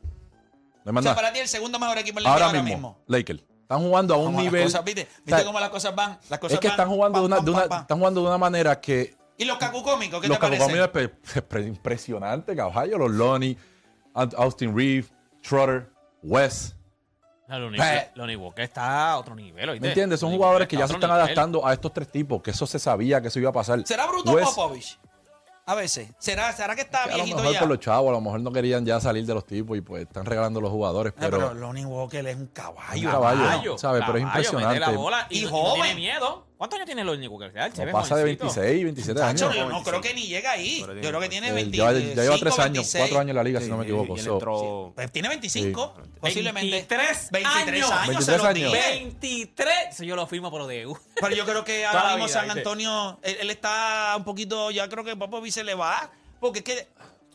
No 0.85 0.99
O 0.99 1.03
sea, 1.03 1.15
para 1.15 1.33
ti 1.33 1.41
el 1.41 1.49
segundo 1.49 1.79
mejor 1.79 1.99
equipo 1.99 2.19
en 2.19 2.25
la 2.25 2.33
ahora, 2.33 2.47
ahora 2.47 2.63
mismo. 2.63 2.99
Lakers. 3.07 3.43
Están 3.63 3.81
jugando 3.83 4.15
a 4.15 4.17
un 4.17 4.35
nivel. 4.37 4.65
cosas, 4.65 4.85
¿viste? 4.85 5.03
¿Viste 5.19 5.35
o 5.35 5.37
sea, 5.37 5.45
cómo 5.45 5.61
las 5.61 5.69
cosas 5.69 5.95
van? 5.95 6.19
Las 6.29 6.41
cosas 6.41 6.55
es 6.55 6.61
que 6.61 6.69
están 6.69 6.89
jugando, 6.89 7.21
de 7.21 7.27
una, 7.27 7.39
de 7.41 7.51
están 7.53 7.99
jugando 7.99 8.21
de 8.23 8.27
una 8.27 8.39
manera 8.39 8.81
que 8.81 9.17
¿Y 9.37 9.45
los 9.45 9.59
cacucómicos? 9.59 10.21
¿Qué 10.21 10.29
los 10.29 10.39
te 10.39 10.41
parece? 10.41 10.59
cacocomios 10.67 11.13
es 11.37 11.43
pre- 11.43 11.67
impresionante, 11.67 12.57
caballo. 12.57 12.99
Los 12.99 13.11
Lonnie, 13.13 13.57
Austin 14.15 14.77
Reeve, 14.77 15.07
Trotter, 15.41 15.91
West. 16.23 16.75
No, 17.51 17.59
Lonnie, 17.59 18.35
Eh. 18.35 18.37
Walker 18.37 18.63
está 18.65 19.11
a 19.11 19.19
otro 19.19 19.35
nivel. 19.35 19.69
¿oíste? 19.71 19.83
¿Me 19.83 19.89
entiendes? 19.89 20.21
Son 20.21 20.29
Lonnie 20.29 20.39
jugadores 20.39 20.69
que 20.69 20.77
ya 20.77 20.87
se 20.87 20.95
están 20.95 21.11
nivel. 21.11 21.25
adaptando 21.25 21.67
a 21.67 21.73
estos 21.73 21.93
tres 21.93 22.09
tipos, 22.11 22.41
que 22.41 22.53
eso 22.53 22.67
se 22.67 22.79
sabía 22.79 23.21
que 23.21 23.29
eso 23.29 23.39
iba 23.41 23.51
a 23.51 23.53
pasar. 23.53 23.83
¿Será 23.85 24.07
Bruto 24.07 24.33
West, 24.33 24.55
Popovich? 24.55 24.99
A 25.67 25.75
veces. 25.75 26.09
¿Será, 26.19 26.53
¿Será 26.53 26.75
que 26.75 26.81
está 26.83 27.05
que 27.05 27.11
a 27.11 27.17
lo 27.19 27.25
viejito 27.25 27.37
mejor 27.39 27.53
ya? 27.53 27.59
por 27.61 27.69
los 27.69 27.79
chavos, 27.81 28.09
a 28.09 28.13
lo 28.13 28.21
mejor 28.21 28.41
no 28.41 28.51
querían 28.51 28.85
ya 28.87 29.01
salir 29.01 29.25
de 29.27 29.35
los 29.35 29.47
tipos 29.47 29.77
y 29.77 29.81
pues 29.83 30.03
están 30.03 30.25
regalando 30.27 30.61
los 30.61 30.71
jugadores, 30.71 31.13
Eh, 31.13 31.17
pero, 31.19 31.39
pero, 31.39 31.55
Lonnie 31.55 31.85
Walker 31.85 32.27
es 32.27 32.37
un 32.37 32.47
caballo. 32.47 33.07
Un 33.09 33.13
caballo. 33.15 33.45
hermano. 33.45 33.79
¿sabes? 33.79 34.03
Pero 34.07 34.19
es 34.19 34.25
caballo, 34.25 34.41
impresionante. 34.49 34.81
la 34.81 34.91
bola 34.91 35.27
y, 35.31 35.41
y 35.41 35.47
joven. 35.47 35.69
no 35.69 35.75
tiene 35.85 35.95
miedo. 35.95 36.47
¿Cuántos 36.61 36.77
años 36.77 36.87
tiene 36.89 37.05
Lonnie 37.05 37.27
Walker? 37.27 37.55
No 37.55 37.85
ve 37.87 37.91
pasa 37.91 38.17
de 38.17 38.23
jovencito. 38.37 38.45
26, 38.45 38.85
27 38.85 39.19
Tacho, 39.19 39.47
años. 39.49 39.57
yo 39.57 39.69
no 39.71 39.83
creo 39.83 39.99
que 40.03 40.13
ni 40.13 40.27
llega 40.27 40.51
ahí. 40.51 40.81
Yo 40.81 40.87
creo 41.09 41.19
que 41.21 41.31
tiene 41.31 41.49
Eh, 41.49 41.53
25, 41.53 41.91
lleva, 41.91 42.15
ya 42.15 42.23
lleva 42.23 42.37
tres 42.39 42.59
años, 42.59 42.73
26. 42.75 43.01
cuatro 43.03 43.19
años 43.19 43.31
en 43.31 43.37
la 43.37 43.43
liga, 43.45 43.61
Sí, 43.61 43.65
si 43.65 43.71
no 43.71 43.79
me 43.79 43.85
equivoco. 43.85 44.19
So, 44.19 44.35
entró- 44.35 44.93
Pues 44.95 45.11
tiene 45.11 45.29
25, 45.31 45.95
posiblemente. 46.21 46.71
23 46.71 47.29
23 47.31 47.85
años, 47.91 48.07
23 48.09 48.25
se 48.27 48.37
los 48.37 48.45
años. 48.45 48.73
dije. 48.75 48.89
23. 48.91 49.75
Eso 49.89 50.05
yo 50.05 50.17
lo 50.17 50.27
firmo 50.27 50.51
por 50.51 50.61
lo 50.61 50.67
de 50.67 50.87
U. 50.87 50.99
Pero 51.19 51.35
yo 51.35 51.47
creo 51.47 51.65
que 51.65 51.87
ahora 51.87 52.11
mismo 52.11 52.29
San. 52.29 52.51
Antonio, 52.51 53.19
él, 53.23 53.39
él 53.41 53.51
está 53.51 54.13
un 54.19 54.25
poquito, 54.25 54.71
ya 54.71 54.87
creo 54.91 55.03
que 55.03 55.17
Popovich 55.17 55.55
se 55.55 55.65
le 55.65 55.75
va. 55.75 56.11
Porque 56.41 56.59
es 56.59 56.65
que 56.67 56.89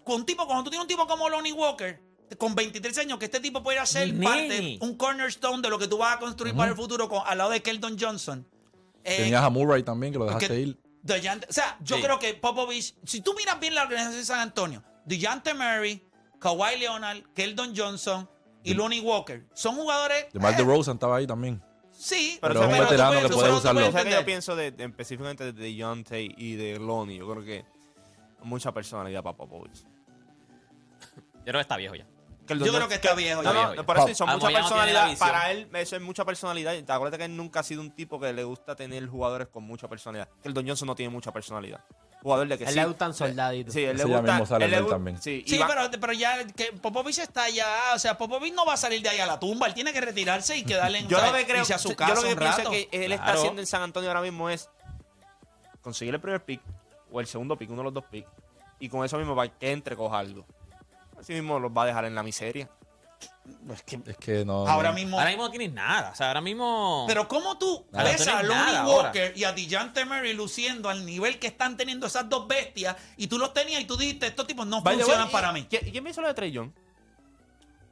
con 0.03 0.17
un 0.17 0.25
tipo, 0.27 0.45
cuando 0.45 0.63
tú 0.65 0.69
tienes 0.69 0.83
un 0.83 0.87
tipo 0.87 1.07
como 1.07 1.29
Lonnie 1.29 1.51
Walker, 1.51 1.99
con 2.37 2.53
23 2.53 2.95
años, 2.99 3.17
que 3.17 3.25
este 3.25 3.39
tipo 3.39 3.63
puede 3.63 3.83
ser 3.87 4.13
parte, 4.19 4.77
un 4.81 4.95
cornerstone 4.97 5.63
de 5.63 5.69
lo 5.71 5.79
que 5.79 5.87
tú 5.87 5.97
vas 5.97 6.15
a 6.17 6.19
construir 6.19 6.53
para 6.55 6.69
el 6.69 6.77
futuro 6.77 7.09
con, 7.09 7.23
al 7.25 7.39
lado 7.39 7.49
de 7.49 7.63
Keldon 7.63 7.97
Johnson. 7.99 8.47
Eh, 9.05 9.17
Tenías 9.17 9.43
a 9.43 9.49
Murray 9.49 9.83
también, 9.83 10.11
que 10.11 10.19
lo 10.19 10.25
dejaste 10.25 10.59
ir. 10.59 10.79
DeJounte- 11.03 11.47
o 11.47 11.53
sea, 11.53 11.77
yo 11.81 11.97
Sí. 11.97 12.01
creo 12.01 12.17
que 12.19 12.33
Popovich, 12.33 12.95
si 13.05 13.21
tú 13.21 13.33
miras 13.37 13.59
bien 13.59 13.75
la 13.75 13.83
organización 13.83 14.19
de 14.19 14.25
San 14.25 14.39
Antonio, 14.39 14.83
DeJounte 15.05 15.53
Murray, 15.53 16.03
Kawhi 16.39 16.79
Leonard, 16.79 17.21
Keldon 17.35 17.73
Johnson 17.77 18.27
y 18.63 18.73
Lonnie 18.73 19.01
Walker, 19.01 19.45
son 19.53 19.75
jugadores... 19.75 20.25
DeMar 20.33 20.53
eh, 20.53 20.57
DeRozan 20.57 20.95
estaba 20.95 21.17
ahí 21.17 21.27
también. 21.27 21.61
Sí, 21.91 22.39
Pero 22.41 22.55
es 22.55 22.59
un 22.67 22.71
veterano 22.71 23.11
puedes- 23.13 23.27
que 23.29 23.33
puede 23.35 23.53
usarlo. 23.53 23.79
puedes 23.81 23.93
¿Sabes 23.93 24.07
qué 24.13 24.19
yo 24.19 24.25
pienso 24.25 24.55
de, 24.55 24.71
de- 24.71 24.83
específicamente 24.85 25.53
de 25.53 25.53
Deontay 25.53 26.33
y 26.37 26.55
de 26.55 26.79
Lonnie? 26.79 27.19
Yo 27.19 27.29
creo 27.31 27.43
que 27.45 27.65
mucha 28.43 28.73
personalidad 28.73 29.21
para 29.23 29.37
Popovich. 29.37 29.83
Yo 29.83 31.51
creo 31.51 31.53
que 31.55 31.61
está 31.61 31.77
viejo 31.77 31.93
ya. 31.95 32.05
Que 32.45 32.53
el 32.53 32.59
Yo 32.63 32.71
creo 32.73 32.87
que 32.87 32.95
está 32.95 33.13
viejo 33.15 33.41
No, 33.41 33.51
ya. 33.53 33.63
no, 33.67 33.73
ya. 33.75 33.83
por 33.83 33.97
eso 33.97 34.13
son 34.13 34.29
mucha 34.29 34.51
ya 34.51 34.59
no 34.61 34.67
personalidad. 34.69 35.17
Para 35.17 35.51
él, 35.51 35.67
eso 35.73 35.95
es 35.95 36.01
mucha 36.01 36.23
personalidad. 36.25 36.73
Y 36.73 36.79
Acuérdate 36.87 37.17
que 37.17 37.25
él 37.25 37.35
nunca 37.35 37.61
ha 37.61 37.63
sido 37.63 37.81
un 37.81 37.91
tipo 37.91 38.19
que 38.19 38.31
le 38.33 38.43
gusta 38.43 38.75
tener 38.75 39.07
jugadores 39.07 39.47
con 39.47 39.63
mucha 39.63 39.87
personalidad. 39.87 40.29
Que 40.41 40.47
el 40.47 40.53
Don 40.53 40.67
Johnson 40.67 40.87
no 40.87 40.95
tiene 40.95 41.09
mucha 41.11 41.31
personalidad. 41.31 41.83
Jugador 42.21 42.47
de 42.47 42.57
que 42.57 42.63
Él 42.63 42.69
sí. 42.71 42.75
le 42.75 42.85
gustan 42.85 43.13
soldaditos. 43.13 43.73
Sí, 43.73 43.83
él 43.83 43.97
le 43.97 44.07
ya 44.09 44.37
gusta. 44.39 44.57
él 44.57 44.71
le 44.71 44.77
él 44.77 44.85
gu- 44.85 44.89
también. 44.89 45.21
Sí, 45.21 45.43
va- 45.59 45.67
pero, 45.67 45.81
pero 45.99 46.13
ya 46.13 46.43
que 46.47 46.71
Popovich 46.73 47.19
está 47.19 47.43
allá, 47.43 47.67
o 47.93 47.99
sea, 47.99 48.17
Popovich 48.17 48.53
no 48.53 48.65
va 48.65 48.73
a 48.73 48.77
salir 48.77 49.01
de 49.03 49.09
ahí 49.09 49.19
a 49.19 49.27
la 49.27 49.39
tumba, 49.39 49.67
él 49.67 49.73
tiene 49.75 49.93
que 49.93 50.01
retirarse 50.01 50.57
y 50.57 50.63
quedarle 50.63 50.99
en 50.99 51.07
Yo 51.07 51.19
lo 51.23 51.31
que 51.33 51.45
creo, 51.45 51.59
irse 51.61 51.75
a 51.75 51.77
su 51.77 51.89
yo 51.89 51.95
casa 51.95 52.15
lo 52.15 52.21
que 52.23 52.33
un 52.33 52.39
pienso 52.39 52.57
rato. 52.57 52.71
que 52.71 52.89
él 52.91 53.11
está 53.11 53.33
haciendo 53.33 53.61
en 53.61 53.67
San 53.67 53.83
Antonio 53.83 54.09
ahora 54.09 54.21
mismo 54.21 54.49
es 54.49 54.69
conseguir 55.81 56.13
el 56.15 56.21
primer 56.21 56.43
pick 56.43 56.61
o 57.11 57.19
el 57.19 57.27
segundo 57.27 57.55
pick, 57.57 57.69
uno 57.69 57.79
de 57.79 57.83
los 57.85 57.93
dos 57.93 58.05
picks, 58.05 58.29
y 58.79 58.89
con 58.89 59.05
eso 59.05 59.17
mismo 59.19 59.35
para 59.35 59.49
que 59.49 59.71
entre 59.71 59.95
coja 59.95 60.17
algo. 60.19 60.45
Así 61.25 61.33
mismo 61.33 61.57
los 61.59 61.71
va 61.71 61.81
a 61.81 61.85
dejar 61.87 62.05
en 62.05 62.13
la 62.13 62.21
miseria. 62.21 62.69
Es 63.73 63.81
que 63.81 63.99
Es 64.05 64.17
que 64.17 64.45
no. 64.45 64.67
ahora 64.67 64.89
no. 64.89 64.95
mismo. 64.95 65.17
Ahora 65.17 65.29
mismo 65.31 65.45
no 65.45 65.49
tienes 65.49 65.71
nada. 65.73 66.11
O 66.11 66.15
sea, 66.15 66.27
ahora 66.27 66.41
mismo. 66.41 67.05
Pero 67.07 67.27
¿cómo 67.27 67.57
tú 67.57 67.83
Nada, 67.91 68.11
ves 68.11 68.27
a 68.27 68.43
Lonnie 68.43 68.75
ahora. 68.75 69.07
Walker 69.07 69.33
y 69.35 69.43
a 69.43 69.53
DeJounte 69.53 70.05
Murray 70.05 70.33
luciendo 70.33 70.87
al 70.87 71.03
nivel 71.03 71.39
que 71.39 71.47
están 71.47 71.77
teniendo 71.77 72.05
esas 72.05 72.29
dos 72.29 72.47
bestias 72.47 72.95
y 73.17 73.25
tú 73.25 73.39
los 73.39 73.53
tenías 73.53 73.81
y 73.81 73.85
tú 73.85 73.97
dijiste, 73.97 74.27
estos 74.27 74.45
tipos 74.45 74.67
no 74.67 74.83
By 74.83 74.95
funcionan 74.97 75.23
way, 75.23 75.31
para 75.31 75.49
¿y- 75.49 75.53
mí? 75.53 75.67
¿Quién, 75.67 75.89
quién 75.91 76.03
me 76.03 76.11
hizo 76.11 76.21
lo 76.21 76.27
de 76.27 76.35
Trey 76.35 76.51
Young? 76.51 76.69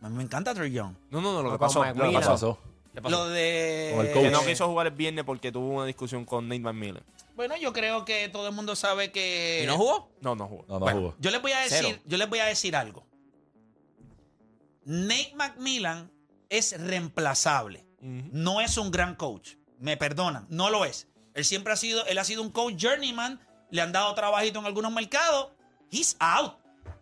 A 0.03 0.09
mí 0.09 0.15
me 0.15 0.23
encanta 0.23 0.53
Trey 0.53 0.71
Young. 0.71 0.93
No, 1.09 1.21
no, 1.21 1.33
no, 1.33 1.41
lo 1.41 1.49
No, 1.49 1.55
que 1.55 1.59
pasó. 1.59 1.83
Lo 1.83 1.93
que 1.93 1.99
¿Qué 1.99 2.07
Mira. 2.07 2.19
pasó? 2.21 2.59
¿Qué 2.93 3.01
pasó? 3.01 3.15
Lo 3.15 3.29
de... 3.29 4.11
Que 4.13 4.29
no 4.29 4.45
quiso 4.45 4.67
jugar 4.67 4.85
el 4.87 4.93
viernes 4.93 5.23
porque 5.25 5.51
tuvo 5.51 5.67
una 5.77 5.85
discusión 5.85 6.25
con 6.25 6.47
Nate 6.47 6.59
McMillan. 6.61 7.03
Bueno, 7.35 7.55
yo 7.57 7.73
creo 7.73 8.05
que 8.05 8.29
todo 8.29 8.47
el 8.47 8.53
mundo 8.53 8.75
sabe 8.75 9.11
que... 9.11 9.61
¿Y 9.63 9.67
no 9.67 9.77
jugó? 9.77 10.09
No, 10.21 10.35
no 10.35 10.47
jugó. 10.47 10.65
No, 10.67 10.73
no 10.75 10.79
Bueno, 10.81 10.99
jugó. 10.99 11.15
yo 11.19 11.31
les 11.31 11.41
voy 11.41 11.51
a 11.53 11.59
decir, 11.61 11.79
Cero. 11.81 11.99
yo 12.05 12.17
les 12.17 12.29
voy 12.29 12.39
a 12.39 12.45
decir 12.45 12.75
algo. 12.75 13.03
Nate 14.85 15.33
McMillan 15.35 16.11
es 16.49 16.79
reemplazable. 16.79 17.85
No 18.01 18.59
es 18.61 18.77
un 18.77 18.91
gran 18.91 19.15
coach. 19.15 19.51
Me 19.79 19.95
perdonan, 19.97 20.45
no 20.49 20.69
lo 20.69 20.83
es. 20.85 21.07
Él 21.33 21.45
siempre 21.45 21.73
ha 21.73 21.75
sido, 21.77 22.05
él 22.05 22.17
ha 22.17 22.23
sido 22.23 22.41
un 22.41 22.49
coach 22.51 22.75
journeyman, 22.77 23.39
le 23.71 23.81
han 23.81 23.91
dado 23.91 24.13
trabajito 24.13 24.59
en 24.59 24.65
algunos 24.65 24.91
mercados. 24.91 25.51
He's 25.89 26.15
out. 26.19 26.57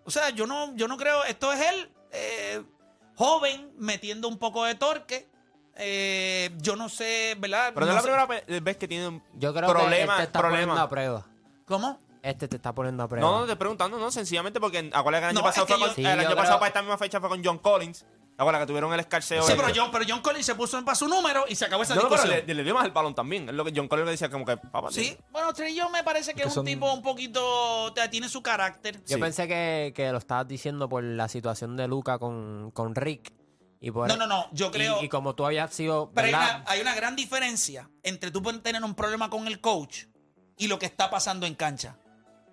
O 0.05 0.11
sea, 0.11 0.29
yo 0.29 0.47
no, 0.47 0.75
yo 0.75 0.87
no 0.87 0.97
creo, 0.97 1.23
esto 1.25 1.51
es 1.53 1.59
él, 1.61 1.91
eh, 2.11 2.63
joven, 3.15 3.71
metiendo 3.77 4.27
un 4.27 4.37
poco 4.37 4.63
de 4.65 4.75
torque. 4.75 5.27
Eh, 5.75 6.51
yo 6.57 6.75
no 6.75 6.89
sé, 6.89 7.35
¿verdad? 7.39 7.71
Pero 7.73 7.85
no, 7.85 7.91
es 7.91 7.95
la 7.95 8.01
sé- 8.01 8.07
primera 8.43 8.61
vez 8.61 8.77
que 8.77 8.87
tiene 8.87 9.07
un 9.07 9.23
Yo 9.35 9.53
creo 9.53 9.69
problema. 9.69 10.15
que 10.17 10.21
este 10.21 10.23
está 10.23 10.39
problema. 10.39 10.61
poniendo 10.73 10.81
a 10.81 10.89
prueba. 10.89 11.27
¿Cómo? 11.65 11.99
Este 12.23 12.47
te 12.47 12.55
está 12.57 12.73
poniendo 12.73 13.01
a 13.03 13.07
prueba. 13.07 13.25
No, 13.27 13.39
no, 13.41 13.45
te 13.47 13.55
preguntando, 13.55 13.97
no, 13.97 14.11
sencillamente 14.11 14.59
porque 14.59 14.89
acuérdate 14.93 15.21
que 15.25 15.29
el 15.31 15.37
año 15.37 15.39
No, 15.39 15.43
pasado 15.43 15.65
es 15.65 15.67
que 15.67 15.73
fue 15.73 15.79
yo- 15.81 15.87
con, 15.87 15.95
Sí, 15.95 16.01
el 16.01 16.05
yo 16.07 16.11
año 16.11 16.23
creo- 16.25 16.35
pasado 16.37 16.59
para 16.59 16.67
esta 16.67 16.81
misma 16.81 16.97
fecha 16.97 17.19
fue 17.19 17.29
con 17.29 17.43
John 17.43 17.57
Collins. 17.57 18.05
Acuérdate 18.37 18.63
que 18.63 18.67
tuvieron 18.67 18.93
el 18.93 18.99
escarceo. 18.99 19.43
Sí, 19.43 19.51
ese. 19.51 19.61
pero 19.61 19.73
John, 19.75 19.89
pero 19.91 20.05
John 20.07 20.21
Collins 20.21 20.45
se 20.45 20.55
puso 20.55 20.83
para 20.85 20.95
su 20.95 21.07
número 21.07 21.45
y 21.47 21.55
se 21.55 21.65
acabó 21.65 21.83
esa 21.83 21.93
No, 21.95 22.03
no, 22.03 22.09
pero 22.09 22.21
discusión. 22.23 22.47
le, 22.47 22.53
le 22.55 22.63
dio 22.63 22.73
más 22.73 22.85
el 22.85 22.91
balón 22.91 23.13
también. 23.13 23.49
Es 23.49 23.55
lo 23.55 23.63
que 23.65 23.73
John 23.75 23.87
Collins 23.87 24.05
le 24.05 24.11
decía 24.11 24.29
como 24.29 24.45
que, 24.45 24.57
papá, 24.57 24.89
Sí, 24.91 25.15
bueno, 25.31 25.53
Trey 25.53 25.75
Young 25.75 25.91
me 25.91 26.03
parece 26.03 26.33
que 26.33 26.41
es 26.41 26.47
un 26.47 26.53
son- 26.53 26.65
tipo 26.65 26.91
un 26.91 27.01
poquito, 27.03 27.41
o 27.43 27.93
sea, 27.93 28.09
tiene 28.09 28.29
su 28.29 28.41
carácter. 28.41 28.95
Yo 29.05 29.15
Sí. 29.17 29.21
pensé 29.21 29.47
que, 29.47 29.91
que 29.95 30.11
lo 30.11 30.17
estabas 30.19 30.47
diciendo 30.47 30.87
por 30.89 31.03
la 31.03 31.27
situación 31.27 31.75
de 31.75 31.87
Luca 31.87 32.17
con, 32.19 32.71
con 32.71 32.95
Rick. 32.95 33.31
Y 33.79 33.89
por, 33.91 34.07
No, 34.07 34.15
no, 34.15 34.27
no, 34.27 34.47
yo 34.53 34.67
y- 34.67 34.71
creo... 34.71 35.03
Y, 35.03 35.09
como 35.09 35.33
tú 35.35 35.43
habías 35.45 35.73
sido. 35.73 36.11
Pero 36.13 36.27
hay 36.27 36.33
¿verdad? 36.33 36.61
una, 36.61 36.71
hay 36.71 36.81
una 36.81 36.95
gran 36.95 37.15
diferencia 37.15 37.89
entre 38.03 38.29
tú 38.31 38.41
puedes 38.43 38.61
tener 38.63 38.83
un 38.83 38.93
problema 38.95 39.29
con 39.31 39.47
el 39.47 39.59
coach 39.59 40.05
y 40.57 40.67
lo 40.67 40.77
que 40.79 40.85
está 40.85 41.09
pasando 41.09 41.45
en 41.47 41.55
cancha. 41.55 41.97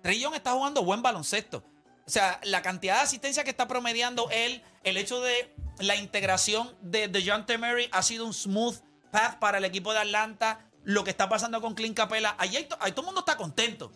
Young 0.03 0.35
está 0.35 0.51
jugando 0.51 0.83
buen 0.83 1.01
baloncesto. 1.01 1.63
O 2.05 2.09
sea, 2.09 2.39
la 2.43 2.61
cantidad 2.61 2.95
de 2.95 3.01
asistencia 3.01 3.43
que 3.43 3.51
está 3.51 3.67
promediando 3.67 4.29
él, 4.31 4.63
el 4.83 4.97
hecho 4.97 5.21
de 5.21 5.53
la 5.79 5.95
integración 5.95 6.75
de, 6.81 7.07
de 7.07 7.23
John 7.25 7.45
ha 7.91 8.03
sido 8.03 8.25
un 8.25 8.33
smooth 8.33 8.77
path 9.11 9.39
para 9.39 9.59
el 9.59 9.65
equipo 9.65 9.93
de 9.93 9.99
Atlanta. 9.99 10.65
Lo 10.83 11.03
que 11.03 11.11
está 11.11 11.29
pasando 11.29 11.61
con 11.61 11.75
Clint 11.75 11.95
Capela, 11.95 12.35
ahí, 12.39 12.55
hay 12.55 12.67
ahí 12.79 12.91
todo 12.91 13.01
el 13.01 13.05
mundo 13.07 13.19
está 13.19 13.37
contento. 13.37 13.91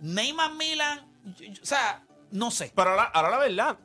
Neymar 0.00 0.54
Milan, 0.54 1.08
o 1.62 1.64
sea, 1.64 2.02
no 2.32 2.50
sé. 2.50 2.72
Pero 2.74 2.90
ahora, 2.90 3.04
ahora 3.04 3.30
la 3.30 3.38
verdad, 3.38 3.78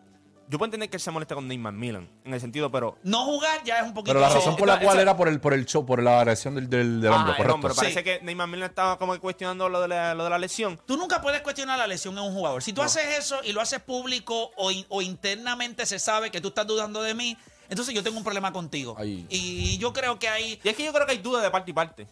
yo 0.50 0.58
puedo 0.58 0.66
entender 0.66 0.90
que 0.90 0.98
él 0.98 1.02
se 1.02 1.12
moleste 1.12 1.36
con 1.36 1.48
Neymar 1.48 1.74
Milan. 1.74 2.10
En 2.26 2.34
el 2.34 2.42
sentido, 2.42 2.72
pero. 2.72 2.98
No 3.04 3.24
jugar 3.26 3.64
ya 3.64 3.78
es 3.78 3.84
un 3.84 3.94
poquito... 3.94 4.14
Pero 4.14 4.20
la 4.20 4.30
razón 4.34 4.56
por 4.56 4.68
la 4.68 4.80
cual 4.80 5.00
era 5.00 5.16
por 5.16 5.28
el, 5.28 5.40
por 5.40 5.54
el 5.54 5.66
show, 5.66 5.86
por 5.86 6.02
la 6.02 6.18
agresión 6.20 6.56
del, 6.56 6.68
del, 6.70 7.00
del 7.02 7.14
Ah, 7.14 7.18
hombro, 7.18 7.32
el 7.34 7.38
correcto. 7.38 7.62
Pero 7.62 7.74
Sí. 7.76 7.80
parece 7.82 8.04
que 8.04 8.20
Neymar 8.24 8.48
Milan 8.48 8.70
estaba 8.70 8.98
como 8.98 9.14
que 9.14 9.20
cuestionando 9.20 9.70
lo 9.70 9.80
de 9.80 9.88
la, 9.88 10.14
lo 10.16 10.24
de 10.24 10.30
la 10.32 10.40
lesión. 10.40 10.80
Tú 10.86 10.98
nunca 10.98 11.22
puedes 11.22 11.42
cuestionar 11.42 11.78
la 11.78 11.86
lesión 11.88 12.18
en 12.18 12.24
un 12.24 12.34
jugador. 12.34 12.64
Si 12.64 12.74
tú 12.74 12.82
haces 12.82 13.06
eso 13.18 13.40
y 13.44 13.54
lo 13.54 13.62
haces 13.62 13.80
público 13.80 14.52
o, 14.58 14.72
in- 14.72 14.86
o 14.90 15.02
internamente 15.04 15.86
se 15.86 16.00
sabe 16.00 16.32
que 16.32 16.42
tú 16.42 16.48
estás 16.50 16.66
dudando 16.66 17.02
de 17.04 17.14
mí, 17.14 17.38
entonces 17.70 17.94
yo 17.94 18.02
tengo 18.02 18.18
un 18.18 18.24
problema 18.24 18.52
contigo. 18.52 18.96
Ahí. 18.98 19.28
Y 19.30 19.78
yo 19.78 19.94
creo 19.94 20.18
que 20.18 20.28
ahí... 20.30 20.60
Y 20.64 20.70
es 20.70 20.76
que 20.76 20.84
yo 20.84 20.92
creo 20.92 21.06
que 21.06 21.12
hay 21.12 21.20
duda 21.20 21.42
de 21.42 21.52
parte 21.52 21.70
y 21.70 21.74
parte. 21.76 22.08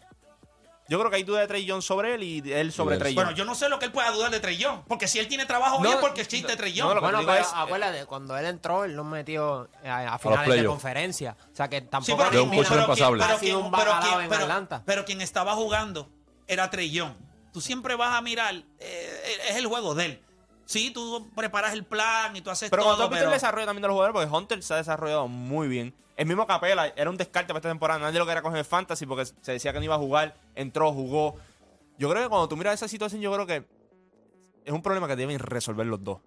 Yo 0.88 0.98
creo 0.98 1.10
que 1.10 1.16
hay 1.16 1.22
duda 1.22 1.40
de 1.40 1.46
Trey 1.46 1.66
Young 1.66 1.82
sobre 1.82 2.14
él 2.14 2.22
y 2.22 2.52
él 2.52 2.72
sobre. 2.72 2.96
Trey 2.96 3.12
Young. 3.14 3.24
Bueno, 3.26 3.36
yo 3.36 3.44
no 3.44 3.54
sé 3.54 3.68
lo 3.68 3.78
que 3.78 3.84
él 3.84 3.92
pueda 3.92 4.10
dudar 4.10 4.30
de 4.30 4.40
Trellón. 4.40 4.84
Porque 4.88 5.06
si 5.06 5.18
él 5.18 5.28
tiene 5.28 5.44
trabajo 5.44 5.76
No, 5.82 5.88
bien, 5.90 5.98
porque 6.00 6.22
es 6.22 6.28
chiste 6.28 6.52
no, 6.52 6.56
Trellón. 6.56 6.88
no, 6.88 6.94
lo 6.94 7.00
que 7.00 7.04
Bueno, 7.04 7.18
digo 7.20 7.30
pero 7.32 7.44
es, 7.44 7.48
eh, 7.50 7.54
acuérdate, 7.56 8.06
cuando 8.06 8.38
él 8.38 8.46
entró, 8.46 8.84
él 8.84 8.96
nos 8.96 9.04
metió 9.04 9.68
a, 9.84 10.14
a 10.14 10.18
finales 10.18 10.56
de 10.56 10.64
conferencia. 10.64 11.36
O 11.52 11.54
sea 11.56 11.68
que 11.68 11.80
Sí, 11.80 11.86
tampoco 11.90 12.24
pero, 12.30 12.42
un 12.44 12.48
coach 12.56 12.66
pero 12.70 12.86
quien- 12.94 13.06
un 13.06 13.18
quien- 13.38 13.52
pero 13.52 13.70
bacalao 13.70 14.00
quien- 14.00 14.20
en 14.22 14.28
pero- 14.30 14.42
Atlanta. 14.42 14.82
pero 14.86 15.04
quien 15.04 15.20
estaba 15.20 15.52
jugando 15.54 16.08
era 16.46 16.70
Trellón. 16.70 17.16
Tú 17.52 17.60
siempre 17.60 17.94
vas 17.94 18.14
a 18.14 18.22
mirar, 18.22 18.54
eh, 18.78 19.38
es 19.50 19.56
el 19.56 19.66
juego 19.66 19.94
de 19.94 20.04
él. 20.06 20.22
Sí, 20.68 20.90
tú 20.90 21.30
preparas 21.34 21.72
el 21.72 21.82
plan 21.86 22.36
y 22.36 22.42
tú 22.42 22.50
haces 22.50 22.68
Pero 22.68 22.82
cuando 22.82 22.96
tú 22.96 22.98
todo, 22.98 23.06
has 23.06 23.10
visto 23.12 23.20
pero... 23.24 23.30
el 23.30 23.36
desarrollo 23.40 23.64
también 23.64 23.80
de 23.80 23.88
los 23.88 23.94
jugadores, 23.94 24.12
porque 24.12 24.36
Hunter 24.36 24.62
se 24.62 24.74
ha 24.74 24.76
desarrollado 24.76 25.26
muy 25.26 25.66
bien. 25.66 25.94
El 26.14 26.26
mismo 26.26 26.46
Capela 26.46 26.88
era 26.94 27.08
un 27.08 27.16
descarte 27.16 27.48
para 27.54 27.60
esta 27.60 27.70
temporada. 27.70 27.98
Nadie 28.00 28.18
lo 28.18 28.26
quería 28.26 28.42
coger 28.42 28.58
en 28.58 28.64
fantasy 28.66 29.06
porque 29.06 29.24
se 29.24 29.52
decía 29.52 29.72
que 29.72 29.78
no 29.78 29.84
iba 29.86 29.94
a 29.94 29.98
jugar. 29.98 30.36
Entró, 30.54 30.92
jugó. 30.92 31.36
Yo 31.96 32.10
creo 32.10 32.22
que 32.22 32.28
cuando 32.28 32.50
tú 32.50 32.56
miras 32.58 32.74
esa 32.74 32.86
situación, 32.86 33.22
yo 33.22 33.32
creo 33.32 33.46
que 33.46 33.66
es 34.62 34.72
un 34.74 34.82
problema 34.82 35.08
que 35.08 35.16
deben 35.16 35.38
resolver 35.38 35.86
los 35.86 36.04
dos. 36.04 36.18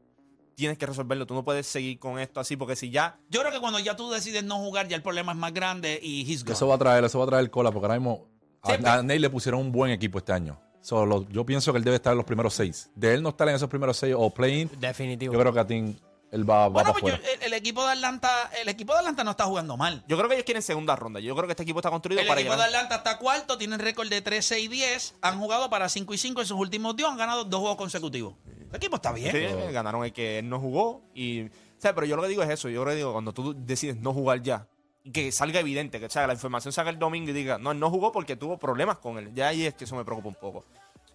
Tienes 0.55 0.79
que 0.79 0.87
resolverlo. 0.87 1.27
Tú 1.27 1.35
no 1.35 1.43
puedes 1.43 1.67
seguir 1.67 1.99
con 1.99 2.17
esto 2.17 2.39
así 2.39 2.57
porque 2.57 2.75
si 2.75 2.89
ya. 2.89 3.19
Yo 3.29 3.41
creo 3.41 3.51
que 3.51 3.59
cuando 3.59 3.77
ya 3.77 3.95
tú 3.95 4.09
decides 4.09 4.43
no 4.43 4.57
jugar, 4.57 4.87
ya 4.87 4.95
el 4.95 5.03
problema 5.03 5.33
es 5.33 5.37
más 5.37 5.53
grande 5.53 5.99
y 6.01 6.21
he's 6.21 6.43
gone. 6.43 6.53
Eso 6.53 6.67
va 6.67 6.75
a 6.75 6.79
traer, 6.79 7.03
eso 7.03 7.19
va 7.19 7.25
a 7.25 7.27
traer 7.27 7.51
cola, 7.51 7.71
porque 7.71 7.85
ahora 7.85 7.99
mismo 7.99 8.25
pero- 8.65 8.89
a 8.89 9.03
Ney 9.03 9.19
le 9.19 9.29
pusieron 9.29 9.61
un 9.61 9.71
buen 9.71 9.91
equipo 9.91 10.17
este 10.17 10.33
año. 10.33 10.59
Solo, 10.81 11.27
yo 11.29 11.45
pienso 11.45 11.71
que 11.71 11.77
él 11.77 11.83
debe 11.83 11.97
estar 11.97 12.11
en 12.13 12.17
los 12.17 12.25
primeros 12.25 12.53
seis. 12.53 12.89
De 12.95 13.13
él 13.13 13.21
no 13.23 13.29
estar 13.29 13.47
en 13.49 13.55
esos 13.55 13.69
primeros 13.69 13.97
seis 13.97 14.15
o 14.17 14.29
playing, 14.29 14.69
Definitivo. 14.79 15.33
yo 15.33 15.39
creo 15.39 15.53
que 15.53 15.59
a 15.59 15.67
ti 15.67 15.95
él 16.31 16.49
va, 16.49 16.59
va 16.59 16.67
Bueno, 16.69 16.89
para 16.93 16.99
pues 17.01 17.13
yo- 17.13 17.17
afuera. 17.19 17.33
el, 17.35 17.43
el 17.43 17.53
equipo 17.53 17.85
de 17.85 17.91
Atlanta, 17.91 18.29
el 18.61 18.69
equipo 18.69 18.93
de 18.93 18.99
Atlanta 18.99 19.23
no 19.23 19.31
está 19.31 19.43
jugando 19.45 19.77
mal. 19.77 20.03
Yo 20.07 20.17
creo 20.17 20.27
que 20.29 20.35
ellos 20.35 20.45
quieren 20.45 20.63
segunda 20.63 20.95
ronda. 20.95 21.19
Yo 21.19 21.35
creo 21.35 21.45
que 21.45 21.51
este 21.51 21.63
equipo 21.63 21.79
está 21.79 21.89
construido 21.89 22.21
El 22.21 22.27
para 22.27 22.41
equipo 22.41 22.55
de. 22.55 22.63
Atlanta 22.63 22.95
está 22.95 23.17
cuarto, 23.19 23.57
tienen 23.57 23.79
récord 23.79 24.09
de 24.09 24.21
13 24.21 24.59
y 24.61 24.67
10, 24.69 25.15
han 25.21 25.39
jugado 25.39 25.69
para 25.69 25.87
5 25.89 26.13
y 26.13 26.17
5 26.17 26.41
en 26.41 26.47
sus 26.47 26.57
últimos 26.57 26.95
días, 26.95 27.09
han 27.11 27.17
ganado 27.17 27.43
dos 27.43 27.59
juegos 27.59 27.77
consecutivos. 27.77 28.35
El 28.69 28.75
equipo 28.77 28.95
está 28.95 29.11
bien. 29.11 29.31
Sí, 29.31 29.73
ganaron 29.73 30.03
el 30.05 30.13
que 30.13 30.39
él 30.39 30.47
no 30.49 30.59
jugó. 30.59 31.03
Y, 31.13 31.41
o 31.43 31.49
sea, 31.77 31.93
pero 31.93 32.07
yo 32.07 32.15
lo 32.15 32.21
que 32.21 32.29
digo 32.29 32.41
es 32.43 32.49
eso. 32.49 32.69
Yo 32.69 32.85
lo 32.85 32.91
que 32.91 32.95
digo, 32.95 33.11
cuando 33.11 33.33
tú 33.33 33.53
decides 33.53 33.97
no 33.97 34.13
jugar 34.13 34.41
ya, 34.41 34.67
que 35.13 35.31
salga 35.31 35.59
evidente, 35.59 35.99
que 35.99 36.05
o 36.05 36.09
sea, 36.09 36.27
la 36.27 36.33
información 36.33 36.71
salga 36.71 36.91
el 36.91 36.99
domingo 36.99 37.29
y 37.31 37.33
diga, 37.33 37.57
no, 37.57 37.71
él 37.71 37.79
no 37.79 37.89
jugó 37.89 38.11
porque 38.11 38.35
tuvo 38.35 38.57
problemas 38.57 38.97
con 38.97 39.17
él. 39.17 39.31
Ya 39.33 39.47
ahí 39.47 39.65
es 39.65 39.73
que 39.73 39.85
eso 39.85 39.95
me 39.95 40.03
preocupa 40.05 40.27
un 40.29 40.35
poco. 40.35 40.65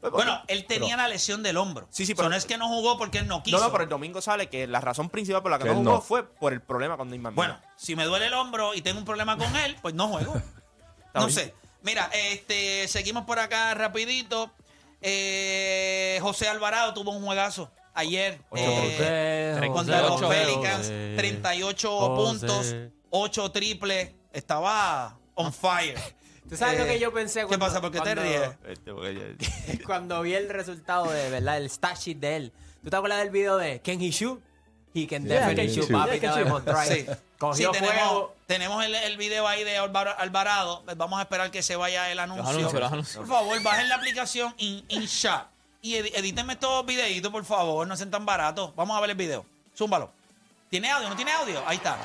Pues, 0.00 0.12
Bueno, 0.12 0.40
él 0.48 0.66
tenía 0.66 0.96
la 0.96 1.08
lesión 1.08 1.42
del 1.42 1.56
hombro. 1.56 1.86
Sí, 1.90 2.04
sí, 2.04 2.14
pero 2.14 2.28
no 2.28 2.36
es 2.36 2.44
que 2.44 2.58
no 2.58 2.68
jugó 2.68 2.98
porque 2.98 3.18
él 3.18 3.26
no 3.26 3.42
quiso. 3.42 3.56
no, 3.58 3.64
no, 3.64 3.72
pero 3.72 3.84
el 3.84 3.88
domingo 3.90 4.20
sale 4.20 4.48
que 4.48 4.66
la 4.66 4.80
razón 4.80 5.08
principal 5.08 5.42
por 5.42 5.50
la 5.50 5.58
que, 5.58 5.64
Que 5.64 5.70
no 5.70 5.76
jugó 5.76 5.90
no. 5.90 6.00
fue 6.00 6.24
por 6.28 6.52
el 6.52 6.60
problema 6.60 6.96
con 6.96 7.08
Neymar. 7.10 7.32
Bueno, 7.32 7.58
si 7.76 7.96
me 7.96 8.04
duele 8.04 8.26
el 8.26 8.34
hombro 8.34 8.74
y 8.74 8.82
tengo 8.82 8.98
un 8.98 9.04
problema 9.04 9.36
con 9.38 9.54
él, 9.56 9.76
pues 9.82 9.94
no 9.94 10.08
juego. 10.08 10.34
No 11.14 11.30
sé. 11.30 11.54
Mira, 11.82 12.10
este, 12.12 12.86
seguimos 12.88 13.24
por 13.24 13.38
acá 13.38 13.72
rapidito. 13.72 14.50
Eh, 15.00 16.18
José 16.20 16.48
Alvarado 16.48 16.92
tuvo 16.92 17.12
un 17.12 17.24
juegazo 17.24 17.70
ayer. 17.94 18.38
eh, 18.54 19.54
José, 19.56 19.70
contra 19.72 20.02
los 20.02 20.20
Pelicans. 20.20 20.78
José. 20.78 21.14
38 21.16 21.90
José. 21.98 22.14
puntos, 22.38 22.74
8 23.10 23.50
triples. 23.52 24.10
Estaba 24.32 25.16
on 25.34 25.52
fire. 25.52 25.98
¿Tú 26.48 26.56
sabes 26.56 26.78
lo 26.78 26.84
Eh, 26.84 26.88
que 26.88 26.98
yo 27.00 27.12
pensé 27.12 27.40
¿Qué 27.40 27.46
cuando- 27.46 27.66
pasa? 27.66 27.80
¿Por 27.80 27.90
qué 27.90 27.98
te 28.00 28.14
cuando- 28.14 28.22
ríes? 28.22 28.50
Este, 28.68 29.82
Cuando 29.84 30.22
vi 30.22 30.34
el 30.34 30.48
resultado 30.48 31.10
de 31.10 31.28
verdad, 31.30 31.56
el 31.58 31.68
stat 31.68 31.96
sheet 31.98 32.18
de 32.18 32.36
él. 32.36 32.52
¿Tú 32.84 32.90
te 32.90 32.96
acuerdas 32.96 33.18
del 33.18 33.30
video 33.30 33.56
de 33.56 33.80
Can 33.80 34.00
he 34.00 34.10
shoot? 34.10 34.40
He 34.94 35.06
can 35.06 35.24
definitely 35.24 35.68
sí, 35.68 35.80
shoot, 35.80 35.90
papi, 35.90 36.20
te 36.20 36.26
lo 36.28 36.36
demostré. 36.36 36.74
Sí. 36.86 37.06
Cogió 37.38 37.70
Sí, 37.72 37.78
tenemos, 37.80 37.98
fuego. 38.08 38.34
tenemos 38.46 38.82
el, 38.84 38.94
el 38.94 39.16
video 39.18 39.46
ahí 39.46 39.62
de 39.64 39.76
Alvar- 39.78 40.14
Alvarado. 40.18 40.84
Vamos 40.96 41.18
a 41.18 41.22
esperar 41.22 41.50
que 41.50 41.62
se 41.62 41.76
vaya 41.76 42.10
el 42.10 42.18
anuncio. 42.18 42.46
anuncios, 42.48 42.72
los 42.80 42.92
anuncios. 42.92 43.16
Por 43.16 43.26
favor, 43.26 43.62
bajen 43.62 43.88
la 43.90 43.96
aplicación 43.96 44.54
In, 44.56 44.84
InShot 44.88 45.48
y 45.82 45.96
edi- 45.96 46.12
edítenme 46.14 46.54
estos 46.54 46.86
videitos, 46.86 47.30
por 47.30 47.44
favor. 47.44 47.86
No 47.86 47.94
sean 47.96 48.10
tan 48.10 48.24
baratos. 48.24 48.74
Vamos 48.74 48.96
a 48.96 49.00
ver 49.00 49.10
el 49.10 49.16
video. 49.16 49.44
Zúmbalo. 49.76 50.10
¿Tiene 50.70 50.90
audio? 50.90 51.08
¿No 51.10 51.16
tiene 51.16 51.32
audio? 51.32 51.62
Ahí 51.66 51.76
está. 51.76 51.98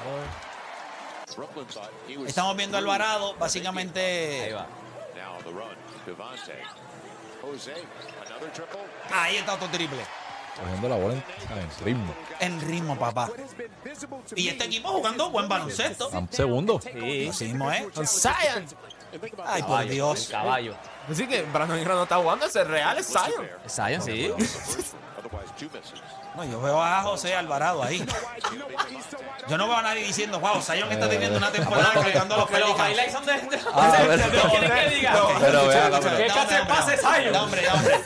Estamos 2.28 2.56
viendo 2.58 2.78
a 2.78 2.80
Alvarado, 2.80 3.36
básicamente. 3.36 4.00
Ahí 4.46 4.54
va. 4.54 4.68
Ahí 9.12 9.36
está 9.38 9.54
otro 9.54 9.68
triple. 9.70 10.00
Cogiendo 10.60 10.90
la 10.90 10.96
bola 10.96 11.14
en, 11.14 11.24
en 11.58 11.86
ritmo. 11.86 12.16
En 12.40 12.62
ritmo, 12.62 13.00
papá. 13.00 13.30
Y 14.36 14.50
este 14.50 14.66
equipo 14.66 14.90
jugando 14.90 15.30
buen 15.30 15.48
baloncesto. 15.48 16.10
Un 16.10 16.32
segundo. 16.32 16.80
Sí. 16.82 17.28
Así 17.30 17.46
mismo 17.46 17.72
es. 17.72 17.88
Zion. 18.10 18.66
Ay, 19.46 19.64
por 19.64 19.86
Dios. 19.86 20.28
Caballo. 20.32 20.76
Así 21.10 21.28
que 21.28 21.42
Brandon 21.44 21.78
Ingram 21.78 21.98
no 21.98 22.04
está 22.04 22.18
jugando, 22.18 22.46
ese 22.46 22.62
es 22.62 22.68
real, 22.68 22.98
es 22.98 23.08
Zion. 23.08 23.50
Zion, 23.68 24.02
sí. 24.02 24.34
No, 26.36 26.46
yo 26.46 26.62
veo 26.62 26.82
a 26.82 27.02
José 27.04 27.36
Alvarado 27.36 27.84
ahí. 27.84 28.06
Yo 29.50 29.58
no 29.58 29.68
veo 29.68 29.78
a 29.78 29.82
nadie 29.82 30.04
diciendo, 30.04 30.40
wow, 30.40 30.62
Zion 30.62 30.92
está 30.92 31.10
teniendo 31.10 31.38
una 31.38 31.52
temporada 31.52 31.92
cargando 31.94 32.36
a 32.36 32.38
los 32.38 32.48
Porque 32.48 32.62
los 32.62 32.72
highlights 32.72 33.12
son 33.12 33.26
de. 33.26 33.34
Ah. 33.74 33.92
¿Qué 34.52 34.70
que 34.70 34.96
diga? 34.96 35.14
Pero 35.40 35.68
vea, 35.68 35.90
¿Qué 35.90 36.66
pase 36.68 36.94
es 36.96 37.02
Zion? 37.02 37.36
hombre, 37.36 37.68
hombre. 37.70 38.02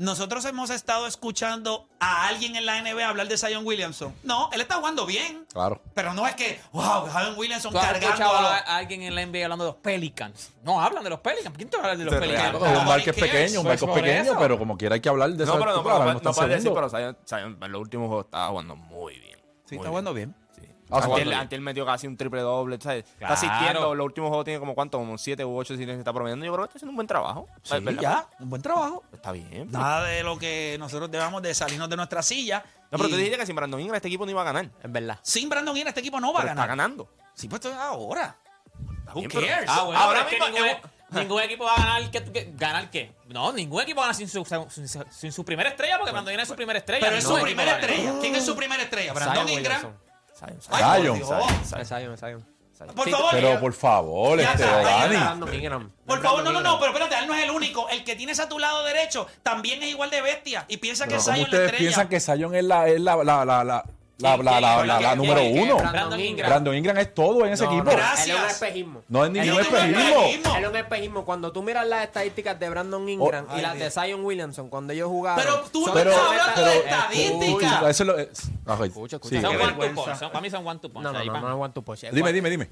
Nosotros 0.00 0.42
hemos 0.46 0.70
estado 0.70 1.06
escuchando 1.06 1.86
a 2.00 2.26
alguien 2.28 2.56
en 2.56 2.64
la 2.64 2.80
NBA 2.80 3.06
hablar 3.06 3.28
de 3.28 3.36
Zion 3.36 3.66
Williamson. 3.66 4.14
No, 4.22 4.48
él 4.50 4.62
está 4.62 4.76
jugando 4.76 5.04
bien. 5.04 5.44
Claro. 5.52 5.82
Pero 5.92 6.14
no 6.14 6.26
es 6.26 6.34
que, 6.36 6.58
wow, 6.72 7.06
Zion 7.12 7.34
Williamson 7.36 7.70
¿Tú 7.70 7.78
has 7.78 7.84
cargando 7.84 8.08
escuchado 8.24 8.48
a 8.48 8.56
alguien 8.78 9.02
en 9.02 9.14
la 9.14 9.26
NBA 9.26 9.44
hablando 9.44 9.66
de 9.66 9.70
los 9.72 9.80
Pelicans? 9.82 10.52
No 10.62 10.80
hablan 10.80 11.04
de 11.04 11.10
los 11.10 11.20
Pelicans. 11.20 11.54
¿Quién 11.54 11.68
te 11.68 11.76
va 11.76 11.82
a 11.82 11.86
hablar 11.90 11.98
de 11.98 12.04
los 12.06 12.14
es 12.14 12.20
Pelicans? 12.20 12.52
real. 12.58 12.72
Es 12.72 12.78
un 12.80 12.86
barco 12.88 13.10
es 13.10 13.16
pequeño, 13.16 13.60
un 13.60 13.66
Pues 13.66 13.80
barco 13.82 13.86
por 13.94 14.02
pequeño, 14.02 14.22
eso. 14.22 14.36
pero 14.38 14.58
como 14.58 14.78
quiera 14.78 14.94
hay 14.94 15.00
que 15.02 15.08
hablar 15.10 15.32
de 15.32 15.44
No, 15.44 15.52
pero 15.58 15.64
no, 15.66 15.70
ahora 15.72 15.82
pero 15.82 15.94
mismo 15.98 16.12
no, 16.12 16.16
está 16.16 16.32
puedes 16.32 16.48
decir, 16.48 16.62
segundo. 16.62 16.88
pero 16.88 17.14
Zion, 17.14 17.18
Zion 17.28 17.58
en 17.62 17.72
los 17.72 17.80
últimos 17.82 18.06
juegos 18.08 18.24
estaba 18.24 18.48
jugando 18.48 18.76
muy 18.76 19.18
bien. 19.20 19.38
Sí, 19.66 19.74
muy 19.74 19.82
está 19.82 19.88
jugando 19.90 20.14
bien. 20.14 20.34
Ah, 20.92 20.96
Antes, 20.96 21.04
jugando 21.06 21.16
él- 21.22 21.28
bien. 21.28 21.40
antes 21.40 21.56
él 21.56 21.62
metió 21.62 21.86
casi 21.86 22.06
un 22.06 22.16
triple 22.16 22.40
doble, 22.40 22.78
¿sabes? 22.80 23.04
Claro. 23.18 23.34
Está 23.34 23.46
asistiendo, 23.46 23.94
los 23.94 24.04
últimos 24.04 24.28
juegos 24.28 24.44
tiene 24.44 24.58
como 24.60 24.74
cuánto, 24.74 24.98
como 24.98 25.16
7 25.18 25.44
u 25.44 25.56
8 25.56 25.76
si 25.76 25.82
está 25.84 26.12
promediando. 26.12 26.44
Yo 26.44 26.52
creo 26.52 26.64
que 26.64 26.68
está 26.70 26.78
haciendo 26.78 26.90
un 26.90 26.96
buen 26.96 27.06
trabajo. 27.06 27.48
Sí, 27.62 27.74
Es 27.76 27.84
verdad. 27.84 28.02
ya, 28.02 28.28
un 28.40 28.50
buen 28.50 28.62
trabajo. 28.62 29.02
Está 29.12 29.32
bien. 29.32 29.70
Nada 29.70 30.04
de 30.04 30.22
lo 30.22 30.38
que 30.38 30.76
nosotros 30.80 31.10
debamos 31.10 31.42
de 31.42 31.54
salirnos 31.54 31.88
de 31.88 31.96
nuestra 31.96 32.22
silla. 32.22 32.64
No, 32.90 32.98
pero 32.98 33.08
Y 33.08 33.12
tú 33.12 33.16
dijiste 33.18 33.38
que 33.38 33.46
sin 33.46 33.54
Brandon 33.56 33.80
Ingram 33.80 33.94
este 33.96 34.08
equipo 34.08 34.24
no 34.24 34.30
iba 34.32 34.40
a 34.40 34.44
ganar. 34.44 34.68
Es 34.82 34.90
verdad. 34.92 35.18
Sin 35.22 35.48
Brandon 35.48 35.76
Ingram 35.76 35.88
este 35.88 36.00
equipo 36.00 36.18
no 36.20 36.32
va 36.32 36.40
a 36.40 36.42
Pero 36.42 36.52
está 36.54 36.62
ganar. 36.66 36.76
ganando. 36.76 37.08
Sí, 37.34 37.48
pues 37.48 37.60
esto 37.60 37.70
es 37.70 37.76
ahora. 37.76 38.36
Who 39.12 39.20
bien, 39.20 39.30
pero- 39.32 39.46
cares? 39.46 39.70
Ah, 39.70 39.82
bueno, 39.84 40.00
Ahora 40.00 40.24
pero 40.26 40.28
es 40.28 40.44
que 40.44 40.50
mismo, 40.50 40.66
ningún, 40.66 40.68
eh, 40.70 40.80
ningún 41.22 41.42
equipo 41.42 41.64
va 41.64 41.74
a 41.74 41.76
ganar. 41.78 42.10
¿qué, 42.10 42.24
qué- 42.32 42.52
¿Ganar 42.56 42.90
qué? 42.90 43.12
No, 43.28 43.52
ningún 43.52 43.82
equipo 43.82 43.98
va 44.00 44.06
a 44.06 44.06
ganar 44.08 44.16
sin 44.16 44.28
su, 44.28 44.44
sin, 44.68 44.88
su- 44.88 45.04
sin 45.10 45.32
su 45.32 45.44
primera 45.44 45.68
estrella 45.70 45.98
porque 45.98 46.12
Brandon 46.12 46.32
Ingram 46.32 46.42
es 46.44 46.48
su 46.48 46.54
primera 46.56 46.78
estrella. 46.78 47.04
Pero 47.06 47.16
es 47.16 47.24
su 47.24 47.40
primera 47.40 47.72
ganar. 47.72 47.90
estrella. 47.90 48.14
¿Quién 48.20 48.34
es 48.36 48.44
su 48.46 48.56
primera 48.56 48.82
estrella? 48.82 49.12
Brandon 49.12 49.48
Ingram. 49.48 49.82
Zion, 50.40 50.60
Zion. 51.18 51.84
Zion, 51.84 52.16
Zion. 52.16 52.46
Por 52.96 53.04
Sí, 53.04 53.10
favor. 53.10 53.28
Pero 53.32 53.60
por 53.60 53.72
favor, 53.74 54.40
este, 54.40 54.62
está, 54.62 54.82
Dani. 54.82 55.40
Por 56.06 56.22
favor, 56.22 56.42
no, 56.42 56.50
no, 56.50 56.62
no, 56.62 56.78
pero 56.80 56.92
espérate, 56.92 57.18
él 57.18 57.26
no 57.26 57.34
es 57.34 57.44
el 57.44 57.50
único. 57.50 57.86
El 57.90 58.04
que 58.04 58.16
tienes 58.16 58.40
a 58.40 58.48
tu 58.48 58.58
lado 58.58 58.82
derecho 58.84 59.26
también 59.42 59.82
es 59.82 59.90
igual 59.90 60.08
de 60.08 60.22
bestia 60.22 60.64
y 60.66 60.78
piensa 60.78 61.04
que 61.04 61.10
Pero 61.10 61.22
Zion 61.22 61.34
¿Cómo 61.34 61.46
es 61.46 61.52
la 61.52 61.58
estrella. 61.64 61.78
piensan 61.78 62.08
que 62.08 62.20
Zion 62.20 62.54
es 62.54 62.64
la, 62.64 62.88
es 62.88 63.00
la, 63.02 63.16
la, 63.22 63.44
la, 63.44 63.64
la, 63.64 63.84
la, 64.20 64.34
¿Quién, 64.34 64.44
la, 64.44 64.60
la, 64.60 64.76
¿Quién, 64.76 65.02
la, 65.02 65.14
número 65.16 65.42
uno? 65.44 65.76
Brandon 65.76 66.20
Ingram. 66.20 66.48
Brandon 66.48 66.74
Ingram 66.76 66.98
es 66.98 67.14
todo 67.14 67.46
en 67.46 67.52
ese 67.52 67.64
No, 67.64 67.70
equipo. 67.72 67.84
no, 67.90 67.96
Gracias. 67.96 68.26
Él 68.28 68.34
es 68.36 68.42
un 68.42 68.50
espejismo. 68.50 69.02
No 69.08 69.24
es 69.24 69.30
ningún 69.30 69.48
es 69.48 69.54
un 69.54 69.60
espejismo. 69.76 70.56
Él 70.56 70.64
es 70.64 70.68
un 70.70 70.76
espejismo. 70.76 71.24
Cuando 71.24 71.52
tú 71.52 71.62
miras 71.62 71.86
las 71.86 72.04
estadísticas 72.04 72.58
de 72.58 72.68
Brandon 72.70 73.08
Ingram 73.08 73.46
Oh, 73.48 73.58
y 73.58 73.60
las 73.62 73.78
de. 73.78 73.90
Zion 73.90 74.24
Williamson, 74.24 74.68
cuando 74.68 74.92
ellos 74.92 75.08
jugaron. 75.08 75.42
Pero 75.44 75.64
tú 75.72 75.86
no 75.86 75.92
Pero- 75.92 76.10
estás 76.10 76.26
hablando 76.28 76.62
de 76.64 76.80
pero- 76.80 76.96
estadística. 76.96 77.90
Eso 77.90 78.02
es 78.02 78.06
lo, 78.06 78.18
es- 78.18 78.50
ok, 78.66 78.84
Escucha, 78.84 79.16
escucha. 79.16 79.40
Son 79.40 79.56
one 79.56 79.72
to 79.88 79.94
punch. 79.94 80.18
Para 80.20 80.40
mí 80.40 80.50
son 80.50 80.66
one 80.66 80.80
to 80.80 80.88
punch. 80.90 81.04
No, 81.04 81.12
no, 81.12 81.24
no, 81.24 81.40
no 81.48 81.56
want 81.56 81.74
to. 81.74 81.84
Dime, 82.12 82.32
dime, 82.32 82.50
dime. 82.50 82.68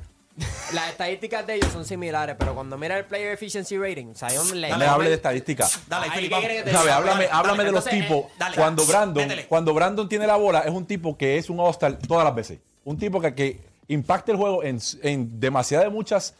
Las 0.72 0.90
estadísticas 0.90 1.46
de 1.46 1.54
ellos 1.54 1.72
son 1.72 1.84
similares, 1.84 2.36
pero 2.38 2.54
cuando 2.54 2.76
mira 2.78 2.96
el 2.98 3.04
player 3.06 3.32
efficiency 3.32 3.76
rating, 3.78 4.14
Zion 4.14 4.60
le 4.60 4.76
me 4.76 4.84
hable 4.84 5.08
de 5.08 5.14
estadística. 5.16 5.66
Dale, 5.88 6.10
Felipe, 6.10 6.22
¿qué 6.22 6.30
vamos. 6.30 6.40
quieres 6.46 6.56
que 6.58 6.62
te 6.64 6.70
¿Sabes? 6.70 6.84
diga? 6.86 6.96
Háblame, 6.96 7.24
Dale, 7.24 7.36
háblame 7.38 7.64
de 7.64 7.72
los 7.72 7.86
entonces, 7.86 8.08
tipos. 8.08 8.30
eh, 8.30 8.34
dale. 8.38 8.56
cuando 8.56 8.84
Brandon, 8.86 9.22
Métele. 9.28 9.46
cuando 9.46 9.74
Brandon 9.74 10.08
tiene 10.08 10.26
la 10.26 10.36
bola, 10.36 10.60
es 10.60 10.70
un 10.70 10.86
tipo 10.86 11.16
que 11.16 11.38
es 11.38 11.48
un 11.50 11.58
all-star 11.58 11.98
todas 11.98 12.24
las 12.24 12.34
veces. 12.34 12.58
Un 12.84 12.98
tipo 12.98 13.20
que, 13.20 13.34
que 13.34 13.60
impacta 13.88 14.30
el 14.32 14.38
juego 14.38 14.62
en, 14.62 14.78
en 15.02 15.40
demasiadas 15.40 15.90
muchas 15.90 16.34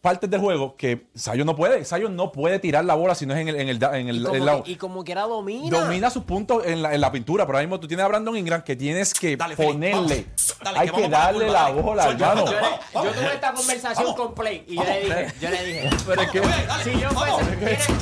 partes 0.00 0.30
del 0.30 0.40
juego 0.40 0.76
que 0.76 1.06
Zion 1.18 1.44
no 1.46 1.54
puede. 1.54 1.84
Zion 1.84 2.16
no 2.16 2.32
puede 2.32 2.58
tirar 2.58 2.84
la 2.84 2.94
bola 2.94 3.14
si 3.14 3.26
no 3.26 3.34
es 3.34 3.40
en 3.40 3.48
el, 3.48 3.56
en 3.56 3.68
el, 3.68 3.82
en 3.82 4.08
el- 4.08 4.16
Y 4.16 4.18
el 4.20 4.24
como, 4.24 4.44
lado. 4.44 4.62
que- 4.64 4.70
y 4.72 4.76
como 4.76 5.04
quiera 5.04 5.22
domina. 5.22 5.78
Domina 5.80 6.08
sus 6.10 6.24
puntos 6.24 6.64
en 6.64 6.80
la, 6.82 6.94
en 6.94 7.00
la 7.00 7.12
pintura, 7.12 7.44
pero 7.46 7.58
ahora 7.58 7.66
mismo 7.66 7.78
tú 7.80 7.86
tienes 7.86 8.04
a 8.04 8.08
Brandon 8.08 8.36
Ingram 8.36 8.62
que 8.62 8.76
tienes 8.76 9.12
que 9.12 9.36
Dale, 9.36 9.56
ponerle. 9.56 10.26
Dale, 10.64 10.78
Hay 10.78 10.88
que 10.88 10.94
que 10.96 11.08
la 11.08 11.08
darle 11.18 11.46
curva, 11.46 11.52
la 11.52 11.62
dale. 11.68 11.82
bola, 11.82 12.02
Suelta, 12.04 12.28
hermano. 12.30 12.46
Yo, 12.50 12.52
yo 12.52 12.60
vamos. 12.94 13.12
tuve 13.14 13.34
esta 13.34 13.52
conversación 13.52 14.04
Vamos. 14.06 14.20
con 14.20 14.34
Play 14.34 14.64
y 14.68 14.76
yo 14.76 14.84
le 14.84 15.00
dije, 15.00 15.26
yo 15.40 15.50
le 15.50 15.64
dije, 15.64 15.90
Pero 16.06 16.22
es 16.22 16.30
que- 16.30 16.42
si 16.84 17.00
yo 17.00 17.10
fuese, 17.10 17.56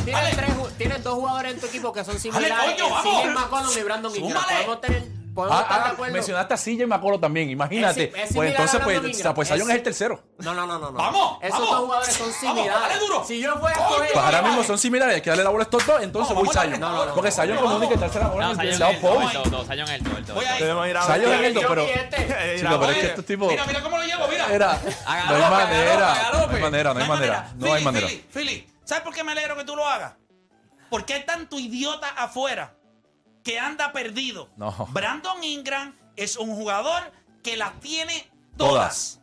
tienes, 0.05 0.37
tres 0.37 0.51
tienes 0.79 1.03
dos 1.03 1.15
jugadores 1.15 1.55
en 1.55 1.61
tu 1.61 1.67
equipo 1.67 1.93
que 1.93 2.05
son 2.05 2.19
similares, 2.21 2.77
vamos. 2.81 3.03
CJ 3.03 3.35
McCollum 3.35 3.79
y 3.79 3.83
Brandon 3.83 4.17
Ingram. 4.17 4.45
Podemos 4.45 4.81
tener, 4.81 5.18
podemos 5.39 5.57
Ah, 5.59 5.63
estar 5.63 5.83
de 5.85 5.89
ah, 5.89 5.93
acuerdo. 5.93 6.13
mencionaste 6.15 6.55
a 6.55 6.57
CJ 6.57 6.87
McCollum 6.89 7.21
también, 7.21 7.49
imagínate. 7.51 8.05
Es- 8.15 8.31
es 8.31 8.35
pues 8.35 8.51
entonces, 8.51 8.81
pues, 8.83 8.97
Brandon 8.97 9.11
Ingram. 9.17 9.35
pues 9.35 9.49
Zion 9.49 9.61
Es- 9.61 9.69
es 9.69 9.75
el 9.77 9.83
tercero. 9.85 10.25
No, 10.39 10.53
no, 10.55 10.67
no, 10.67 10.79
no, 10.81 10.91
no. 10.91 10.99
Vamos, 10.99 11.39
Esos 11.41 11.53
vamos. 11.59 11.71
dos 11.71 11.81
jugadores 11.81 12.15
son 12.15 12.27
Vamos, 12.27 12.41
similares. 12.57 12.89
dale 12.89 12.99
duro. 12.99 13.25
Si 13.25 13.41
yo 13.41 13.57
fuera 13.59 13.77
a 13.77 13.81
escoger- 13.81 14.13
Pues 14.13 14.25
ahora 14.25 14.43
mismo 14.43 14.65
son 14.65 14.79
similares, 14.79 15.15
hay 15.15 15.21
que 15.23 15.31
darle 15.31 15.45
la 15.45 15.51
bola 15.51 15.63
a 15.63 15.67
estos 15.67 15.87
dos, 15.87 16.03
entonces 16.03 16.35
Vamos, 16.35 16.47
voy 16.49 16.55
vamos, 16.57 16.69
Zion. 16.71 16.81
no, 16.81 16.89
no, 16.91 17.05
no, 17.07 17.15
Porque 17.15 17.31
no, 17.31 17.37
Zion 17.37 17.55
no, 17.55 17.63
vamos. 17.63 17.85
y 17.85 17.97
tercera 17.99 18.27
bola 18.29 18.47
No, 18.47 18.53
en 18.55 18.61
el 18.61 18.69
es 18.69 18.79
lado 18.81 18.91
el 18.93 18.99
Zion 18.99 19.23
es 19.23 19.35
el 19.35 19.51
dos, 19.51 19.61
el 19.61 19.77
Zion 19.77 19.89
es 19.89 21.45
el 21.45 21.55
dos, 21.55 21.65
pero... 21.69 21.85
y 21.87 21.91
este. 21.91 22.17
Chico, 22.59 22.81
pero 22.81 22.91
es 22.91 22.99
que 22.99 23.07
estos 23.07 23.25
tipos... 23.25 23.49
Mira, 23.49 23.65
mira 23.67 23.83
cómo 23.83 23.97
lo 23.99 24.05
llevo, 24.05 24.27
mira. 24.29 24.49
No 24.49 25.35
hay 25.35 25.51
manera, 25.51 26.31
no 26.33 26.49
hay 26.57 26.61
manera, 26.61 26.95
no 26.95 27.01
hay 27.01 27.09
manera, 27.09 27.53
no 27.57 27.73
hay 27.75 27.85
manera. 27.85 28.07
Philly, 28.09 28.25
Philly, 28.33 28.67
¿sabes 28.85 29.05
por 29.05 29.15
qué 29.15 29.23
me 29.23 29.33
alegro 29.33 29.57
que 29.57 29.65
tú 29.65 29.77
lo 29.77 29.87
hagas? 29.87 30.15
Porque 30.91 31.15
hay 31.15 31.25
tanto 31.27 31.59
idiota 31.59 32.09
afuera 32.17 32.75
que 33.49 33.59
anda 33.59 33.93
perdido. 33.93 34.51
No. 34.59 34.71
Brandon 34.91 35.43
Ingram 35.43 35.97
es 36.17 36.37
un 36.37 36.55
jugador 36.55 37.01
que 37.43 37.57
las 37.57 37.81
tiene 37.81 38.31
Todas. 38.59 39.19
todas. 39.19 39.21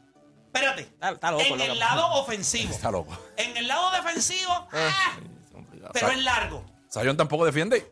Espérate. 0.47 0.81
Está- 0.81 1.11
está 1.11 1.31
loco, 1.31 1.43
en 1.43 1.49
loco. 1.59 1.63
el 1.73 1.77
lado 1.79 2.07
ofensivo. 2.13 2.73
Está 2.73 2.89
loco. 2.89 3.15
En 3.37 3.55
el 3.55 3.67
lado 3.67 3.91
defensivo, 3.91 4.67
Eh. 4.73 4.89
ah, 4.91 5.17
pero 5.93 6.09
es 6.09 6.23
largo. 6.23 6.65
Zion 6.91 7.15
tampoco 7.15 7.45
defiende. 7.45 7.91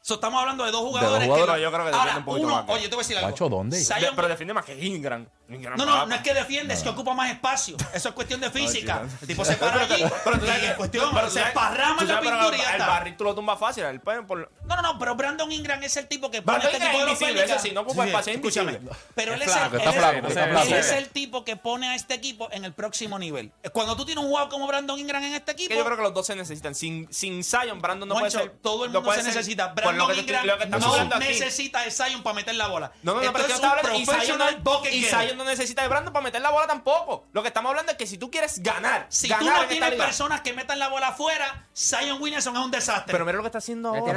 So, 0.00 0.14
estamos 0.16 0.38
hablando 0.38 0.66
de 0.66 0.70
dos 0.70 0.82
jugadores. 0.82 1.26
jugadores, 1.26 1.54
que- 1.56 1.62
yo 1.62 1.72
creo 1.72 1.86
que 1.86 1.92
Ahora, 1.92 1.98
defiende 2.04 2.18
un 2.18 2.24
poquito 2.26 2.46
uno, 2.46 2.56
más 2.56 2.64
Oye, 2.68 2.88
te 2.90 2.94
voy 2.94 2.96
a 2.96 2.98
decir 3.04 3.16
algo. 3.16 3.30
Macho, 3.30 3.48
¿dónde? 3.48 3.78
Zion- 3.78 4.00
De- 4.00 4.12
pero 4.14 4.28
defiende 4.28 4.52
más 4.52 4.64
que 4.66 4.84
Ingram. 4.84 5.26
Ingram 5.48 5.78
no, 5.78 5.86
no, 5.86 6.04
no 6.06 6.14
es 6.14 6.20
que 6.20 6.34
defiende, 6.34 6.74
es 6.74 6.82
que 6.82 6.90
ocupa 6.90 7.14
más 7.14 7.30
espacio. 7.30 7.74
Eso 7.94 8.10
es 8.10 8.14
cuestión 8.14 8.38
de 8.42 8.50
física. 8.50 9.04
sí, 9.08 9.16
El 9.22 9.28
tipo 9.28 9.44
se 9.46 9.56
para 9.56 9.80
allí 9.80 10.04
Pero 10.24 10.38
tú 10.38 10.44
y 10.44 10.46
sabes 10.48 10.60
que 10.62 10.68
en 10.68 10.76
cuestión, 10.76 11.10
pero 11.14 11.30
se 11.30 11.40
esparrama 11.40 12.02
en 12.02 12.08
la 12.08 12.20
pintura 12.20 12.54
y 12.56 12.60
ya 12.60 12.74
El 12.76 12.80
barril 12.82 13.16
tú 13.16 13.24
lo 13.24 13.34
tumba 13.34 13.56
fácil. 13.56 13.84
El 13.84 14.00
pen 14.02 14.26
por... 14.26 14.52
No, 14.66 14.76
no, 14.76 14.82
no, 14.82 14.98
pero 14.98 15.14
Brandon 15.14 15.50
Ingram 15.52 15.82
es 15.82 15.96
el 15.96 16.06
tipo 16.08 16.30
que 16.30 16.40
pone 16.42 16.58
Brandon 16.58 16.72
este 16.74 16.86
Ingram 16.86 17.06
de 17.06 17.46
los 17.46 17.62
sí, 17.62 17.70
no 17.72 17.80
ocupa 17.82 18.06
es 18.20 18.28
escúchame. 18.28 18.80
Pero 19.14 19.34
él 19.34 19.42
Es 19.42 19.48
el, 19.48 19.52
flaco, 19.54 19.74
él 19.76 19.80
está 19.80 19.90
es- 19.90 19.96
flaco, 19.96 20.26
está 20.28 20.44
él 20.44 20.50
flaco. 20.52 20.74
es 20.74 20.92
el 20.92 21.08
tipo 21.08 21.44
que 21.44 21.56
pone 21.56 21.88
a 21.88 21.94
este 21.94 22.14
equipo 22.14 22.48
en 22.50 22.64
el 22.64 22.72
próximo 22.72 23.18
nivel. 23.18 23.52
Cuando 23.72 23.96
tú 23.96 24.04
tienes 24.04 24.22
un 24.24 24.30
jugador 24.30 24.48
como 24.50 24.66
Brandon 24.66 24.98
Ingram 24.98 25.22
en 25.22 25.34
este 25.34 25.52
equipo, 25.52 25.68
Que 25.70 25.76
yo 25.76 25.84
creo 25.84 25.96
que 25.96 26.02
los 26.02 26.14
dos 26.14 26.26
se 26.26 26.34
necesitan. 26.34 26.74
Sin, 26.74 27.12
sin 27.12 27.44
Zion, 27.44 27.80
Brandon 27.82 28.08
no 28.08 28.14
puede 28.16 28.30
ser. 28.30 28.50
todo 28.62 28.84
el 28.84 28.90
mundo 28.90 29.10
se 29.12 29.16
ser- 29.22 29.26
necesita. 29.26 29.68
Brandon 29.68 30.08
que 30.08 30.14
te 30.14 30.20
estoy- 30.20 30.30
Ingram 30.34 30.46
lo 30.46 30.58
que 30.58 30.64
estamos 30.64 31.08
no 31.08 31.18
necesita 31.18 31.82
de 31.82 31.90
Zion 31.90 32.22
para 32.22 32.34
meter 32.34 32.54
la 32.54 32.66
bola. 32.68 32.92
No, 33.02 33.14
no, 33.14 33.22
no, 33.22 33.32
pero 33.32 33.48
yo 33.48 33.54
estaba 33.54 33.74
un 33.74 33.78
hablando. 33.80 33.98
Y 34.00 34.06
Zion, 34.26 34.38
no, 34.38 34.88
y. 34.90 35.04
Zion 35.04 35.36
no 35.36 35.44
necesita 35.44 35.82
de 35.82 35.88
Brandon 35.88 36.12
para 36.12 36.22
meter 36.24 36.40
la 36.40 36.50
bola 36.50 36.66
tampoco. 36.66 37.26
Lo 37.32 37.42
que 37.42 37.48
estamos 37.48 37.70
hablando 37.70 37.92
es 37.92 37.98
que 37.98 38.06
si 38.06 38.18
tú 38.18 38.30
quieres 38.30 38.62
ganar, 38.62 39.06
Si 39.10 39.28
ganar 39.28 39.56
tú 39.56 39.62
no 39.62 39.68
tienes 39.68 39.92
personas 39.94 40.40
que 40.40 40.52
metan 40.52 40.78
la 40.78 40.88
bola 40.88 41.08
afuera, 41.08 41.66
Zion 41.76 42.20
Williamson 42.20 42.56
es 42.56 42.62
un 42.62 42.70
desastre. 42.70 43.12
Pero 43.12 43.24
mira 43.24 43.36
lo 43.36 43.42
que 43.42 43.48
está 43.48 43.58
haciendo 43.58 43.90
ahora. 43.90 44.12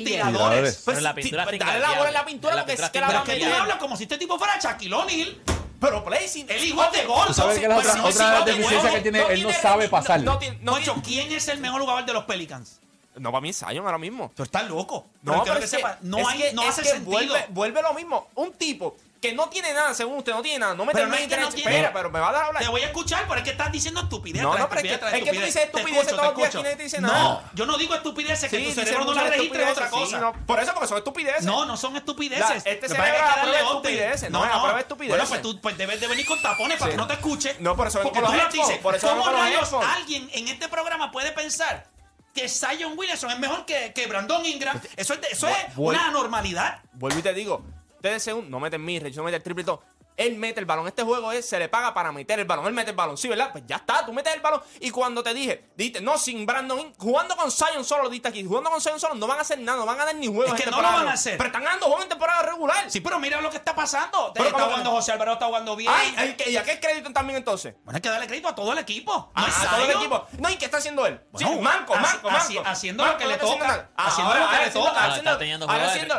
Tiradores. 0.00 0.38
tiradores. 0.40 0.82
Pero 0.84 0.98
en 0.98 1.04
la 1.04 1.14
pintura 1.14 1.44
pues, 1.44 1.52
está 1.54 1.66
dale 1.66 1.80
la 1.80 1.92
bola 1.92 2.08
en 2.08 2.14
la 2.14 2.24
pintura 2.24 2.54
la 2.54 2.60
porque 2.62 2.72
es 2.74 2.80
pintura 2.80 3.08
la 3.12 3.18
es 3.18 3.24
que 3.24 3.32
tú 3.38 3.44
meter. 3.44 3.60
hablas 3.60 3.76
como 3.78 3.96
si 3.96 4.02
este 4.04 4.18
tipo 4.18 4.38
fuera 4.38 4.58
Shaquille 4.58 4.94
O'Neal. 4.94 5.42
Pero 5.80 6.04
placing. 6.04 6.46
Él 6.48 6.64
igual 6.64 6.92
de. 6.92 7.02
Tú 7.26 7.34
sabes 7.34 7.58
que 7.58 7.66
la 7.66 7.76
pero 7.76 7.90
otra, 7.90 8.02
no 8.02 8.08
otra 8.08 8.44
de 8.44 8.52
deficiencia 8.52 8.90
que 8.92 9.00
tiene, 9.00 9.22
él 9.30 9.42
no 9.42 9.52
sabe 9.52 9.88
pasar. 9.88 10.20
No, 10.20 10.34
no 10.34 10.38
tiene- 10.38 11.02
¿quién 11.04 11.32
es 11.32 11.48
el 11.48 11.58
mejor 11.58 11.80
jugador 11.80 12.04
de 12.06 12.12
los 12.12 12.24
Pelicans? 12.24 12.78
no, 13.16 13.30
para 13.30 13.42
mí 13.42 13.50
es 13.50 13.58
Zion 13.58 13.84
ahora 13.84 13.98
mismo. 13.98 14.30
Tú 14.34 14.42
estás 14.44 14.66
loco. 14.68 15.06
No, 15.22 15.32
Pero 15.32 15.42
pero 15.42 15.54
que 15.56 15.60
que, 15.62 15.66
sepa, 15.68 15.98
no, 16.02 16.18
es 16.18 16.28
hay, 16.28 16.38
que- 16.38 16.52
no 16.54 16.62
es 16.62 16.68
hace 16.70 16.82
que 16.82 16.88
sentido. 16.88 17.10
Vuelve, 17.10 17.46
vuelve 17.50 17.82
lo 17.82 17.94
mismo. 17.94 18.28
Un 18.36 18.52
tipo 18.52 18.96
que 19.22 19.32
no 19.32 19.48
tiene 19.48 19.72
nada, 19.72 19.94
según 19.94 20.18
usted, 20.18 20.32
no 20.32 20.42
tiene 20.42 20.58
nada. 20.58 20.74
No 20.74 20.84
mete 20.84 20.96
Pero 20.98 21.06
no 21.08 21.14
es 21.14 21.28
que 21.28 21.36
no 21.36 21.48
tiene- 21.50 21.70
Espera, 21.70 21.92
pero 21.92 22.10
me 22.10 22.18
va 22.18 22.28
a 22.28 22.32
dejar 22.32 22.46
hablar. 22.48 22.62
Te 22.64 22.68
voy 22.68 22.80
a 22.82 22.86
escuchar, 22.86 23.24
pero 23.28 23.36
es 23.38 23.44
que 23.44 23.50
estás 23.52 23.70
diciendo 23.70 24.00
estupidez. 24.00 24.42
No, 24.42 24.58
no, 24.58 24.68
pero 24.68 24.80
es 24.80 24.84
estupidez, 24.86 24.98
que- 24.98 25.06
es 25.06 25.12
que 25.12 25.30
tú 25.30 25.44
estupidez. 25.46 25.46
dices 25.46 25.62
escucho, 25.62 26.16
todos 26.16 26.54
los 26.54 26.78
días, 26.80 27.00
No, 27.00 27.42
yo 27.54 27.64
no 27.66 27.78
digo 27.78 27.94
estupideces, 27.94 28.50
que 28.50 28.58
tu 28.58 28.72
cerebro 28.72 29.04
no 29.04 29.14
la 29.14 29.22
registre 29.30 29.62
es 29.62 29.70
otra 29.70 29.88
cosa. 29.90 30.32
por 30.44 30.58
eso, 30.60 30.72
porque 30.74 30.88
son 30.88 30.98
estupideces. 30.98 31.44
No, 31.44 31.64
no 31.64 31.76
son 31.76 31.96
estupideces. 31.96 32.62
Este 32.66 32.88
cerebro 32.88 33.12
aprueba 33.24 33.46
update. 33.46 33.62
estupideces, 33.94 34.30
no, 34.30 34.42
aprueba 34.42 34.80
estupideces. 34.80 35.16
Bueno, 35.16 35.28
pues 35.28 35.42
tú 35.42 35.60
pues 35.60 35.78
debes 35.78 36.00
de 36.00 36.08
venir 36.08 36.26
con 36.26 36.42
tapones 36.42 36.76
para 36.78 36.90
que 36.90 36.96
no 36.96 37.06
te 37.06 37.14
escuche. 37.14 37.56
No, 37.60 37.76
por 37.76 37.86
eso 37.86 37.98
vengo 38.00 38.10
Porque 38.10 38.24
con 38.26 38.32
tú 38.32 38.36
los 38.44 38.54
lo 38.56 38.62
dices. 38.64 38.78
por 38.82 38.94
eso 38.96 39.08
¿Cómo 39.08 39.30
rayos 39.30 39.72
alguien 39.72 40.28
en 40.32 40.48
este 40.48 40.68
programa 40.68 41.12
puede 41.12 41.30
pensar 41.30 41.86
que 42.34 42.48
Zion 42.48 42.94
Williamson 42.98 43.30
es 43.30 43.38
mejor 43.38 43.64
que, 43.66 43.92
que 43.94 44.06
Brandon 44.08 44.44
Ingram? 44.44 44.80
Eso 44.96 45.14
es, 45.14 45.20
de- 45.20 45.28
eso 45.28 45.46
es 45.48 45.74
Voy- 45.76 45.94
una 45.94 46.08
anormalidad. 46.08 46.80
Vuelvo 46.94 47.20
y 47.20 47.22
te 47.22 47.32
digo, 47.34 47.64
ustedes 48.02 48.24
según 48.24 48.50
no 48.50 48.58
meten 48.58 48.84
mi 48.84 48.98
no 48.98 49.22
mete 49.22 49.36
el 49.36 49.42
triple 49.44 49.62
todo. 49.62 49.80
Él 50.16 50.36
mete 50.36 50.60
el 50.60 50.66
balón. 50.66 50.86
Este 50.86 51.02
juego 51.02 51.32
es, 51.32 51.48
se 51.48 51.58
le 51.58 51.68
paga 51.68 51.94
para 51.94 52.12
meter 52.12 52.38
el 52.38 52.44
balón. 52.44 52.66
Él 52.66 52.72
mete 52.72 52.90
el 52.90 52.96
balón. 52.96 53.16
Sí, 53.16 53.28
¿verdad? 53.28 53.50
Pues 53.52 53.64
ya 53.66 53.76
está, 53.76 54.04
tú 54.04 54.12
metes 54.12 54.34
el 54.34 54.40
balón. 54.40 54.62
Y 54.80 54.90
cuando 54.90 55.22
te 55.22 55.32
dije, 55.34 55.70
dijiste, 55.76 56.00
no, 56.00 56.18
sin 56.18 56.44
Brandon, 56.46 56.78
In- 56.80 56.94
jugando 56.98 57.36
con 57.36 57.50
Zion 57.50 57.84
solo, 57.84 58.04
lo 58.04 58.08
diste 58.10 58.28
aquí. 58.28 58.44
Jugando 58.44 58.70
con 58.70 58.80
Zion 58.80 58.98
solo, 59.00 59.14
no 59.14 59.26
van 59.26 59.38
a 59.38 59.42
hacer 59.42 59.58
nada, 59.60 59.78
no 59.78 59.86
van 59.86 59.96
a 59.96 59.98
ganar 60.04 60.14
ni 60.16 60.26
juegos. 60.26 60.48
Es 60.48 60.54
que 60.54 60.62
en 60.64 60.70
no 60.70 60.76
temporada 60.76 60.98
lo 60.98 61.04
van 61.04 61.12
a 61.12 61.14
hacer. 61.14 61.36
Pero 61.36 61.46
están 61.48 61.64
ganando 61.64 61.86
juegos 61.86 62.02
en 62.04 62.08
temporada 62.08 62.42
regular. 62.42 62.90
Sí, 62.90 63.00
pero 63.00 63.18
mira 63.18 63.40
lo 63.40 63.50
que 63.50 63.56
está 63.56 63.74
pasando. 63.74 64.32
Pero 64.34 64.48
está 64.48 64.62
jugando 64.64 64.90
José 64.90 65.12
Alvarado, 65.12 65.34
está 65.34 65.46
jugando 65.46 65.76
bien. 65.76 65.92
Ay, 65.94 66.14
ay, 66.16 66.36
¿y 66.48 66.56
a 66.56 66.62
qué 66.64 66.78
crédito 66.80 67.12
también 67.12 67.36
entonces? 67.38 67.74
Bueno, 67.84 67.96
hay 67.96 68.00
que 68.02 68.08
darle 68.08 68.26
crédito 68.26 68.48
a 68.48 68.54
todo 68.54 68.72
el 68.72 68.78
equipo. 68.78 69.32
No 69.34 69.42
A, 69.46 69.50
todo 69.70 69.84
el 69.84 69.90
equipo. 69.90 70.26
No, 70.38 70.50
¿y 70.50 70.56
qué 70.56 70.64
está 70.66 70.78
haciendo 70.78 71.06
él? 71.06 71.20
Bueno, 71.32 71.48
sí, 71.48 71.58
manco, 71.60 71.94
manco, 71.96 72.28
haci- 72.30 72.54
manco. 72.56 72.68
haciendo 72.68 73.04
lo 73.06 73.16
que 73.16 73.24
Manco, 73.24 73.46
le 73.46 73.52
toca. 73.52 73.90
Haciendo 73.96 74.34
lo 74.34 74.40
que 74.48 74.56
le 74.56 74.62
haciendo- 74.62 74.88
toca. 74.88 75.04
Haciendo- 75.04 75.30
está 75.30 75.38
teniendo 75.38 75.66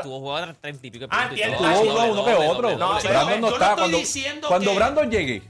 tuvo 0.04 0.20
jugadores 0.20 0.60
30 0.62 0.88
y 0.88 0.91
pico 0.91 1.08
Tuvo 1.08 2.12
uno, 2.12 2.26
que 2.26 2.34
otro. 2.34 2.78
Brandon 2.78 3.41
no 3.41 3.50
yo 3.50 3.58
no 3.58 3.66
está. 3.66 3.83
Cuando, 3.84 3.98
diciendo 3.98 4.48
cuando 4.48 4.72
que- 4.72 4.76
Brandon 4.78 5.12
llegue, 5.12 5.44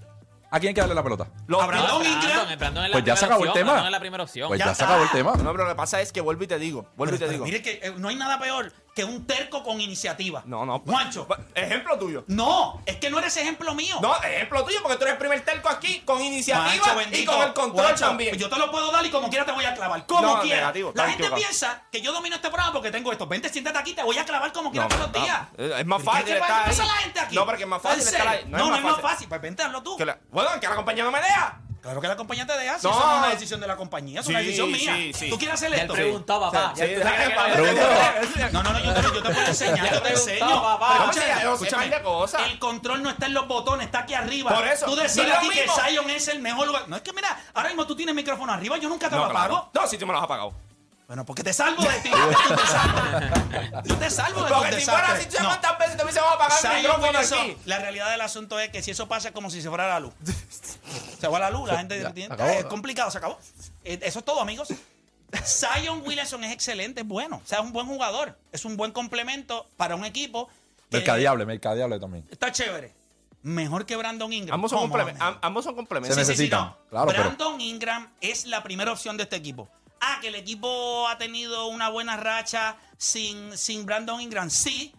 ¿a 0.52 0.60
quién 0.60 0.70
hay 0.70 0.74
que 0.74 0.82
darle 0.82 0.96
la 0.96 1.04
pelota? 1.04 1.28
Los- 1.48 1.62
A 1.62 1.68
Brandon 1.68 2.00
Brandon, 2.02 2.24
Ingram. 2.24 2.50
el 2.50 2.58
Brandon 2.58 2.84
es 2.86 2.90
la 2.90 2.94
Pues 2.94 3.06
ya 3.06 3.16
se 3.16 3.20
primera 3.20 3.26
acabó 3.36 3.44
el 3.44 3.50
opción, 3.50 3.54
tema. 3.66 3.72
Brandon 3.74 3.86
es 3.88 3.92
la 3.92 4.00
primera 4.00 4.24
opción. 4.24 4.48
Pues 4.48 4.60
Ya 4.60 4.66
ya, 4.66 4.76
se 4.76 4.84
acabó 4.84 5.04
el 5.04 5.10
tema. 5.12 5.32
No, 5.32 5.52
pero 5.52 5.64
lo 5.64 5.70
que 5.70 5.76
pasa 5.76 6.02
es 6.02 6.12
que 6.12 6.22
vuelvo 6.22 6.44
y 6.44 6.48
te 6.48 6.60
digo, 6.60 6.90
vuelvo 6.96 7.16
y 7.16 7.18
te 7.20 7.26
Pero 7.26 7.32
digo. 7.34 7.46
Mire 7.46 7.62
que 7.62 7.80
eh, 7.82 7.94
no 7.98 8.08
hay 8.10 8.16
nada 8.16 8.40
peor 8.40 8.72
que 8.94 9.04
un 9.04 9.26
terco 9.26 9.64
con 9.64 9.82
iniciativa. 9.82 10.44
No, 10.46 10.66
no. 10.66 10.80
Juancho. 10.80 11.28
Ejemplo 11.56 11.98
tuyo. 11.98 12.24
No, 12.28 12.82
es 12.86 12.98
que 12.98 13.10
no 13.10 13.18
eres 13.20 13.36
ejemplo 13.38 13.74
mío. 13.74 13.98
No, 14.02 14.16
ejemplo 14.22 14.64
tuyo, 14.64 14.80
porque 14.84 14.98
tú 14.98 15.04
eres 15.04 15.14
el 15.14 15.18
primer 15.20 15.42
telco 15.44 15.70
aquí 15.70 16.02
con 16.02 16.22
iniciativa 16.22 16.94
Juancho, 16.94 17.18
y 17.18 17.26
con 17.26 17.42
el 17.42 17.54
control 17.54 17.86
Juancho, 17.86 18.06
también. 18.06 18.38
Yo 18.38 18.50
te 18.50 18.58
lo 18.60 18.70
puedo 18.70 18.92
dar 18.92 19.04
y 19.06 19.10
como 19.10 19.30
quiera 19.30 19.46
te 19.46 19.52
voy 19.52 19.66
a 19.66 19.74
clavar. 19.74 20.06
Como 20.06 20.22
No, 20.36 20.42
quiera. 20.42 20.58
negativo, 20.62 20.92
La 20.94 21.04
gente 21.06 21.24
equivocado. 21.24 21.42
piensa 21.42 21.84
que 21.92 22.02
yo 22.02 22.12
domino 22.14 22.36
este 22.36 22.50
programa 22.50 22.72
porque 22.74 22.92
tengo 22.92 23.12
esto. 23.12 23.26
Vente, 23.28 23.50
siéntate 23.50 23.80
aquí, 23.80 23.94
te 23.94 24.04
voy 24.04 24.18
a 24.18 24.26
clavar 24.26 24.52
como 24.54 24.70
quiera 24.72 24.88
No, 24.88 24.90
todos 24.96 25.02
los 25.12 25.18
no, 25.20 25.24
días. 25.26 25.80
es 25.80 25.86
más 25.88 26.00
¿Qué 26.00 26.06
fácil 26.06 26.34
estar 26.34 26.66
pasa 26.66 26.84
ahí. 26.84 26.90
a 26.90 26.92
la 26.94 26.98
gente 27.00 27.20
aquí? 27.20 27.36
No, 27.36 27.46
porque 27.46 27.64
es 27.64 27.70
más 27.70 27.82
fácil 27.82 28.02
¿En 28.02 28.08
estar 28.08 28.28
ahí. 28.28 28.46
No, 28.48 28.58
no, 28.70 28.76
es 28.76 28.84
más 28.84 29.02
fácil. 29.02 29.28
Pues 29.28 29.42
vente, 29.42 29.64
hazlo 29.64 29.82
tú. 29.82 29.98
La- 30.06 30.20
bueno, 30.30 30.50
que 30.60 30.68
la 30.68 30.76
compañía 30.76 31.04
no 31.04 31.12
me 31.12 31.20
deja. 31.22 31.62
Claro 31.84 32.00
que 32.00 32.08
la 32.08 32.16
compañía 32.16 32.48
te 32.48 32.58
deja. 32.58 32.80
Si 32.80 32.88
No. 32.88 32.94
eso 32.94 33.06
no 33.06 33.12
es 33.14 33.18
una 33.20 33.30
decisión 33.30 33.60
de 33.60 33.68
la 33.68 33.76
compañía, 33.76 34.22
es 34.22 34.28
una 34.28 34.40
Sí, 34.40 34.46
decisión 34.46 34.72
mía. 34.72 34.96
sí, 34.96 35.12
sí. 35.14 35.30
¿Tú 35.30 35.38
quieres 35.38 35.56
hacer 35.56 35.74
esto? 35.74 35.94
preguntó, 35.94 36.40
papá. 36.40 36.72
Sí, 36.74 36.80
Ya 36.80 36.88
sí, 36.88 36.94
tú 36.96 37.02
sabes 37.02 37.20
que 37.20 37.28
déjame- 37.28 37.50
la- 37.50 37.54
Pregunta. 37.54 38.50
No, 38.54 38.64
no, 38.64 38.72
no, 38.74 38.80
yo 38.80 38.94
te, 38.94 39.02
yo 39.02 39.12
te 39.24 39.30
puedo 39.34 39.46
enseñar, 39.48 39.94
yo 39.94 40.02
te 40.02 40.10
enseño. 40.12 40.62
papá. 40.64 41.10
Escúchame, 41.12 41.92
escúchame. 41.94 42.46
El 42.52 42.60
control 42.60 43.04
no 43.04 43.10
está 43.10 43.26
en 43.26 43.34
los 43.34 43.48
botones, 43.50 43.86
está 43.88 44.00
aquí 44.00 44.14
arriba. 44.14 44.56
Por 44.56 44.66
eso, 44.66 44.86
Tú 44.86 44.96
no 44.96 45.02
decís 45.02 45.18
es 45.18 45.28
lo 45.28 45.36
aquí 45.36 45.50
que. 45.50 45.68
Zion 45.68 46.10
es 46.10 46.28
el 46.30 46.40
mejor 46.40 46.68
lugar. 46.68 46.88
No 46.88 46.96
es 46.96 47.02
que, 47.02 47.12
mira, 47.12 47.38
ahora 47.54 47.68
mismo 47.68 47.86
tú 47.86 47.98
tienes 47.98 48.12
el 48.12 48.16
micrófono 48.16 48.54
arriba, 48.54 48.78
yo 48.78 48.88
nunca 48.88 49.10
te 49.10 49.18
lo 49.18 49.26
apago. 49.26 49.70
No, 49.74 49.86
si 49.86 49.98
tú 49.98 50.08
me 50.08 50.14
lo 50.14 50.20
has 50.20 50.24
apagado. 50.24 50.54
Bueno, 51.14 51.26
porque 51.28 51.44
te 51.44 51.54
salvo 51.54 51.84
de 51.84 52.00
ti. 52.00 52.10
Yo 52.10 52.56
te 52.56 52.66
salvo, 52.66 53.84
yo 53.86 53.96
te 53.98 54.10
salvo 54.10 54.42
de 54.42 54.48
tus 54.50 54.58
Porque 54.58 54.80
si 54.80 54.86
fuera 54.86 55.14
así. 55.14 55.26
¿tú 55.28 55.32
sabes 55.34 55.48
cuántas 55.48 55.78
veces 55.78 55.98
te 55.98 56.04
hubiésemos 56.04 56.34
apagado 56.34 56.68
el 56.72 56.78
micrófono 56.82 57.20
aquí? 57.20 57.58
la 57.66 57.78
realidad 57.78 58.10
del 58.10 58.22
asunto 58.22 58.60
es 58.60 58.70
que 58.72 58.82
si 58.82 58.90
eso 58.90 59.08
pasa 59.08 59.28
es 59.28 59.34
como 59.36 59.52
si 59.52 59.62
se 59.62 59.70
fuera 59.70 59.88
la 59.88 60.00
luz. 60.00 60.12
Se 61.20 61.28
va 61.28 61.38
la 61.38 61.52
luz, 61.52 61.68
la 61.70 61.78
gente 61.78 62.02
Ya, 62.02 62.12
tiene- 62.12 62.34
acabó. 62.34 62.50
es 62.50 62.66
complicado, 62.66 63.12
se 63.12 63.20
acabó. 63.20 63.38
Eh, 63.84 64.00
Eso 64.02 64.20
es 64.20 64.26
todo, 64.26 64.42
amigos. 64.42 64.70
Zion 65.46 66.02
Williamson 66.04 66.44
es 66.46 66.52
excelente, 66.52 67.02
es 67.02 67.08
bueno. 67.08 67.42
O 67.44 67.48
sea, 67.48 67.60
es 67.60 67.64
un 67.64 67.74
buen 67.74 67.86
jugador. 67.86 68.36
Es 68.52 68.66
un 68.66 68.76
buen 68.76 68.92
complemento 68.92 69.68
para 69.78 69.96
un 69.96 70.06
equipo. 70.06 70.50
que 70.90 70.98
Mercadiable, 70.98 71.46
mercadiable 71.46 72.00
también. 72.00 72.26
Está 72.32 72.52
chévere. 72.52 72.92
Mejor 73.44 73.86
que 73.86 73.96
Brandon 73.98 74.34
Ingram. 74.34 74.56
Ambos 74.56 74.72
son, 74.72 74.80
ambos 74.80 75.64
Se 75.64 75.74
complementos. 75.76 76.16
Sí, 76.18 76.22
sí, 76.22 76.26
sí, 76.26 76.32
necesitan. 76.32 76.60
no. 76.66 76.78
Claro, 76.90 77.08
pero- 77.08 77.24
Brandon 77.24 77.62
Ingram 77.62 78.10
es 78.20 78.46
la 78.48 78.64
primera 78.64 78.92
opción 78.92 79.16
de 79.16 79.24
este 79.24 79.36
equipo. 79.36 79.70
Ah, 80.06 80.18
que 80.22 80.28
el 80.28 80.36
equipo 80.36 81.08
ha 81.08 81.18
tenido 81.18 81.68
una 81.68 81.88
buena 81.88 82.18
racha 82.18 82.76
sin, 82.98 83.58
sin 83.58 83.86
Brandon 83.86 84.20
Ingram. 84.20 84.50
Sí, 84.50 84.94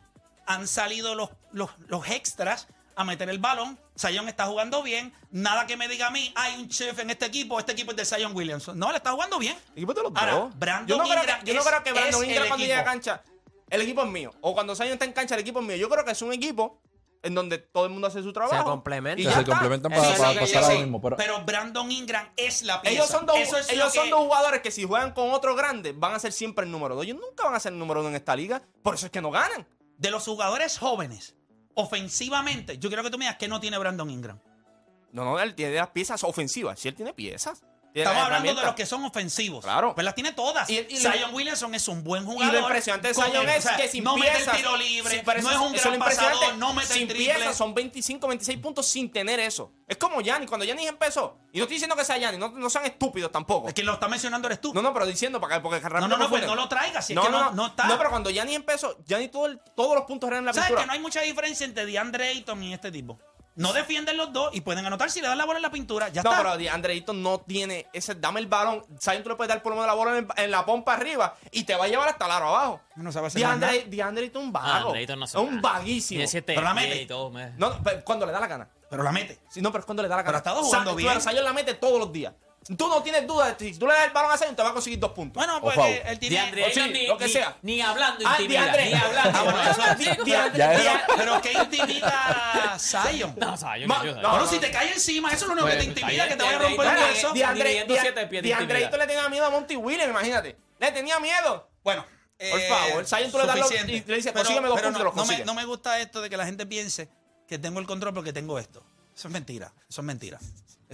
han 0.46 0.66
salido 0.66 1.14
los, 1.14 1.28
los, 1.52 1.68
los 1.88 2.08
extras 2.08 2.68
a 2.96 3.04
meter 3.04 3.28
el 3.28 3.38
balón. 3.38 3.78
Zion 3.98 4.28
está 4.28 4.46
jugando 4.46 4.82
bien. 4.82 5.12
Nada 5.30 5.66
que 5.66 5.76
me 5.76 5.88
diga 5.88 6.06
a 6.06 6.10
mí, 6.10 6.32
hay 6.36 6.54
un 6.56 6.68
chef 6.70 6.98
en 7.00 7.10
este 7.10 7.26
equipo, 7.26 7.58
este 7.58 7.72
equipo 7.72 7.90
es 7.90 7.96
de 7.98 8.04
Zion 8.06 8.34
Williamson. 8.34 8.78
No, 8.78 8.90
le 8.92 8.96
está 8.96 9.10
jugando 9.12 9.38
bien. 9.38 9.56
El 9.72 9.78
equipo 9.82 9.92
de 9.92 10.02
los 10.04 10.12
Ahora, 10.14 10.32
dos. 10.32 10.58
Brandon 10.58 10.86
yo 10.88 10.96
no 10.96 11.04
creo 11.08 11.20
Ingram 11.22 11.40
que, 11.40 11.46
yo 11.46 11.54
no 11.54 11.60
es- 11.60 11.66
creo 11.66 11.82
que 11.84 11.92
Brandon 11.92 12.24
Ingram 12.24 12.48
cuando 12.48 12.64
llegue 12.64 12.74
a 12.78 12.84
cancha, 12.84 13.22
el 13.68 13.80
equipo 13.82 14.02
es 14.04 14.08
mío. 14.10 14.32
O 14.40 14.54
cuando 14.54 14.74
Zion 14.74 14.88
está 14.92 15.04
en 15.04 15.12
cancha, 15.12 15.34
el 15.34 15.42
equipo 15.42 15.60
es 15.60 15.66
mío. 15.66 15.76
Yo 15.76 15.88
creo 15.90 16.04
que 16.04 16.12
es 16.12 16.22
un 16.22 16.32
equipo 16.32 16.80
en 17.24 17.34
donde 17.34 17.58
todo 17.58 17.86
el 17.86 17.90
mundo 17.92 18.06
hace 18.06 18.22
su 18.22 18.32
trabajo. 18.32 18.64
complementan. 18.64 19.20
Y 19.20 19.24
ya 19.24 19.32
se 19.32 19.40
está. 19.40 19.52
complementan 19.52 19.90
para, 19.90 20.02
lo 20.02 20.40
pasar 20.40 20.62
ahora 20.62 20.66
sé. 20.76 20.78
mismo. 20.78 21.00
Pero, 21.00 21.16
Pero 21.16 21.44
Brandon 21.44 21.90
Ingram 21.90 22.28
es 22.36 22.62
la 22.62 22.80
pieza. 22.82 22.94
Ellos 22.94 23.08
son, 23.08 23.26
dos, 23.26 23.36
es 23.38 23.70
ellos 23.70 23.84
lo 23.86 23.90
son 23.90 24.04
que- 24.04 24.10
dos 24.10 24.20
jugadores 24.20 24.60
que 24.62 24.70
si 24.70 24.84
juegan 24.84 25.12
con 25.12 25.30
otro 25.32 25.54
grande 25.56 25.92
van 25.92 26.12
a 26.14 26.18
ser 26.18 26.32
siempre 26.32 26.64
el 26.64 26.70
número 26.70 26.94
dos. 26.94 27.04
Ellos 27.04 27.18
nunca 27.20 27.44
van 27.44 27.54
a 27.54 27.60
ser 27.60 27.72
el 27.72 27.78
número 27.78 28.00
uno 28.00 28.10
en 28.10 28.14
esta 28.14 28.36
liga. 28.36 28.62
Por 28.82 28.94
eso 28.94 29.06
es 29.06 29.12
que 29.12 29.20
no 29.20 29.30
ganan. 29.30 29.66
de 29.96 30.10
los 30.10 30.24
jugadores 30.24 30.76
jóvenes, 30.78 31.36
ofensivamente, 31.74 32.78
yo 32.78 32.88
quiero 32.88 33.02
que 33.02 33.10
tú 33.10 33.18
me 33.18 33.24
digas 33.26 33.38
que 33.38 33.48
no 33.48 33.60
tiene 33.60 33.78
Brandon 33.78 34.10
Ingram. 34.10 34.40
No, 35.12 35.24
no, 35.24 35.38
él 35.38 35.54
tiene 35.54 35.74
las 35.76 35.90
piezas 35.90 36.24
ofensivas. 36.24 36.80
Si 36.80 36.88
él 36.88 36.94
tiene 36.94 37.12
piezas. 37.14 37.62
Estamos 37.94 38.22
hablando 38.24 38.54
de 38.54 38.66
los 38.66 38.74
que 38.74 38.86
son 38.86 39.04
ofensivos. 39.04 39.62
Claro. 39.64 39.94
Pues 39.94 40.04
las 40.04 40.14
tiene 40.14 40.32
todas. 40.32 40.68
Y- 40.68 40.86
y 40.90 40.96
Zion 40.96 41.32
Williamson 41.32 41.74
es 41.74 41.86
un 41.88 42.02
buen 42.02 42.24
Y 42.24 42.26
jugador. 42.26 42.54
lo 42.54 42.60
impresionante 42.62 43.08
de 43.08 43.14
Zion 43.14 43.48
es 43.48 43.58
o 43.58 43.62
sea, 43.68 43.76
que 43.76 43.88
sin 43.88 44.02
no 44.02 44.14
piezas, 44.16 44.38
mete 44.40 44.50
el 44.50 44.56
tiro 44.56 44.76
libre, 44.76 45.22
pero 45.24 45.42
no 45.42 45.50
es 45.50 45.56
un 45.58 45.72
gran 45.72 45.98
pasador, 46.00 46.54
no 46.56 46.72
mete 46.74 46.92
sin 46.92 47.02
el 47.02 47.08
triple. 47.08 47.34
piezas 47.34 47.56
son 47.56 47.72
25, 47.74 48.26
26 48.26 48.58
puntos 48.58 48.86
sin 48.86 49.10
tener 49.12 49.38
eso. 49.38 49.72
Es 49.86 49.96
como 49.96 50.20
Giannis, 50.20 50.48
cuando 50.48 50.64
Giannis 50.66 50.88
empezó. 50.88 51.38
Y 51.52 51.58
no 51.58 51.64
estoy 51.64 51.76
diciendo 51.76 51.94
que 51.94 52.04
sea 52.04 52.18
Giannis, 52.18 52.40
no, 52.40 52.48
no 52.48 52.68
sean 52.68 52.84
estúpidos 52.84 53.30
tampoco. 53.30 53.68
Es 53.68 53.74
que 53.74 53.84
lo 53.84 53.92
está 53.94 54.08
mencionando 54.08 54.48
eres 54.48 54.60
tú. 54.60 54.74
No, 54.74 54.82
no, 54.82 54.92
pero 54.92 55.06
diciendo 55.06 55.40
para 55.40 55.56
que 55.56 55.60
porque 55.60 55.80
no, 55.80 56.08
no, 56.08 56.16
no, 56.16 56.28
pues 56.28 56.44
no 56.46 56.56
lo 56.56 56.68
traigas. 56.68 57.06
Si 57.06 57.12
es 57.12 57.16
no, 57.16 57.22
que 57.22 57.30
no, 57.30 57.38
no, 57.38 57.44
no, 57.50 57.52
no 57.56 57.66
está. 57.68 57.84
No, 57.86 57.96
pero 57.96 58.10
cuando 58.10 58.30
Giannis 58.30 58.56
empezó, 58.56 58.98
Giannis 59.06 59.30
todo 59.30 59.46
el- 59.46 59.60
todos 59.76 59.94
los 59.94 60.04
puntos 60.04 60.26
eran 60.28 60.40
en 60.40 60.46
la 60.46 60.52
¿Sabes 60.52 60.68
pintura. 60.70 60.82
que 60.82 60.86
no 60.88 60.92
hay 60.94 61.00
mucha 61.00 61.20
diferencia 61.20 61.64
entre 61.64 61.86
DeAndre 61.86 62.28
Ayton 62.28 62.62
y 62.64 62.74
este 62.74 62.90
tipo? 62.90 63.20
No 63.56 63.72
defienden 63.72 64.16
los 64.16 64.32
dos 64.32 64.50
y 64.54 64.60
pueden 64.62 64.84
anotar 64.84 65.10
si 65.10 65.20
le 65.20 65.28
dan 65.28 65.38
la 65.38 65.44
bola 65.44 65.58
en 65.58 65.62
la 65.62 65.70
pintura. 65.70 66.08
Ya 66.08 66.22
No, 66.22 66.30
está. 66.32 66.42
pero 66.42 66.56
DeAndre 66.56 66.92
Ayton 66.94 67.22
no 67.22 67.38
tiene 67.40 67.86
ese. 67.92 68.16
Dame 68.16 68.40
el 68.40 68.46
balón. 68.48 68.84
Zion 69.00 69.22
tú 69.22 69.28
le 69.28 69.36
puedes 69.36 69.48
dar 69.48 69.62
por 69.62 69.70
lo 69.70 69.76
menos 69.76 69.86
la 69.86 69.94
bola 69.94 70.18
en, 70.18 70.24
el- 70.36 70.44
en 70.44 70.50
la 70.50 70.66
pompa 70.66 70.94
arriba 70.94 71.36
y 71.52 71.62
te 71.64 71.76
va 71.76 71.84
a 71.84 71.88
llevar 71.88 72.08
hasta 72.08 72.24
el 72.26 72.32
aro 72.32 72.48
abajo. 72.48 72.80
No 72.96 73.12
sabe 73.12 73.28
hacer 73.28 73.40
Ayton 74.24 74.42
es 74.42 74.46
un 74.46 74.56
Ah, 74.56 74.60
vago. 74.80 74.94
Ayton 74.94 75.18
no 75.20 75.24
es 75.26 75.30
sabe 75.30 75.44
un 75.44 75.56
nada. 75.62 75.72
vaguísimo. 75.78 76.20
Pero 76.46 76.62
la 76.62 76.74
mete. 76.74 77.02
y 77.02 77.06
todo, 77.06 77.30
No, 77.30 77.70
no, 77.70 77.80
pero 77.82 78.04
cuando 78.04 78.26
le 78.26 78.32
da 78.32 78.40
la 78.40 78.46
gana. 78.48 78.68
Pero 78.90 79.02
la 79.02 79.12
mete. 79.12 79.38
Sí, 79.48 79.60
no, 79.62 79.70
pero 79.70 79.80
es 79.80 79.86
cuando 79.86 80.02
le 80.02 80.08
da 80.08 80.16
la 80.16 80.22
Pero 80.22 80.32
gana. 80.32 80.38
ha 80.38 80.40
estado 80.40 80.62
jugando 80.62 80.90
Sa- 80.90 80.96
bien. 80.96 81.08
Pero 81.08 81.20
Zion 81.20 81.44
la 81.44 81.52
mete 81.52 81.74
todos 81.74 81.98
los 82.00 82.12
días. 82.12 82.32
Tú 82.78 82.88
no 82.88 83.02
tienes 83.02 83.26
duda 83.26 83.52
de 83.52 83.72
si 83.72 83.78
tú 83.78 83.86
le 83.86 83.92
das 83.92 84.06
el 84.06 84.12
balón 84.12 84.32
a 84.32 84.38
Zion, 84.38 84.56
te 84.56 84.62
va 84.62 84.70
a 84.70 84.72
conseguir 84.72 84.98
dos 84.98 85.12
puntos. 85.12 85.34
Bueno, 85.34 85.60
pues 85.60 85.74
favor. 85.74 85.90
eh, 85.90 86.02
él 86.06 86.18
tiene. 86.18 86.64
O 86.64 86.70
sí, 86.70 86.80
ni, 86.90 87.06
lo 87.06 87.18
que 87.18 87.26
ni- 87.26 87.30
sea. 87.30 87.56
ni 87.60 87.80
hablando 87.82 88.24
Ah, 88.26 88.36
intimida, 88.40 88.72
ni 88.76 88.94
hablando. 88.94 89.38
Ah, 89.38 89.42
bueno, 89.42 89.70
Eso 89.70 89.82
Pero, 91.16 91.42
¿qué 91.42 91.52
intimida 91.52 92.76
Zion? 92.78 93.34
No, 93.36 93.54
Ma- 93.86 94.02
no, 94.02 94.38
no, 94.38 94.46
si 94.46 94.58
te 94.58 94.70
cae 94.70 94.92
encima, 94.92 95.28
eso 95.30 95.44
es 95.44 95.48
lo 95.48 95.52
único 95.52 95.68
que 95.68 95.76
te 95.76 95.84
intimida, 95.84 96.28
que 96.28 96.36
te 96.36 96.42
vaya 96.42 96.56
a 96.56 96.60
romper 96.60 96.86
el 96.86 96.96
hueso. 97.04 97.32
Di- 97.32 97.38
DeAndre, 97.40 97.64
Dividiendo 97.64 97.96
siete 98.00 98.26
pies 98.26 98.42
de 98.42 98.48
DeAndre 98.48 98.64
intimidad. 98.80 98.86
Ayton 98.86 99.00
le 99.00 99.06
tenía 99.06 99.28
miedo 99.28 99.46
a 99.46 99.50
Monty 99.50 99.76
Williams, 99.76 100.10
imagínate. 100.10 100.56
Le 100.78 100.92
tenía 100.92 101.20
miedo. 101.20 101.68
Bueno, 101.82 102.02
Por 102.04 102.60
eh, 102.60 102.68
favor, 102.68 103.06
Zion 103.06 103.30
tú 103.30 103.38
le 103.38 103.46
das 103.46 103.58
los- 103.58 103.70
y 103.72 104.00
le 104.06 104.16
dices, 104.16 104.32
consígueme 104.32 104.68
dos 104.68 104.80
puntos 104.80 104.98
no, 105.02 105.04
los 105.04 105.46
no 105.46 105.54
me 105.54 105.64
gusta 105.66 106.00
esto 106.00 106.22
de 106.22 106.30
que 106.30 106.36
la 106.38 106.46
gente 106.46 106.64
piense 106.66 107.08
que 107.46 107.58
tengo 107.58 107.78
el 107.80 107.86
control 107.86 108.14
porque 108.14 108.32
tengo 108.32 108.58
esto. 108.58 108.82
Eso 109.14 109.28
es 109.28 109.32
mentira. 109.32 109.72
Eso 109.88 110.00
es 110.00 110.04
mentira. 110.04 110.38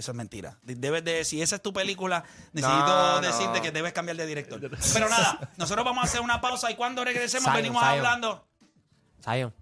Eso 0.01 0.13
es 0.13 0.17
mentira. 0.17 0.57
De- 0.63 0.73
Debes 0.73 1.03
de, 1.03 1.23
si 1.23 1.43
esa 1.43 1.57
es 1.57 1.61
tu 1.61 1.71
película, 1.71 2.23
necesito 2.53 2.87
No, 2.87 3.21
no. 3.21 3.21
decirte 3.21 3.61
que 3.61 3.69
debes 3.71 3.93
cambiar 3.93 4.17
de 4.17 4.25
director. 4.25 4.59
Pero 4.93 5.07
nada, 5.09 5.51
nosotros 5.57 5.85
vamos 5.85 6.01
a 6.03 6.07
hacer 6.07 6.21
una 6.21 6.41
pausa 6.41 6.71
y 6.71 6.75
cuando 6.75 7.05
regresemos 7.05 7.43
Zion, 7.43 7.55
venimos 7.55 7.83
Zion. 7.83 7.97
hablando. 7.97 8.47
Zion. 9.23 9.53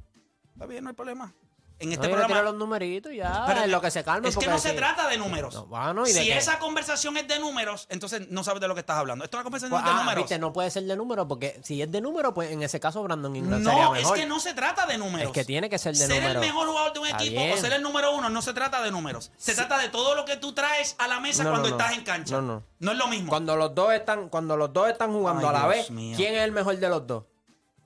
Está 0.54 0.66
bien, 0.66 0.86
no 0.86 0.92
hay 0.92 0.96
problema. 0.96 1.34
En 1.80 1.90
No, 1.90 1.94
este 1.96 2.08
yo 2.08 2.10
le 2.10 2.16
programa. 2.18 2.28
tiro 2.28 2.44
los 2.44 2.56
numeritos 2.56 3.12
ya, 3.14 3.44
Pero 3.48 3.64
en 3.64 3.72
lo 3.72 3.82
que 3.82 3.90
se 3.92 4.04
calma. 4.04 4.28
Es 4.28 4.36
que 4.36 4.46
porque 4.46 4.50
no 4.50 4.60
se 4.60 4.74
trata 4.74 5.08
de 5.08 5.18
números. 5.18 5.54
No, 5.56 5.66
bueno, 5.66 6.06
¿y 6.08 6.12
de 6.14 6.20
si 6.22 6.26
qué? 6.28 6.38
esa 6.38 6.60
conversación 6.60 7.16
es 7.18 7.28
de 7.28 7.40
números, 7.40 7.86
entonces 7.90 8.30
no 8.30 8.44
sabes 8.44 8.62
de 8.62 8.68
lo 8.68 8.74
que 8.76 8.82
estás 8.82 8.98
hablando. 8.98 9.24
Esto 9.26 9.38
es 9.38 9.40
una 9.40 9.44
conversación 9.46 9.72
Pues, 9.80 9.84
de 9.86 9.90
ah, 9.98 10.04
números. 10.04 10.24
viste, 10.24 10.40
no 10.40 10.52
puede 10.54 10.70
ser 10.72 10.84
de 10.84 10.96
número, 10.98 11.28
porque 11.28 11.60
si 11.64 11.82
es 11.82 11.92
de 11.92 12.02
número, 12.02 12.34
pues 12.34 12.52
en 12.52 12.62
ese 12.64 12.80
caso 12.80 13.02
Brandon 13.04 13.36
Ingram 13.36 13.64
sería 13.64 13.84
No, 13.86 13.96
es 13.96 14.02
mejor. 14.04 14.18
que 14.18 14.26
no 14.26 14.40
se 14.40 14.54
trata 14.54 14.86
de 14.86 14.98
números. 14.98 15.28
Es 15.28 15.32
que 15.34 15.46
tiene 15.46 15.70
que 15.70 15.78
ser 15.78 15.94
de 15.96 16.06
ser 16.06 16.22
número. 16.22 16.42
el 16.42 16.48
mejor 16.48 16.68
jugador 16.68 16.94
de 16.94 17.00
un 17.00 17.08
Está 17.08 17.24
equipo 17.24 17.42
o 17.54 17.58
ser 17.58 17.74
el 17.74 17.82
número 17.82 18.14
uno 18.16 18.30
no 18.30 18.42
se 18.42 18.54
trata 18.54 18.82
de 18.82 18.92
números. 18.92 19.32
Se 19.38 19.56
trata 19.56 19.78
de 19.78 19.90
todo 19.90 20.16
lo 20.16 20.26
que 20.26 20.38
tú 20.38 20.54
traes 20.54 20.96
a 21.00 21.08
la 21.08 21.20
mesa 21.20 21.44
No, 21.44 21.52
cuando 21.52 21.70
no, 21.70 21.76
no. 21.78 21.82
estás 21.82 21.98
en 21.98 22.04
cancha. 22.04 22.36
No, 22.36 22.42
no. 22.42 22.64
No 22.80 22.92
es 22.92 22.98
lo 22.98 23.08
mismo. 23.08 23.30
Cuando 23.30 23.56
los 23.56 23.74
dos 23.76 23.94
están, 23.94 24.30
cuando 24.30 24.56
los 24.58 24.72
dos 24.74 24.90
están 24.90 25.12
jugando 25.12 25.48
Ay, 25.50 25.56
a 25.56 25.60
la 25.60 25.66
Dios 25.66 25.70
vez, 25.88 25.92
mío. 25.92 26.16
¿quién 26.18 26.36
es 26.36 26.42
el 26.44 26.52
mejor 26.52 26.78
de 26.78 26.90
los 26.90 27.06
dos? 27.08 27.24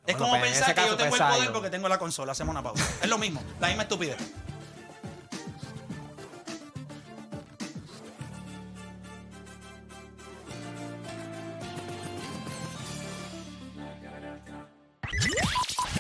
Es 0.06 0.18
Bueno, 0.18 0.20
como 0.20 0.40
pues, 0.40 0.52
en 0.52 0.58
pensar 0.58 0.76
que 0.76 0.82
yo 0.82 0.98
tengo 0.98 1.10
pues, 1.10 1.22
el 1.22 1.28
poder 1.28 1.52
porque 1.54 1.70
tengo 1.70 1.88
la 1.88 1.98
consola. 1.98 2.34
Hacemos 2.34 2.52
una 2.52 2.64
pausa. 2.64 2.84
es 3.02 3.10
lo 3.10 3.18
mismo. 3.18 3.42
La 3.60 3.68
misma 3.68 3.84
estupidez. 3.84 4.18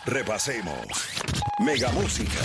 Repasemos. 0.05 0.75
Mega 1.59 1.89
Música. 1.91 2.41